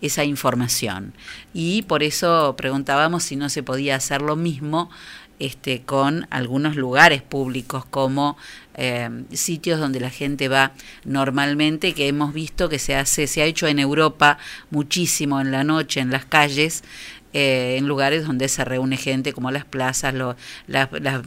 esa 0.00 0.24
información. 0.24 1.14
Y 1.54 1.82
por 1.82 2.02
eso 2.02 2.54
preguntábamos 2.56 3.22
si 3.22 3.36
no 3.36 3.48
se 3.48 3.62
podía 3.62 3.96
hacer 3.96 4.22
lo 4.22 4.36
mismo 4.36 4.90
este, 5.38 5.82
con 5.82 6.26
algunos 6.30 6.76
lugares 6.76 7.22
públicos 7.22 7.84
como 7.84 8.36
eh, 8.74 9.08
sitios 9.32 9.78
donde 9.78 10.00
la 10.00 10.10
gente 10.10 10.48
va 10.48 10.72
normalmente, 11.04 11.94
que 11.94 12.08
hemos 12.08 12.32
visto 12.32 12.68
que 12.68 12.78
se 12.78 12.94
hace, 12.94 13.26
se 13.26 13.42
ha 13.42 13.44
hecho 13.44 13.66
en 13.66 13.78
Europa 13.78 14.38
muchísimo 14.70 15.40
en 15.40 15.50
la 15.50 15.64
noche, 15.64 16.00
en 16.00 16.10
las 16.10 16.24
calles, 16.24 16.84
eh, 17.32 17.76
en 17.78 17.86
lugares 17.86 18.26
donde 18.26 18.48
se 18.48 18.64
reúne 18.64 18.96
gente 18.96 19.32
como 19.32 19.50
las 19.50 19.64
plazas, 19.64 20.14
las, 20.14 20.36
las 20.66 21.22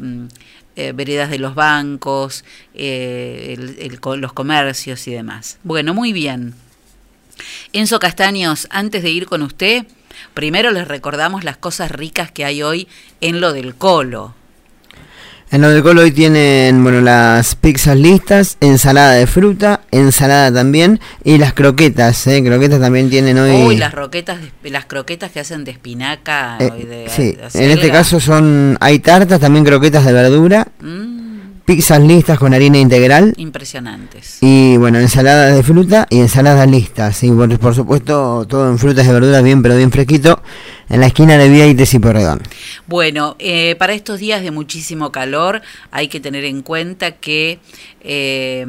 eh, 0.76 0.92
veredas 0.94 1.30
de 1.30 1.40
los 1.40 1.56
bancos, 1.56 2.44
el, 2.74 4.00
los 4.18 4.34
comercios 4.34 5.08
y 5.08 5.12
demás. 5.12 5.60
Bueno, 5.64 5.94
muy 5.94 6.14
bien. 6.14 6.56
Enzo 7.74 8.00
Castaños, 8.00 8.68
antes 8.72 9.04
de 9.04 9.12
ir 9.12 9.26
con 9.26 9.42
usted, 9.42 9.86
Primero 10.34 10.72
les 10.72 10.88
recordamos 10.88 11.44
las 11.44 11.58
cosas 11.58 11.92
ricas 11.92 12.32
que 12.32 12.46
hay 12.46 12.64
hoy 12.64 12.88
en 13.22 13.42
lo 13.42 13.54
del 13.54 13.76
colo. 13.76 14.36
En 15.52 15.62
lo 15.62 15.70
del 15.70 15.82
colo 15.82 16.02
hoy 16.02 16.12
tienen, 16.12 16.84
bueno, 16.84 17.02
las 17.02 17.56
pizzas 17.56 17.98
listas, 17.98 18.58
ensalada 18.62 19.14
de 19.14 19.26
fruta, 19.26 19.82
ensalada 19.90 20.54
también 20.54 21.00
y 21.24 21.40
las 21.40 21.54
croquetas, 21.54 22.28
¿eh? 22.28 22.44
Croquetas 22.44 22.80
también 22.80 23.10
tienen 23.10 23.40
hoy. 23.40 23.52
Uy, 23.64 23.78
las 23.78 23.92
croquetas, 23.92 24.38
las 24.64 24.86
croquetas 24.86 25.32
que 25.32 25.40
hacen 25.40 25.64
de 25.64 25.72
espinaca. 25.72 26.58
Eh, 26.60 26.86
de, 26.86 27.10
sí, 27.10 27.32
de 27.32 27.66
en 27.66 27.72
este 27.72 27.90
caso 27.90 28.20
son, 28.20 28.78
hay 28.80 29.00
tartas, 29.00 29.40
también 29.40 29.66
croquetas 29.66 30.06
de 30.06 30.14
verdura. 30.14 30.68
Mm 30.82 31.29
pizzas 31.70 32.02
listas 32.02 32.40
con 32.40 32.56
harina 32.56 32.80
integral. 32.80 33.36
Impresionantes. 33.38 34.40
Y 34.42 34.76
bueno, 34.78 34.98
ensaladas 34.98 35.56
de 35.56 35.62
fruta 35.62 36.08
y 36.10 36.18
ensaladas 36.18 36.68
listas. 36.68 37.22
Y 37.22 37.30
por, 37.30 37.60
por 37.60 37.76
supuesto, 37.76 38.44
todo 38.50 38.68
en 38.72 38.80
frutas 38.80 39.06
y 39.06 39.12
verduras 39.12 39.44
bien, 39.44 39.62
pero 39.62 39.78
bien 39.78 39.92
fresquito, 39.92 40.42
en 40.90 41.00
la 41.00 41.06
esquina 41.06 41.38
de 41.38 41.48
Vieites 41.48 41.94
y 41.94 42.00
Porredón. 42.00 42.42
Bueno, 42.88 43.36
eh, 43.38 43.76
para 43.78 43.94
estos 43.94 44.20
días 44.20 44.42
de 44.42 44.50
muchísimo 44.50 45.12
calor 45.12 45.62
hay 45.92 46.08
que 46.08 46.20
tener 46.20 46.44
en 46.44 46.64
cuenta 46.64 47.12
que 47.12 47.60
eh, 48.02 48.66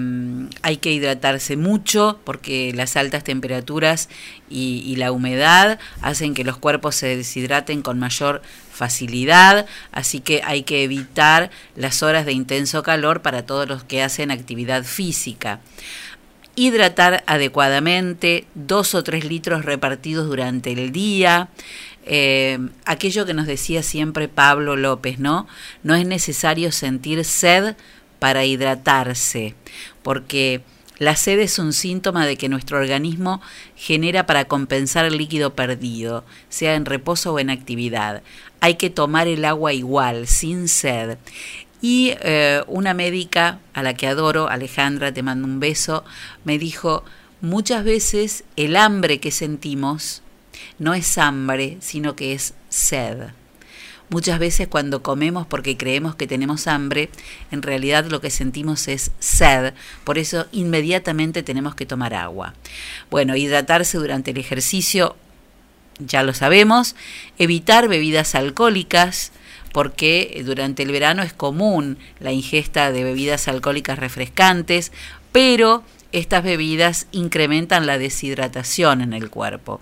hay 0.61 0.77
que 0.77 0.93
hidratarse 0.93 1.57
mucho 1.57 2.21
porque 2.25 2.75
las 2.75 2.99
altas 2.99 3.25
temperaturas 3.25 4.11
y, 4.51 4.83
y 4.85 4.97
la 4.97 5.11
humedad 5.11 5.79
hacen 6.03 6.35
que 6.35 6.45
los 6.45 6.59
cuerpos 6.59 6.97
se 6.97 7.17
deshidraten 7.17 7.81
con 7.81 7.99
mayor 7.99 8.43
facilidad, 8.81 9.67
así 9.93 10.21
que 10.21 10.41
hay 10.43 10.63
que 10.63 10.83
evitar 10.85 11.51
las 11.77 12.03
horas 12.03 12.25
de 12.25 12.33
intenso 12.33 12.83
calor 12.83 13.21
para 13.21 13.45
todos 13.45 13.69
los 13.69 13.85
que 13.85 14.03
hacen 14.03 14.31
actividad 14.31 14.85
física. 14.85 15.61
Hidratar 16.57 17.23
adecuadamente, 17.27 18.47
dos 18.55 18.95
o 18.95 19.05
tres 19.05 19.27
litros 19.27 19.67
repartidos 19.67 20.29
durante 20.29 20.73
el 20.73 20.93
día. 20.93 21.51
Eh, 22.07 22.59
aquello 22.87 23.27
que 23.27 23.35
nos 23.35 23.47
decía 23.47 23.83
siempre 23.83 24.29
Pablo 24.29 24.77
López, 24.77 25.19
¿no? 25.19 25.47
No 25.83 25.95
es 25.95 26.07
necesario 26.07 26.73
sentir 26.73 27.23
sed 27.27 27.77
para 28.19 28.47
hidratarse, 28.47 29.55
porque 30.03 30.63
la 31.01 31.17
sed 31.17 31.39
es 31.39 31.59
un 31.59 31.73
síntoma 31.73 32.27
de 32.27 32.37
que 32.37 32.51
nuestro 32.51 32.77
organismo 32.77 33.41
genera 33.75 34.27
para 34.27 34.45
compensar 34.45 35.07
el 35.07 35.17
líquido 35.17 35.55
perdido, 35.55 36.27
sea 36.51 36.75
en 36.75 36.85
reposo 36.85 37.33
o 37.33 37.39
en 37.39 37.49
actividad. 37.49 38.23
Hay 38.61 38.75
que 38.75 38.91
tomar 38.91 39.27
el 39.27 39.47
agua 39.47 39.73
igual, 39.73 40.27
sin 40.27 40.69
sed. 40.69 41.17
Y 41.81 42.13
eh, 42.21 42.63
una 42.67 42.93
médica 42.93 43.61
a 43.73 43.83
la 43.83 43.95
que 43.95 44.09
adoro, 44.09 44.51
Alejandra, 44.51 45.11
te 45.11 45.23
mando 45.23 45.49
un 45.49 45.59
beso, 45.59 46.05
me 46.45 46.59
dijo, 46.59 47.03
muchas 47.41 47.83
veces 47.83 48.45
el 48.57 48.77
hambre 48.77 49.21
que 49.21 49.31
sentimos 49.31 50.21
no 50.79 50.93
es 50.93 51.17
hambre, 51.17 51.79
sino 51.81 52.15
que 52.15 52.35
es 52.35 52.53
sed. 52.69 53.31
Muchas 54.11 54.41
veces 54.41 54.67
cuando 54.67 55.05
comemos 55.05 55.47
porque 55.47 55.77
creemos 55.77 56.17
que 56.17 56.27
tenemos 56.27 56.67
hambre, 56.67 57.11
en 57.53 57.63
realidad 57.63 58.07
lo 58.07 58.21
que 58.21 58.31
sentimos 58.31 58.89
es 58.89 59.13
sed, 59.21 59.73
por 60.03 60.19
eso 60.19 60.47
inmediatamente 60.51 61.45
tenemos 61.45 61.77
que 61.77 61.87
tomar 61.87 62.15
agua. 62.15 62.55
Bueno, 63.09 63.37
hidratarse 63.37 63.99
durante 63.99 64.33
el 64.33 64.39
ejercicio, 64.39 65.15
ya 66.01 66.25
lo 66.25 66.35
sabemos, 66.35 66.97
evitar 67.39 67.87
bebidas 67.87 68.35
alcohólicas, 68.35 69.31
porque 69.73 70.43
durante 70.45 70.83
el 70.83 70.91
verano 70.91 71.23
es 71.23 71.33
común 71.33 71.97
la 72.19 72.33
ingesta 72.33 72.91
de 72.91 73.05
bebidas 73.05 73.47
alcohólicas 73.47 73.97
refrescantes, 73.97 74.91
pero 75.31 75.85
estas 76.11 76.43
bebidas 76.43 77.07
incrementan 77.13 77.87
la 77.87 77.97
deshidratación 77.97 79.01
en 79.03 79.13
el 79.13 79.31
cuerpo. 79.31 79.81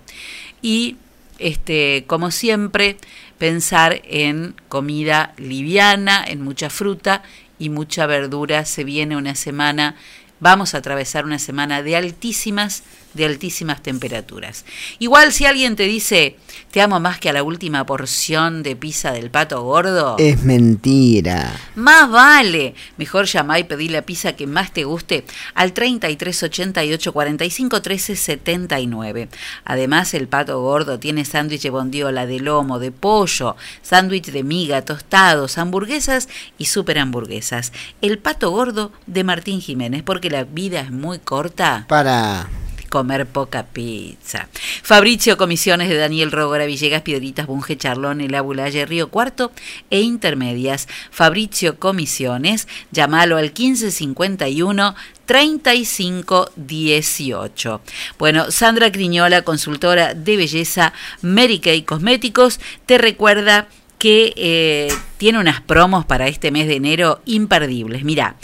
Y 0.61 0.97
este, 1.39 2.03
como 2.05 2.31
siempre, 2.31 2.97
pensar 3.39 4.01
en 4.03 4.53
comida 4.67 5.33
liviana, 5.37 6.23
en 6.27 6.43
mucha 6.43 6.69
fruta 6.69 7.23
y 7.57 7.69
mucha 7.69 8.05
verdura. 8.05 8.65
Se 8.65 8.83
viene 8.83 9.17
una 9.17 9.33
semana, 9.33 9.95
vamos 10.39 10.75
a 10.75 10.79
atravesar 10.79 11.25
una 11.25 11.39
semana 11.39 11.81
de 11.81 11.95
altísimas 11.95 12.83
de 13.13 13.25
altísimas 13.25 13.81
temperaturas. 13.81 14.65
Igual 14.99 15.31
si 15.33 15.45
alguien 15.45 15.75
te 15.75 15.83
dice, 15.83 16.37
te 16.71 16.81
amo 16.81 16.99
más 16.99 17.19
que 17.19 17.29
a 17.29 17.33
la 17.33 17.43
última 17.43 17.85
porción 17.85 18.63
de 18.63 18.75
pizza 18.75 19.11
del 19.11 19.29
pato 19.31 19.61
gordo, 19.63 20.15
Es 20.19 20.43
mentira. 20.43 21.51
más 21.75 22.09
vale. 22.09 22.75
Mejor 22.97 23.25
llamá 23.25 23.59
y 23.59 23.63
pedí 23.63 23.89
la 23.89 24.03
pizza 24.03 24.33
que 24.33 24.47
más 24.47 24.71
te 24.73 24.83
guste 24.83 25.25
al 25.55 25.73
33 25.73 26.43
88 26.43 27.13
45 27.13 27.81
13 27.81 28.15
79. 28.15 29.29
Además, 29.65 30.13
el 30.13 30.27
pato 30.27 30.61
gordo 30.61 30.99
tiene 30.99 31.25
sándwich 31.25 31.63
de 31.63 31.69
bondiola, 31.69 32.25
de 32.25 32.39
lomo, 32.39 32.79
de 32.79 32.91
pollo, 32.91 33.55
sándwich 33.81 34.31
de 34.31 34.43
miga, 34.43 34.83
tostados, 34.83 35.57
hamburguesas 35.57 36.29
y 36.57 36.65
super 36.65 36.99
hamburguesas. 36.99 37.71
El 38.01 38.19
pato 38.19 38.51
gordo 38.51 38.91
de 39.07 39.23
Martín 39.23 39.61
Jiménez, 39.61 40.03
porque 40.03 40.29
la 40.29 40.43
vida 40.43 40.81
es 40.81 40.91
muy 40.91 41.19
corta 41.19 41.85
Para. 41.87 42.47
Comer 42.89 43.25
poca 43.25 43.67
pizza. 43.67 44.49
Fabricio 44.83 45.37
Comisiones 45.37 45.87
de 45.89 45.97
Daniel 45.97 46.31
Rogora, 46.31 46.65
Villegas, 46.65 47.01
Piedritas, 47.01 47.47
Bunge, 47.47 47.77
Charlón, 47.77 48.21
El 48.21 48.35
Abulaye, 48.35 48.85
Río 48.85 49.09
Cuarto 49.09 49.51
e 49.89 50.01
Intermedias. 50.01 50.87
Fabricio 51.11 51.79
Comisiones, 51.79 52.67
llamalo 52.91 53.37
al 53.37 53.45
1551 53.45 54.95
3518. 55.25 57.81
Bueno, 58.17 58.49
Sandra 58.49 58.91
Criñola, 58.91 59.43
consultora 59.43 60.15
de 60.15 60.37
belleza 60.37 60.93
Mary 61.21 61.59
Kay 61.59 61.83
Cosméticos, 61.83 62.59
te 62.87 62.97
recuerda 62.97 63.67
que 63.99 64.33
eh, 64.37 64.87
tiene 65.17 65.37
unas 65.37 65.61
promos 65.61 66.03
para 66.05 66.27
este 66.27 66.49
mes 66.49 66.67
de 66.67 66.77
enero 66.77 67.21
imperdibles. 67.25 68.03
Mira, 68.03 68.37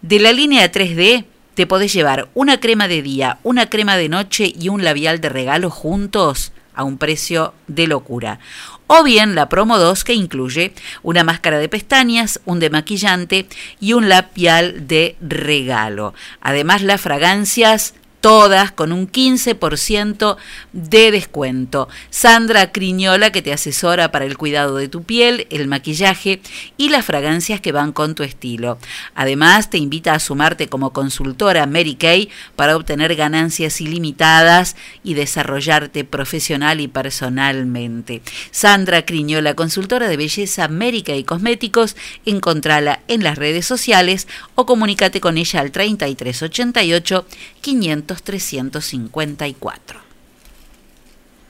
de 0.00 0.18
la 0.18 0.32
línea 0.32 0.72
3D 0.72 1.26
te 1.60 1.66
podés 1.66 1.92
llevar 1.92 2.30
una 2.32 2.58
crema 2.58 2.88
de 2.88 3.02
día, 3.02 3.36
una 3.42 3.68
crema 3.68 3.98
de 3.98 4.08
noche 4.08 4.50
y 4.58 4.70
un 4.70 4.82
labial 4.82 5.20
de 5.20 5.28
regalo 5.28 5.68
juntos 5.68 6.52
a 6.72 6.84
un 6.84 6.96
precio 6.96 7.52
de 7.66 7.86
locura. 7.86 8.38
O 8.86 9.04
bien 9.04 9.34
la 9.34 9.50
promo 9.50 9.76
2 9.76 10.02
que 10.04 10.14
incluye 10.14 10.72
una 11.02 11.22
máscara 11.22 11.58
de 11.58 11.68
pestañas, 11.68 12.40
un 12.46 12.60
demaquillante 12.60 13.46
y 13.78 13.92
un 13.92 14.08
labial 14.08 14.88
de 14.88 15.16
regalo. 15.20 16.14
Además 16.40 16.80
las 16.80 17.02
fragancias 17.02 17.92
todas 18.20 18.70
con 18.72 18.92
un 18.92 19.10
15% 19.10 20.36
de 20.72 21.10
descuento. 21.10 21.88
Sandra 22.10 22.70
Criñola 22.72 23.32
que 23.32 23.42
te 23.42 23.52
asesora 23.52 24.12
para 24.12 24.24
el 24.24 24.36
cuidado 24.36 24.76
de 24.76 24.88
tu 24.88 25.02
piel, 25.02 25.46
el 25.50 25.66
maquillaje 25.66 26.40
y 26.76 26.90
las 26.90 27.04
fragancias 27.04 27.60
que 27.60 27.72
van 27.72 27.92
con 27.92 28.14
tu 28.14 28.22
estilo. 28.22 28.78
Además 29.14 29.70
te 29.70 29.78
invita 29.78 30.14
a 30.14 30.20
sumarte 30.20 30.68
como 30.68 30.92
consultora 30.92 31.66
Mary 31.66 31.94
Kay 31.94 32.30
para 32.56 32.76
obtener 32.76 33.14
ganancias 33.16 33.80
ilimitadas 33.80 34.76
y 35.02 35.14
desarrollarte 35.14 36.04
profesional 36.04 36.80
y 36.80 36.88
personalmente. 36.88 38.22
Sandra 38.50 39.04
Criñola, 39.04 39.54
consultora 39.54 40.08
de 40.08 40.16
belleza 40.16 40.68
Mary 40.68 41.02
Kay 41.02 41.24
Cosméticos, 41.24 41.96
encontrala 42.26 43.00
en 43.08 43.22
las 43.22 43.38
redes 43.38 43.66
sociales 43.66 44.28
o 44.54 44.66
comunícate 44.66 45.20
con 45.20 45.38
ella 45.38 45.60
al 45.60 45.70
3388 45.70 47.26
500 47.60 48.09
354. 48.16 50.00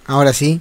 Ahora 0.06 0.32
sí. 0.32 0.60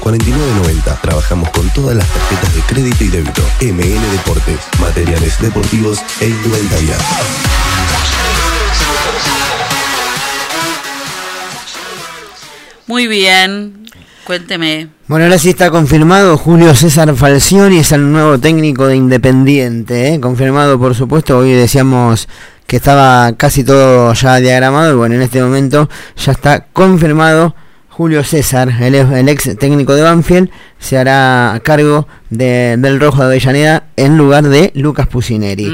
4990. 0.00 1.00
Trabajamos 1.00 1.50
con 1.50 1.68
todas 1.70 1.96
las 1.96 2.06
tarjetas 2.06 2.54
de 2.54 2.60
crédito 2.62 3.04
y 3.04 3.08
débito. 3.08 3.42
MN 3.60 4.12
Deportes, 4.12 4.58
materiales 4.80 5.40
deportivos 5.40 6.00
e 6.20 6.28
indumentaria. 6.28 6.96
Muy 12.86 13.06
bien. 13.06 13.80
Cuénteme. 14.24 14.88
Bueno, 15.08 15.24
ahora 15.24 15.38
sí 15.38 15.50
está 15.50 15.70
confirmado. 15.70 16.36
Julio 16.36 16.74
César 16.74 17.14
Falcioni 17.16 17.78
es 17.78 17.92
el 17.92 18.12
nuevo 18.12 18.38
técnico 18.38 18.86
de 18.86 18.96
Independiente. 18.96 20.14
¿eh? 20.14 20.20
Confirmado, 20.20 20.78
por 20.78 20.94
supuesto. 20.94 21.38
Hoy 21.38 21.52
decíamos 21.52 22.28
que 22.66 22.76
estaba 22.76 23.32
casi 23.36 23.64
todo 23.64 24.12
ya 24.12 24.36
diagramado. 24.36 24.92
Y 24.92 24.96
bueno, 24.96 25.16
en 25.16 25.22
este 25.22 25.42
momento 25.42 25.88
ya 26.16 26.32
está 26.32 26.66
confirmado. 26.72 27.54
Julio 27.90 28.24
César, 28.24 28.70
el, 28.80 28.94
el 28.94 29.28
ex 29.28 29.56
técnico 29.58 29.94
de 29.94 30.02
Banfield, 30.02 30.50
se 30.80 30.98
hará 30.98 31.60
cargo 31.62 32.08
de- 32.30 32.76
del 32.78 32.98
Rojo 33.00 33.20
de 33.22 33.26
Avellaneda 33.26 33.84
en 33.96 34.16
lugar 34.16 34.48
de 34.48 34.72
Lucas 34.74 35.06
Pusineri. 35.06 35.68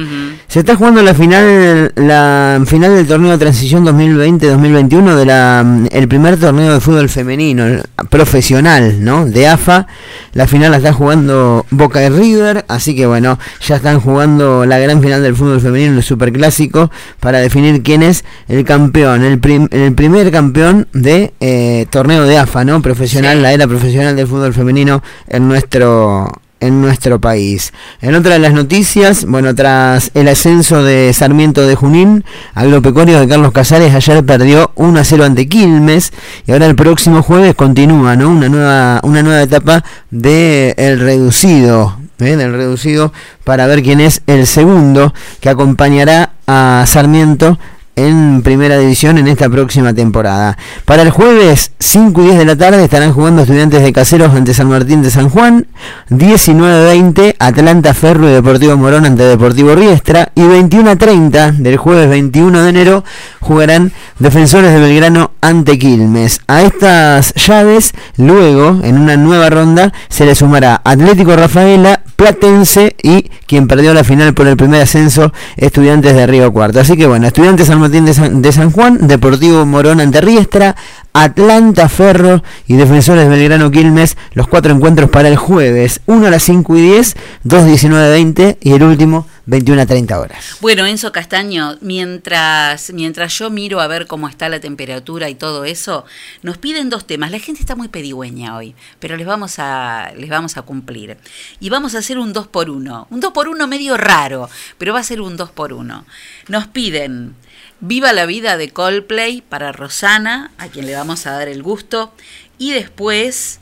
Se 0.49 0.61
está 0.61 0.75
jugando 0.77 1.03
la 1.03 1.15
final 1.15 1.93
la 1.97 2.63
final 2.67 2.95
del 2.95 3.07
torneo 3.07 3.31
de 3.33 3.39
transición 3.39 3.85
2020-2021 3.85 5.15
de 5.17 5.27
la 5.27 5.65
el 5.91 6.09
primer 6.09 6.39
torneo 6.39 6.73
de 6.75 6.81
fútbol 6.81 7.09
femenino 7.09 7.65
profesional, 8.11 9.05
¿no? 9.05 9.27
De 9.27 9.47
AFA. 9.47 9.87
La 10.33 10.47
final 10.47 10.71
la 10.71 10.79
está 10.79 10.93
jugando 10.93 11.65
Boca 11.71 12.03
y 12.05 12.09
River, 12.09 12.65
así 12.69 12.95
que 12.97 13.07
bueno, 13.07 13.39
ya 13.67 13.77
están 13.77 14.01
jugando 14.01 14.65
la 14.67 14.79
gran 14.79 15.01
final 15.03 15.23
del 15.23 15.35
fútbol 15.37 15.61
femenino, 15.61 15.95
el 15.97 16.03
superclásico, 16.03 16.91
para 17.21 17.39
definir 17.39 17.83
quién 17.83 18.03
es 18.03 18.25
el 18.49 18.65
campeón, 18.65 19.25
el, 19.25 19.39
prim- 19.39 19.69
el 19.71 19.93
primer 19.95 20.31
campeón 20.31 20.89
de 20.93 21.33
eh, 21.41 21.87
torneo 21.91 22.25
de 22.25 22.39
AFA, 22.39 22.65
¿no? 22.65 22.83
Profesional, 22.83 23.43
la 23.43 23.53
era 23.53 23.67
profesional 23.67 24.17
del 24.17 24.27
fútbol 24.27 24.53
femenino 24.55 24.96
en 25.29 25.49
nuestro 25.49 26.31
en 26.61 26.81
nuestro 26.81 27.21
país. 27.21 27.73
En 28.01 28.15
otra 28.15 28.35
de 28.35 28.39
las 28.39 28.55
noticias, 28.55 29.27
bueno, 29.27 29.55
tras 29.55 30.11
el 30.15 30.29
ascenso 30.29 30.83
de 30.83 31.13
Sarmiento 31.13 31.67
de 31.67 31.75
Junín, 31.75 32.25
Agropecuario 32.55 33.21
de 33.21 33.29
Carlos 33.29 33.53
Casares 33.53 33.95
ayer 33.95 34.25
perdió 34.25 34.73
1 34.75 34.99
a 34.99 35.05
0 35.05 35.25
ante 35.25 35.49
Quilmes 35.49 36.13
y 36.47 36.53
ahora 36.53 36.67
el 36.67 36.77
próximo 36.77 37.23
jueves 37.23 37.55
continúa, 37.55 38.17
¿no? 38.17 38.31
Una 38.31 38.49
nueva 38.49 39.01
una 39.03 39.23
nueva 39.23 39.43
etapa 39.43 39.85
de 40.11 40.75
el 40.79 40.99
reducido, 40.99 41.99
¿eh? 42.19 42.37
del 42.37 42.53
reducido 42.53 43.13
para 43.45 43.67
ver 43.67 43.83
quién 43.83 44.01
es 44.01 44.23
el 44.27 44.47
segundo 44.47 45.13
que 45.41 45.51
acompañará 45.51 46.33
a 46.47 46.85
Sarmiento 46.87 47.59
en 47.97 48.43
primera 48.43 48.79
división 48.79 49.19
en 49.19 49.27
esta 49.27 49.49
próxima 49.49 49.95
temporada. 49.95 50.57
Para 50.85 51.03
el 51.03 51.11
jueves 51.11 51.73
5 51.79 52.21
y 52.21 52.25
10 52.27 52.39
de 52.39 52.45
la 52.45 52.57
tarde 52.57 52.85
estarán 52.85 53.13
jugando 53.13 53.43
estudiantes 53.43 53.83
de 53.83 53.93
caseros 53.93 54.35
ante 54.35 54.55
San 54.55 54.69
Martín 54.69 55.03
de 55.03 55.11
San 55.11 55.31
Juan, 55.31 55.67
19-20 56.11 57.37
Atlanta 57.39 57.95
Ferro 57.95 58.29
y 58.29 58.33
Deportivo 58.33 58.77
Morón 58.77 59.07
ante 59.07 59.23
Deportivo 59.23 59.75
Riestra 59.75 60.31
y 60.35 60.43
21-30 60.43 61.57
del 61.57 61.79
jueves 61.79 62.09
21 62.11 62.63
de 62.63 62.69
enero 62.69 63.05
jugarán 63.41 63.93
defensores 64.19 64.73
de 64.73 64.81
Belgrano 64.81 65.33
ante 65.41 65.79
Quilmes. 65.79 66.41
A 66.47 66.63
estas 66.63 67.33
llaves 67.35 67.93
luego 68.17 68.81
en 68.83 68.99
una 68.99 69.17
nueva 69.17 69.49
ronda 69.49 69.93
se 70.09 70.27
le 70.27 70.35
sumará 70.35 70.83
Atlético 70.85 71.35
Rafaela, 71.35 72.03
Platense 72.17 72.97
y 73.03 73.31
quien 73.47 73.69
perdió 73.69 73.95
la 73.95 74.05
final 74.05 74.35
por 74.35 74.47
el 74.47 74.57
primer 74.57 74.83
ascenso, 74.83 75.33
Estudiantes 75.57 76.15
de 76.15 76.27
Río 76.27 76.53
Cuarto. 76.53 76.81
Así 76.81 76.97
que 76.97 77.07
bueno, 77.07 77.27
Estudiantes 77.27 77.69
San 77.69 77.79
Martín 77.87 78.05
de 78.05 78.15
San, 78.15 78.43
de 78.43 78.51
San 78.51 78.73
Juan, 78.73 79.07
Deportivo 79.07 79.65
Morón 79.65 80.01
ante 80.01 80.21
Riestra, 80.21 80.75
Atlanta 81.13 81.89
Ferro 81.89 82.43
y 82.67 82.75
Defensores 82.75 83.29
Belgrano 83.29 83.71
Quilmes, 83.71 84.17
los 84.33 84.49
cuatro 84.49 84.75
encuentros 84.75 85.09
para 85.09 85.29
el 85.29 85.37
jueves, 85.37 86.01
uno 86.07 86.27
a 86.27 86.31
las 86.31 86.43
5 86.43 86.77
y 86.77 86.81
10, 86.83 87.17
2 87.45 87.65
19 87.65 88.11
20 88.11 88.59
y 88.61 88.73
el 88.73 88.83
último 88.83 89.27
21 89.47 89.83
a 89.83 89.87
30 89.87 90.19
horas. 90.19 90.57
Bueno, 90.61 90.85
Enzo 90.85 91.13
Castaño, 91.13 91.79
mientras, 91.81 92.93
mientras 92.93 93.39
yo 93.39 93.49
miro 93.49 93.81
a 93.81 93.87
ver 93.87 94.09
cómo 94.09 94.29
está 94.29 94.49
la 94.49 94.59
temperatura 94.59 95.31
y 95.31 95.37
todo 95.37 95.65
eso, 95.65 96.05
nos 96.43 96.59
piden 96.59 96.91
dos 96.91 97.07
temas. 97.07 97.31
La 97.31 97.39
gente 97.39 97.61
está 97.61 97.77
muy 97.77 97.87
pedigüeña 97.87 98.57
hoy, 98.57 98.75
pero 98.99 99.17
les 99.17 99.27
vamos 99.27 99.61
a, 99.61 100.11
les 100.17 100.29
vamos 100.29 100.57
a 100.57 100.63
cumplir. 100.63 101.17
Y 101.61 101.71
vamos 101.71 101.95
a 101.95 101.99
hacer 101.99 102.19
un 102.19 102.33
2 102.33 102.49
por 102.49 102.69
1 102.69 103.07
Un 103.11 103.21
2 103.21 103.33
por 103.33 103.49
1 103.49 103.67
medio 103.69 103.97
raro, 103.97 104.51
pero 104.79 104.93
va 104.93 105.01
a 105.01 105.05
ser 105.05 105.21
un 105.21 105.37
2 105.37 105.51
por 105.51 105.73
1 105.73 106.05
Nos 106.49 106.67
piden 106.67 107.37
Viva 107.81 108.13
la 108.13 108.27
vida 108.27 108.57
de 108.57 108.71
Coldplay 108.71 109.43
para 109.43 109.73
Rosana, 109.73 110.53
a 110.59 110.69
quien 110.69 110.87
le 110.87 110.95
vamos 110.95 111.27
a 111.27 111.33
dar 111.33 111.49
el 111.49 111.63
gusto. 111.63 112.13
Y 112.59 112.73
después, 112.73 113.61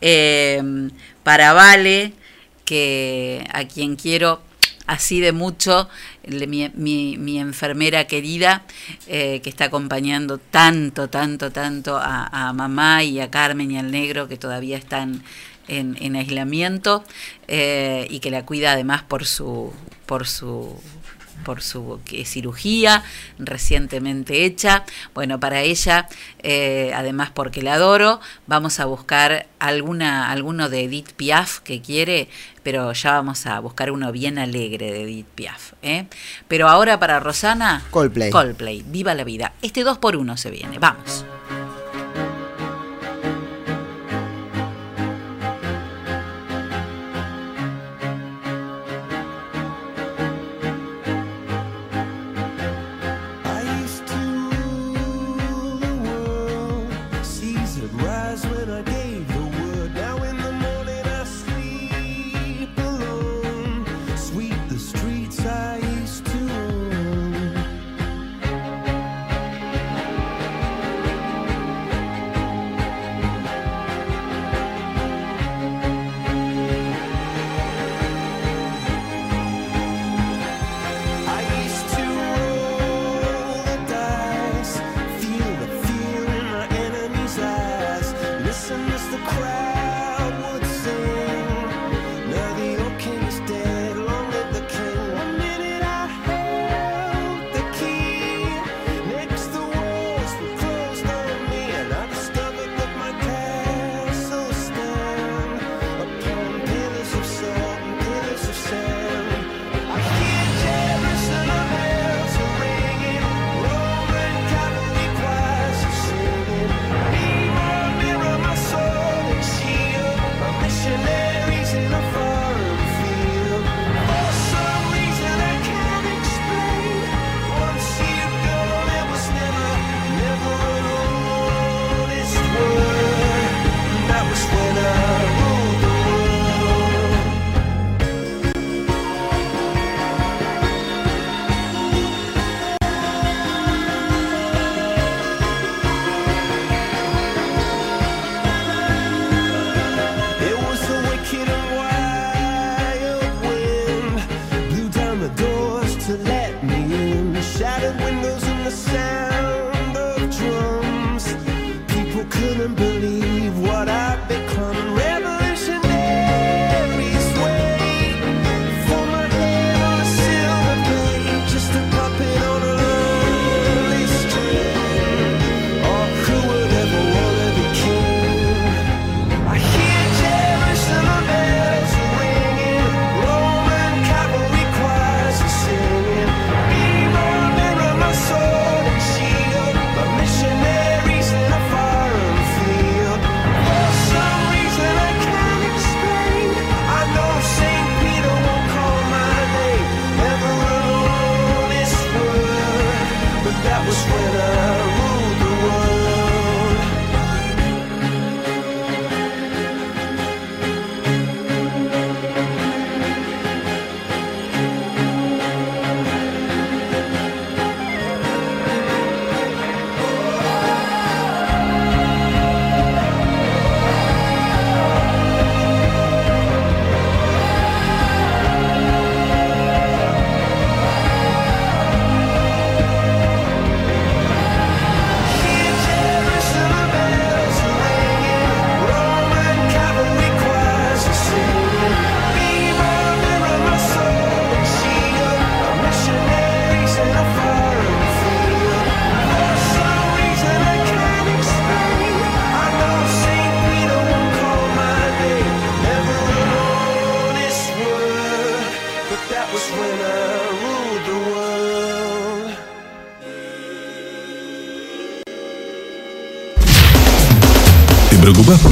eh, 0.00 0.62
para 1.22 1.52
Vale, 1.52 2.12
que 2.64 3.46
a 3.52 3.64
quien 3.64 3.96
quiero 3.96 4.42
así 4.86 5.20
de 5.20 5.32
mucho 5.32 5.88
mi, 6.26 7.38
enfermera 7.38 8.06
querida 8.06 8.64
eh, 9.06 9.40
que 9.42 9.50
está 9.50 9.66
acompañando 9.66 10.38
tanto, 10.38 11.08
tanto, 11.08 11.50
tanto 11.50 11.98
a, 12.00 12.52
mamá 12.52 13.02
y 13.02 13.20
a 13.20 13.30
Carmen 13.30 13.70
y 13.70 13.78
al 13.78 13.90
negro 13.90 14.28
que 14.28 14.36
todavía 14.36 14.76
están 14.76 15.22
en, 15.68 15.96
en 16.00 16.16
aislamiento 16.16 17.04
eh, 17.48 18.06
y 18.10 18.20
que 18.20 18.30
la 18.30 18.44
cuida 18.44 18.72
además 18.72 19.02
por 19.02 19.24
su, 19.24 19.72
por 20.06 20.26
su 20.26 20.78
por 21.44 21.62
su 21.62 22.00
que- 22.04 22.24
cirugía 22.24 23.04
recientemente 23.38 24.44
hecha. 24.44 24.84
Bueno, 25.14 25.38
para 25.38 25.60
ella, 25.62 26.08
eh, 26.42 26.92
además 26.94 27.30
porque 27.32 27.62
la 27.62 27.74
adoro, 27.74 28.20
vamos 28.46 28.80
a 28.80 28.86
buscar 28.86 29.46
alguna, 29.58 30.30
alguno 30.30 30.68
de 30.68 30.84
Edith 30.84 31.12
Piaf 31.12 31.60
que 31.60 31.80
quiere, 31.80 32.28
pero 32.62 32.92
ya 32.92 33.12
vamos 33.12 33.46
a 33.46 33.60
buscar 33.60 33.90
uno 33.90 34.10
bien 34.10 34.38
alegre 34.38 34.90
de 34.92 35.02
Edith 35.02 35.26
Piaf. 35.34 35.72
¿eh? 35.82 36.06
Pero 36.48 36.68
ahora 36.68 36.98
para 36.98 37.20
Rosana, 37.20 37.82
Coldplay. 37.90 38.30
Coldplay, 38.30 38.82
viva 38.86 39.14
la 39.14 39.24
vida. 39.24 39.52
Este 39.62 39.84
2 39.84 39.98
por 39.98 40.16
1 40.16 40.36
se 40.36 40.50
viene, 40.50 40.78
vamos. 40.78 41.24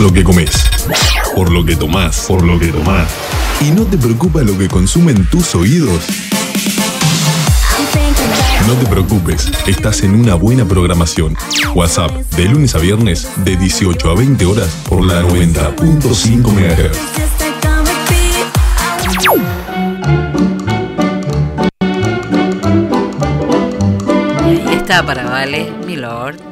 Lo 0.03 0.13
que 0.13 0.25
comes, 0.25 0.51
por 1.37 1.53
lo 1.53 1.65
que 1.65 1.77
tomás, 1.77 2.25
por 2.27 2.43
lo 2.43 2.59
que 2.59 2.73
tomás. 2.73 3.09
Y 3.61 3.71
no 3.71 3.85
te 3.85 3.97
preocupa 3.97 4.43
lo 4.43 4.59
que 4.59 4.67
consumen 4.67 5.25
tus 5.31 5.55
oídos. 5.55 6.03
No 8.67 8.75
te 8.75 8.87
preocupes, 8.87 9.53
estás 9.65 10.03
en 10.03 10.17
una 10.17 10.35
buena 10.35 10.65
programación. 10.65 11.37
WhatsApp, 11.77 12.11
de 12.37 12.47
lunes 12.47 12.75
a 12.75 12.79
viernes, 12.79 13.29
de 13.45 13.57
18 13.57 14.11
a 14.11 14.17
20 14.17 14.45
horas, 14.45 14.71
por 14.89 15.07
la 15.07 15.23
90.5 15.23 16.53
MHz. 16.53 16.99
Para 25.07 25.25
Vale, 25.25 25.73
mi 25.87 25.97
lord, 25.97 26.52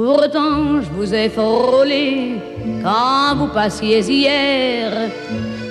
Pourtant, 0.00 0.80
je 0.80 0.90
vous 0.96 1.12
ai 1.12 1.28
frôlé 1.28 2.36
quand 2.84 3.34
vous 3.36 3.48
passiez 3.48 3.98
hier. 3.98 4.92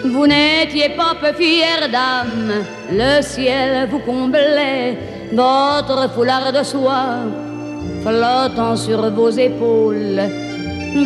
Vous 0.03 0.27
n'étiez 0.27 0.89
pas 0.89 1.15
peu 1.21 1.31
fière 1.31 1.87
d'âme, 1.89 2.65
le 2.91 3.21
ciel 3.21 3.87
vous 3.89 3.99
comblait, 3.99 4.97
votre 5.31 6.09
foulard 6.13 6.51
de 6.51 6.61
soie 6.61 7.19
flottant 8.03 8.75
sur 8.75 9.09
vos 9.11 9.29
épaules. 9.29 10.21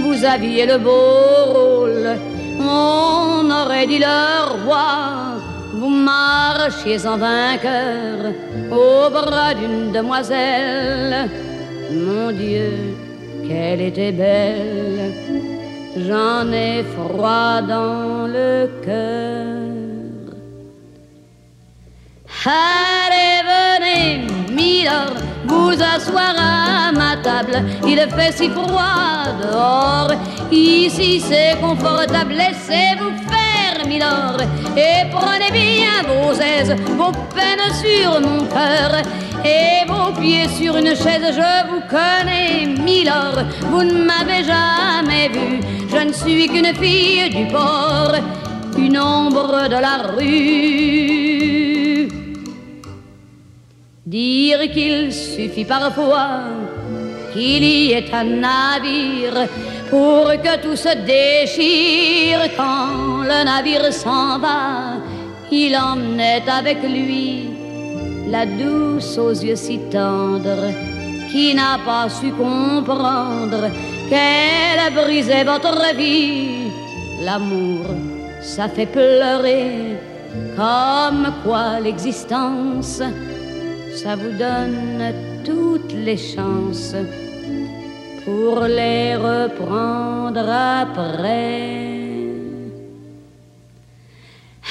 Vous 0.04 0.26
aviez 0.26 0.66
le 0.66 0.80
beau 0.80 1.54
rôle, 1.54 2.18
on 2.60 3.52
aurait 3.52 3.86
dit 3.86 4.00
le 4.00 4.66
roi. 4.66 5.38
Vous 5.76 5.90
marchiez 5.90 7.06
en 7.06 7.18
vainqueur 7.18 8.34
au 8.72 9.12
bras 9.12 9.54
d'une 9.54 9.92
demoiselle. 9.92 11.30
Mon 11.92 12.32
Dieu, 12.32 12.96
qu'elle 13.52 13.82
était 13.82 14.12
belle. 14.12 15.14
J'en 16.08 16.52
ai 16.52 16.84
froid 16.96 17.62
dans 17.62 18.28
le 18.38 18.70
cœur. 18.86 19.58
Allez, 22.46 23.36
venez, 23.52 24.08
Milord, 24.58 25.16
vous 25.46 25.76
asseoir 25.94 26.34
à 26.38 26.92
ma 26.92 27.18
table. 27.28 27.58
Il 27.86 28.00
fait 28.16 28.34
si 28.38 28.50
froid 28.50 29.26
dehors. 29.42 30.14
Ici 30.52 31.20
c'est 31.20 31.60
confortable. 31.60 32.34
Laissez-vous 32.42 33.14
faire, 33.30 33.51
Et 33.84 35.10
prenez 35.12 35.52
bien 35.52 36.04
vos 36.08 36.34
aises, 36.34 36.76
vos 36.98 37.12
peines 37.34 37.74
sur 37.74 38.22
mon 38.22 38.46
cœur. 38.46 39.02
Et 39.44 39.86
vos 39.88 40.12
pieds 40.20 40.48
sur 40.50 40.78
une 40.78 40.96
chaise, 40.96 41.34
je 41.34 41.68
vous 41.68 41.82
connais, 41.90 42.68
Milord. 42.80 43.44
Vous 43.72 43.84
ne 43.84 44.04
m'avez 44.04 44.44
jamais 44.44 45.30
vu, 45.30 45.60
je 45.90 45.98
ne 45.98 46.14
suis 46.14 46.48
qu'une 46.48 46.76
fille 46.76 47.30
du 47.32 47.48
port, 47.52 48.14
une 48.78 49.00
ombre 49.00 49.68
de 49.68 49.78
la 49.88 49.98
rue. 50.16 52.08
Dire 54.06 54.72
qu'il 54.72 55.12
suffit 55.12 55.66
parfois 55.66 56.44
qu'il 57.34 57.64
y 57.64 57.94
ait 57.94 58.14
un 58.14 58.24
navire 58.26 59.48
pour 59.92 60.28
que 60.44 60.54
tout 60.64 60.78
se 60.78 60.94
déchire 61.06 62.44
quand 62.56 63.24
le 63.30 63.44
navire 63.44 63.92
s'en 63.92 64.40
va. 64.40 65.02
Il 65.52 65.76
emmenait 65.76 66.44
avec 66.48 66.82
lui 66.82 67.50
la 68.30 68.46
douce 68.46 69.18
aux 69.18 69.36
yeux 69.48 69.58
si 69.58 69.80
tendres 69.92 70.72
qui 71.30 71.54
n'a 71.54 71.78
pas 71.86 72.08
su 72.08 72.32
comprendre 72.32 73.64
qu'elle 74.10 74.94
brisait 74.94 75.44
votre 75.44 75.96
vie. 75.96 76.72
L'amour, 77.26 77.86
ça 78.42 78.70
fait 78.70 78.86
pleurer 78.86 79.98
comme 80.56 81.28
quoi 81.44 81.82
l'existence, 81.82 83.02
ça 84.02 84.16
vous 84.16 84.38
donne 84.38 85.14
toutes 85.44 85.94
les 85.94 86.18
chances 86.18 86.96
pour 88.26 88.62
les 88.62 89.16
reprendre 89.16 90.48
après. 90.50 91.92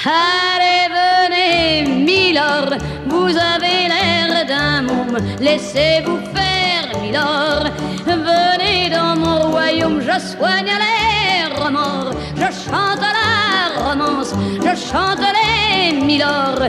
Allez, 0.03 0.87
venez, 0.97 1.89
Milord, 2.05 2.73
vous 3.07 3.33
avez 3.53 3.87
l'air 3.93 4.45
d'un 4.47 4.81
môme, 4.81 5.17
laissez-vous 5.39 6.19
faire, 6.33 7.01
Milord. 7.01 7.65
Venez 8.05 8.89
dans 8.89 9.15
mon 9.15 9.51
royaume, 9.51 10.01
je 10.01 10.19
soigne 10.19 10.73
les 10.85 11.63
remords, 11.63 12.13
je 12.35 12.49
chante 12.65 13.05
la 13.19 13.89
romance, 13.89 14.33
je 14.65 14.75
chante 14.75 15.19
les 15.19 15.70
Milord 16.05 16.63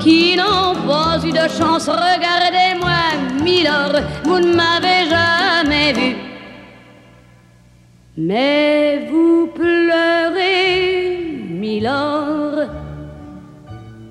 qui 0.00 0.36
n'ont 0.36 0.74
pas 0.86 1.18
eu 1.24 1.32
de 1.32 1.48
chance. 1.58 1.88
Regardez-moi, 1.88 3.02
Milord, 3.42 3.96
vous 4.24 4.38
ne 4.38 4.54
m'avez 4.54 5.08
jamais 5.08 5.92
vu. 5.92 6.16
Mais 8.16 9.08
vous 9.10 9.48
pleurez, 9.54 11.46
Milord, 11.48 12.68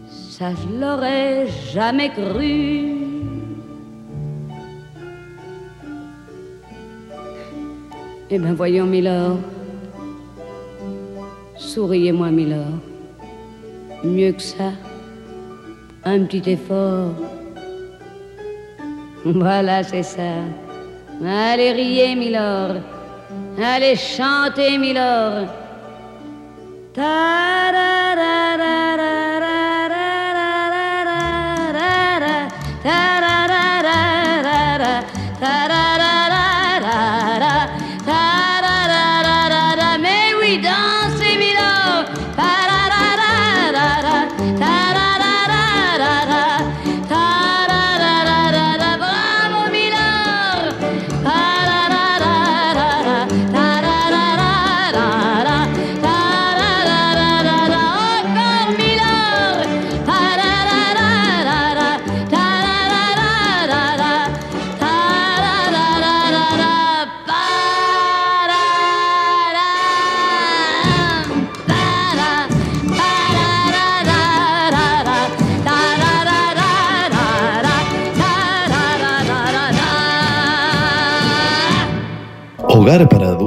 ça 0.08 0.50
je 0.60 0.80
l'aurais 0.80 1.48
jamais 1.72 2.10
cru. 2.10 2.96
Eh 8.34 8.40
bien 8.40 8.54
voyons, 8.54 8.86
Milord, 8.86 9.40
souriez-moi, 11.58 12.32
Milord. 12.32 12.91
Mieux 14.04 14.32
que 14.32 14.42
ça, 14.42 14.72
un 16.06 16.24
petit 16.26 16.52
effort. 16.52 17.14
Voilà, 19.24 19.84
c'est 19.84 20.02
ça. 20.02 20.34
Allez, 21.24 21.74
riez, 21.74 22.16
Milord. 22.16 22.78
Allez, 23.62 23.96
chantez, 23.96 24.80
Milord. 24.80 25.48
Mais 26.98 27.04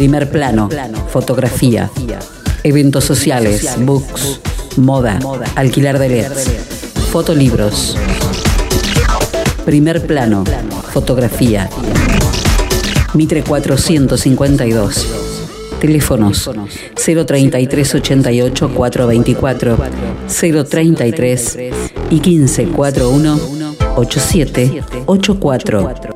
Primer 0.00 0.30
plano, 0.30 0.70
fotografía, 1.10 1.90
eventos 2.62 3.04
sociales, 3.04 3.68
books, 3.80 4.40
moda, 4.78 5.18
alquilar 5.56 5.98
de 5.98 6.08
LEDs, 6.08 6.48
fotolibros. 7.12 7.98
Primer 9.66 10.06
plano, 10.06 10.44
fotografía. 10.90 11.68
Mitre 13.12 13.42
452. 13.42 15.06
Teléfonos 15.82 16.50
033 16.94 17.94
88 17.96 18.70
424 18.74 19.78
033 20.66 21.58
y 22.08 22.20
1541 22.20 23.38
8784. 23.96 26.09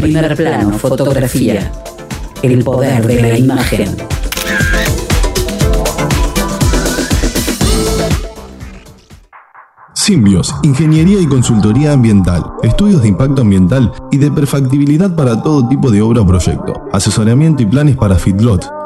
Primer 0.00 0.34
plano, 0.34 0.78
fotografía. 0.78 1.70
El 2.42 2.64
poder 2.64 3.06
de 3.06 3.20
la 3.20 3.38
imagen. 3.38 3.96
Simbios, 9.92 10.54
Ingeniería 10.62 11.20
y 11.20 11.26
Consultoría 11.26 11.92
Ambiental, 11.92 12.42
estudios 12.62 13.02
de 13.02 13.08
impacto 13.08 13.42
ambiental 13.42 13.92
y 14.10 14.16
de 14.16 14.30
perfectibilidad 14.30 15.14
para 15.14 15.42
todo 15.42 15.68
tipo 15.68 15.90
de 15.90 16.00
obra 16.00 16.22
o 16.22 16.26
proyecto, 16.26 16.80
asesoramiento 16.92 17.62
y 17.62 17.66
planes 17.66 17.96
para 17.96 18.16
feedlot, 18.16 18.66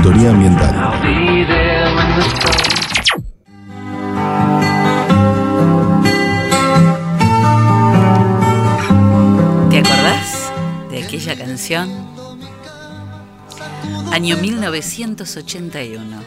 Ambiental. 0.00 0.74
¿Te 9.68 9.78
acordás 9.78 10.52
de 10.90 11.02
aquella 11.02 11.36
canción? 11.36 11.90
Año 14.12 14.36
1981. 14.36 16.22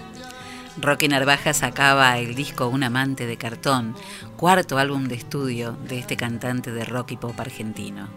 Roque 0.77 1.07
Narvaja 1.07 1.53
sacaba 1.53 2.17
el 2.17 2.35
disco 2.35 2.67
Un 2.67 2.83
amante 2.83 3.25
de 3.25 3.37
cartón, 3.37 3.95
cuarto 4.35 4.79
álbum 4.79 5.05
de 5.05 5.15
estudio 5.15 5.77
de 5.87 5.99
este 5.99 6.17
cantante 6.17 6.71
de 6.71 6.83
rock 6.83 7.13
y 7.13 7.17
pop 7.17 7.39
argentino. 7.39 8.09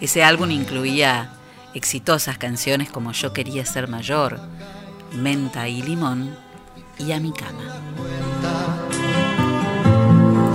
Ese 0.00 0.24
álbum 0.24 0.50
incluía 0.50 1.37
exitosas 1.78 2.36
canciones 2.38 2.90
como 2.90 3.12
Yo 3.12 3.32
quería 3.32 3.64
ser 3.64 3.88
mayor, 3.88 4.38
Menta 5.14 5.68
y 5.68 5.80
limón 5.80 6.36
y 6.98 7.12
A 7.12 7.20
mi 7.20 7.32
cama. 7.32 7.62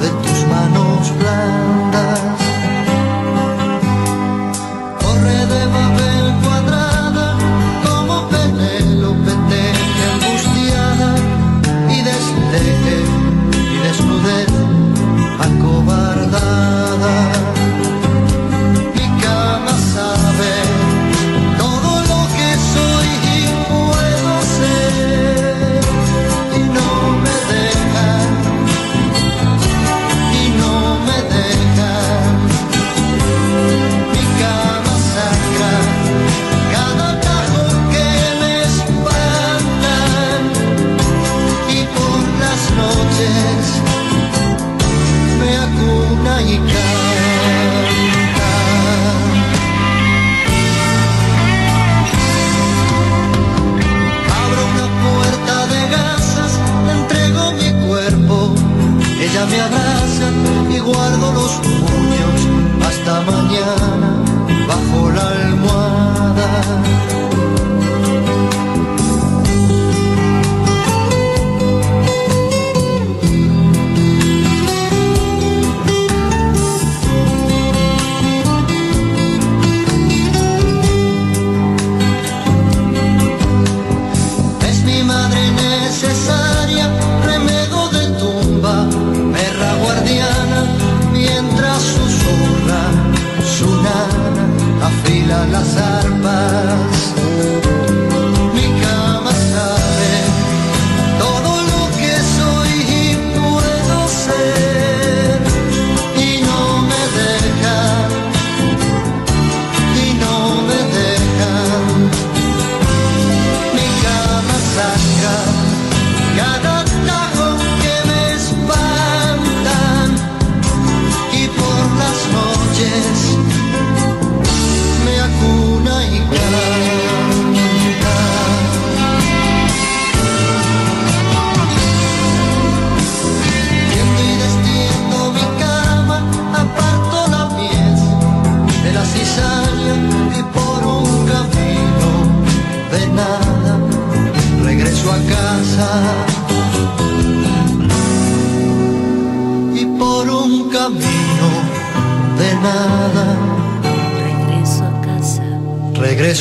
de 0.02 0.10
tus 0.10 0.48
manos 0.48 1.18
blandas. 1.18 2.20
Corre 5.02 5.46
de 5.54 5.66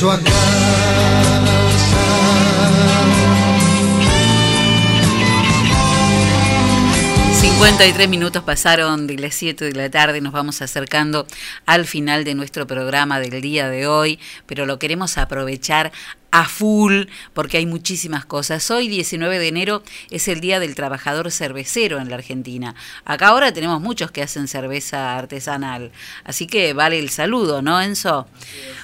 Regreso 0.02 0.10
a 0.10 0.18
casa. 0.18 0.62
53 7.42 8.08
minutos 8.08 8.42
pasaron 8.42 9.06
de 9.06 9.16
las 9.18 9.34
7 9.34 9.64
de 9.64 9.72
la 9.72 9.90
tarde, 9.90 10.20
nos 10.20 10.32
vamos 10.32 10.62
acercando 10.62 11.26
al 11.66 11.86
final 11.86 12.24
de 12.24 12.34
nuestro 12.34 12.66
programa 12.66 13.20
del 13.20 13.40
día 13.40 13.68
de 13.68 13.86
hoy, 13.86 14.18
pero 14.46 14.66
lo 14.66 14.78
queremos 14.78 15.16
aprovechar 15.18 15.92
a 16.32 16.48
full 16.48 17.04
porque 17.34 17.58
hay 17.58 17.66
muchísimas 17.66 18.24
cosas. 18.24 18.70
Hoy 18.70 18.88
19 18.88 19.38
de 19.38 19.48
enero 19.48 19.82
es 20.10 20.28
el 20.28 20.40
Día 20.40 20.60
del 20.60 20.74
Trabajador 20.74 21.30
Cervecero 21.30 21.98
en 21.98 22.08
la 22.08 22.16
Argentina. 22.16 22.74
Acá 23.04 23.28
ahora 23.28 23.52
tenemos 23.52 23.80
muchos 23.80 24.10
que 24.10 24.22
hacen 24.22 24.48
cerveza 24.48 25.16
artesanal, 25.16 25.92
así 26.24 26.46
que 26.46 26.72
vale 26.72 26.98
el 26.98 27.10
saludo, 27.10 27.62
¿no, 27.62 27.80
Enzo? 27.80 28.26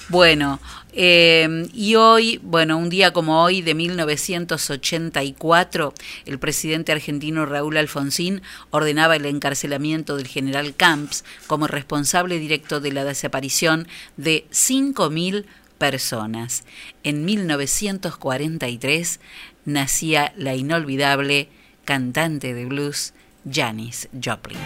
Bueno, 0.09 0.61
eh, 1.01 1.69
y 1.73 1.95
hoy, 1.95 2.41
bueno, 2.43 2.77
un 2.77 2.91
día 2.91 3.13
como 3.13 3.45
hoy 3.45 3.63
de 3.63 3.73
1984, 3.73 5.95
el 6.27 6.41
presidente 6.41 6.91
argentino 6.91 7.47
Raúl 7.47 7.77
Alfonsín 7.77 8.43
ordenaba 8.71 9.15
el 9.15 9.27
encarcelamiento 9.27 10.17
del 10.17 10.27
general 10.27 10.75
Camps 10.75 11.25
como 11.47 11.69
responsable 11.69 12.41
directo 12.41 12.81
de 12.81 12.91
la 12.91 13.05
desaparición 13.05 13.87
de 14.17 14.45
5.000 14.51 15.45
personas. 15.79 16.65
En 17.05 17.25
1943 17.25 19.21
nacía 19.67 20.33
la 20.37 20.57
inolvidable 20.57 21.49
cantante 21.85 22.55
de 22.55 22.65
blues 22.65 23.15
Janis 23.49 24.09
Joplin. 24.21 24.59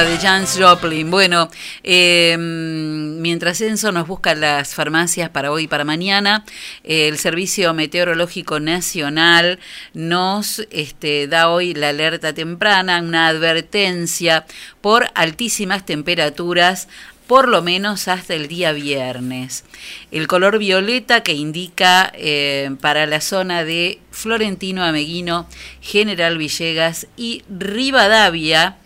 De 0.00 0.16
Janis 0.16 0.56
Joplin. 0.58 1.10
Bueno, 1.10 1.50
eh, 1.82 2.34
mientras 2.38 3.60
Enzo 3.60 3.92
nos 3.92 4.06
busca 4.06 4.34
las 4.34 4.74
farmacias 4.74 5.28
para 5.28 5.52
hoy 5.52 5.64
y 5.64 5.68
para 5.68 5.84
mañana, 5.84 6.42
el 6.84 7.18
Servicio 7.18 7.74
Meteorológico 7.74 8.60
Nacional 8.60 9.58
nos 9.92 10.66
este, 10.70 11.28
da 11.28 11.50
hoy 11.50 11.74
la 11.74 11.90
alerta 11.90 12.32
temprana, 12.32 13.02
una 13.02 13.28
advertencia 13.28 14.46
por 14.80 15.06
altísimas 15.14 15.84
temperaturas 15.84 16.88
por 17.26 17.46
lo 17.46 17.60
menos 17.60 18.08
hasta 18.08 18.34
el 18.34 18.48
día 18.48 18.72
viernes. 18.72 19.64
El 20.10 20.28
color 20.28 20.58
violeta 20.58 21.22
que 21.22 21.34
indica 21.34 22.10
eh, 22.14 22.70
para 22.80 23.04
la 23.06 23.20
zona 23.20 23.64
de 23.64 24.00
Florentino 24.10 24.82
Ameguino, 24.82 25.46
General 25.82 26.38
Villegas 26.38 27.06
y 27.18 27.44
Rivadavia 27.50 28.78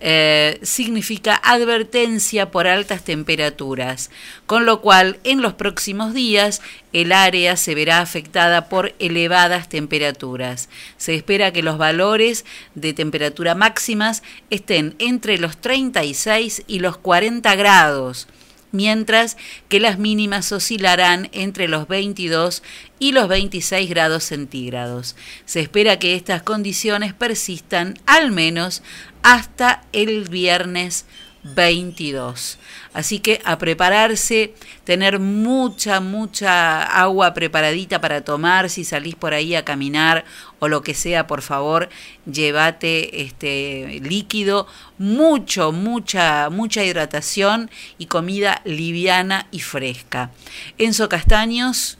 eh, 0.00 0.58
significa 0.62 1.40
advertencia 1.44 2.50
por 2.50 2.66
altas 2.66 3.04
temperaturas, 3.04 4.10
con 4.46 4.64
lo 4.64 4.80
cual 4.80 5.18
en 5.24 5.42
los 5.42 5.52
próximos 5.54 6.14
días 6.14 6.62
el 6.92 7.12
área 7.12 7.56
se 7.56 7.74
verá 7.74 8.00
afectada 8.00 8.68
por 8.68 8.94
elevadas 8.98 9.68
temperaturas. 9.68 10.68
Se 10.96 11.14
espera 11.14 11.52
que 11.52 11.62
los 11.62 11.76
valores 11.76 12.46
de 12.74 12.94
temperatura 12.94 13.54
máximas 13.54 14.22
estén 14.48 14.94
entre 14.98 15.38
los 15.38 15.58
36 15.58 16.64
y 16.66 16.78
los 16.78 16.96
40 16.96 17.54
grados 17.56 18.26
mientras 18.72 19.36
que 19.68 19.80
las 19.80 19.98
mínimas 19.98 20.52
oscilarán 20.52 21.28
entre 21.32 21.68
los 21.68 21.88
22 21.88 22.62
y 22.98 23.12
los 23.12 23.28
26 23.28 23.88
grados 23.90 24.24
centígrados. 24.24 25.16
Se 25.44 25.60
espera 25.60 25.98
que 25.98 26.14
estas 26.14 26.42
condiciones 26.42 27.14
persistan 27.14 27.98
al 28.06 28.30
menos 28.30 28.82
hasta 29.22 29.82
el 29.92 30.28
viernes 30.28 31.04
22. 31.42 32.58
Así 32.92 33.20
que 33.20 33.40
a 33.44 33.56
prepararse, 33.58 34.54
tener 34.84 35.18
mucha, 35.18 36.00
mucha 36.00 36.82
agua 36.82 37.32
preparadita 37.34 38.00
para 38.00 38.22
tomar, 38.22 38.68
si 38.68 38.84
salís 38.84 39.14
por 39.14 39.32
ahí 39.32 39.54
a 39.54 39.64
caminar 39.64 40.24
o 40.58 40.68
lo 40.68 40.82
que 40.82 40.94
sea, 40.94 41.26
por 41.26 41.42
favor, 41.42 41.88
llévate 42.30 43.22
este 43.22 44.00
líquido, 44.02 44.66
mucho, 44.98 45.72
mucha, 45.72 46.50
mucha 46.50 46.84
hidratación 46.84 47.70
y 47.96 48.06
comida 48.06 48.60
liviana 48.64 49.46
y 49.50 49.60
fresca. 49.60 50.30
Enzo 50.76 51.08
Castaños, 51.08 51.96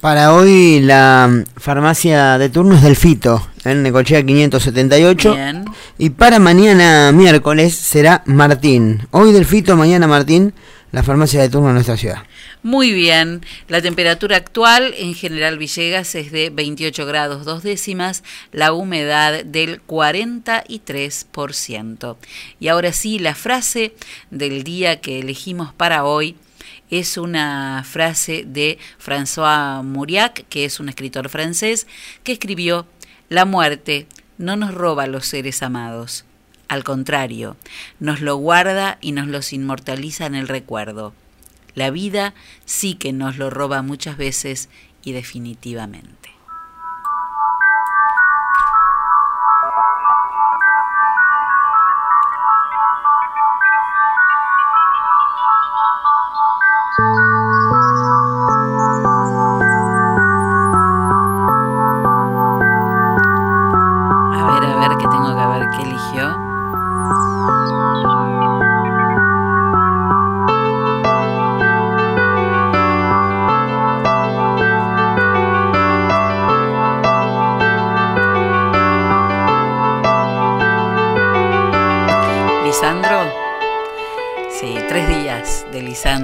Para 0.00 0.32
hoy 0.32 0.80
la 0.80 1.44
farmacia 1.58 2.38
de 2.38 2.48
turno 2.48 2.74
es 2.74 2.82
del 2.82 2.96
Fito, 2.96 3.46
en 3.66 3.82
Necochea 3.82 4.24
578. 4.24 5.34
Bien. 5.34 5.66
Y 5.98 6.08
para 6.08 6.38
mañana 6.38 7.12
miércoles 7.12 7.74
será 7.74 8.22
Martín. 8.24 9.06
Hoy 9.10 9.32
del 9.32 9.44
Fito, 9.44 9.76
mañana 9.76 10.06
Martín, 10.06 10.54
la 10.90 11.02
farmacia 11.02 11.42
de 11.42 11.50
turno 11.50 11.68
de 11.68 11.74
nuestra 11.74 11.98
ciudad. 11.98 12.22
Muy 12.62 12.94
bien, 12.94 13.44
la 13.68 13.82
temperatura 13.82 14.38
actual 14.38 14.94
en 14.96 15.14
General 15.14 15.58
Villegas 15.58 16.14
es 16.14 16.32
de 16.32 16.48
28 16.48 17.04
grados 17.04 17.44
dos 17.44 17.62
décimas, 17.62 18.24
la 18.52 18.72
humedad 18.72 19.44
del 19.44 19.82
43%. 19.86 22.16
Y 22.58 22.68
ahora 22.68 22.94
sí, 22.94 23.18
la 23.18 23.34
frase 23.34 23.92
del 24.30 24.62
día 24.62 25.02
que 25.02 25.18
elegimos 25.18 25.74
para 25.74 26.04
hoy 26.04 26.36
es 26.90 27.16
una 27.16 27.84
frase 27.84 28.44
de 28.46 28.78
François 29.04 29.82
Mauriac, 29.82 30.46
que 30.48 30.64
es 30.64 30.80
un 30.80 30.88
escritor 30.88 31.28
francés, 31.28 31.86
que 32.24 32.32
escribió, 32.32 32.86
La 33.28 33.44
muerte 33.44 34.06
no 34.38 34.56
nos 34.56 34.74
roba 34.74 35.04
a 35.04 35.06
los 35.06 35.26
seres 35.26 35.62
amados, 35.62 36.24
al 36.70 36.84
contrario, 36.84 37.56
nos 37.98 38.20
lo 38.20 38.36
guarda 38.36 38.98
y 39.00 39.10
nos 39.10 39.26
los 39.26 39.52
inmortaliza 39.52 40.26
en 40.26 40.36
el 40.36 40.46
recuerdo. 40.46 41.12
La 41.74 41.90
vida 41.90 42.32
sí 42.64 42.94
que 42.94 43.12
nos 43.12 43.38
lo 43.38 43.50
roba 43.50 43.82
muchas 43.82 44.16
veces 44.16 44.68
y 45.02 45.10
definitivamente. 45.10 46.19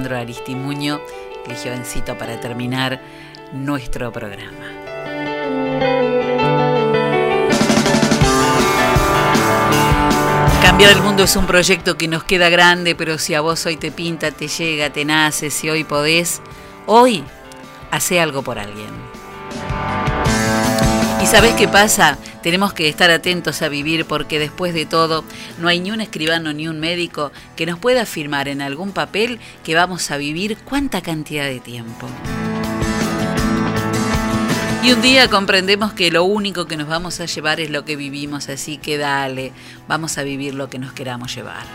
De 0.07 0.15
Lisandro 0.15 0.17
Aristimuño 0.17 1.01
eligió 1.45 1.73
Encito 1.73 2.17
para 2.17 2.39
terminar 2.39 3.01
nuestro 3.53 4.11
programa. 4.11 4.65
Cambiar 10.61 10.91
el 10.91 11.01
mundo 11.01 11.23
es 11.23 11.35
un 11.35 11.45
proyecto 11.45 11.97
que 11.97 12.07
nos 12.07 12.23
queda 12.23 12.49
grande, 12.49 12.95
pero 12.95 13.17
si 13.17 13.33
a 13.33 13.41
vos 13.41 13.65
hoy 13.65 13.77
te 13.77 13.91
pinta, 13.91 14.31
te 14.31 14.47
llega, 14.47 14.91
te 14.91 15.05
nace, 15.05 15.49
si 15.49 15.69
hoy 15.69 15.83
podés, 15.83 16.41
hoy 16.85 17.23
hace 17.91 18.19
algo 18.19 18.43
por 18.43 18.59
alguien. 18.59 19.06
¿Y 21.27 21.29
sabés 21.29 21.55
qué 21.55 21.67
pasa? 21.67 22.17
Tenemos 22.41 22.71
que 22.71 22.87
estar 22.87 23.11
atentos 23.11 23.61
a 23.61 23.67
vivir 23.67 24.05
porque 24.05 24.39
después 24.39 24.73
de 24.73 24.85
todo 24.85 25.25
no 25.57 25.67
hay 25.67 25.81
ni 25.81 25.91
un 25.91 25.99
escribano 25.99 26.53
ni 26.53 26.69
un 26.69 26.79
médico 26.79 27.33
que 27.57 27.65
nos 27.65 27.79
pueda 27.79 28.03
afirmar 28.03 28.47
en 28.47 28.61
algún 28.61 28.93
papel 28.93 29.37
que 29.65 29.75
vamos 29.75 30.09
a 30.09 30.15
vivir 30.15 30.57
cuánta 30.63 31.01
cantidad 31.01 31.43
de 31.43 31.59
tiempo. 31.59 32.07
Y 34.81 34.93
un 34.93 35.01
día 35.01 35.29
comprendemos 35.29 35.91
que 35.91 36.11
lo 36.11 36.23
único 36.23 36.65
que 36.65 36.77
nos 36.77 36.87
vamos 36.87 37.19
a 37.19 37.25
llevar 37.25 37.59
es 37.59 37.71
lo 37.71 37.83
que 37.83 37.97
vivimos, 37.97 38.47
así 38.47 38.77
que 38.77 38.97
dale, 38.97 39.51
vamos 39.89 40.17
a 40.17 40.23
vivir 40.23 40.53
lo 40.53 40.69
que 40.69 40.79
nos 40.79 40.93
queramos 40.93 41.35
llevar. 41.35 41.65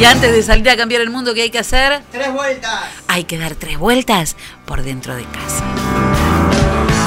Y 0.00 0.04
antes 0.04 0.30
de 0.30 0.44
salir 0.44 0.70
a 0.70 0.76
cambiar 0.76 1.02
el 1.02 1.10
mundo, 1.10 1.34
¿qué 1.34 1.42
hay 1.42 1.50
que 1.50 1.58
hacer? 1.58 2.02
Tres 2.12 2.32
vueltas. 2.32 2.84
Hay 3.08 3.24
que 3.24 3.36
dar 3.36 3.56
tres 3.56 3.78
vueltas 3.78 4.36
por 4.64 4.84
dentro 4.84 5.16
de 5.16 5.24
casa. 5.24 6.09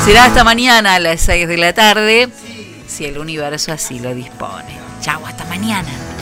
Será 0.06 0.26
hasta 0.26 0.44
mañana 0.44 0.96
a 0.96 1.00
las 1.00 1.22
6 1.22 1.48
de 1.48 1.58
la 1.58 1.72
tarde, 1.72 2.28
si 2.88 3.06
el 3.06 3.18
universo 3.18 3.72
así 3.72 4.00
lo 4.00 4.14
dispone. 4.14 4.78
Chau, 5.00 5.26
hasta 5.26 5.46
mañana. 5.46 6.13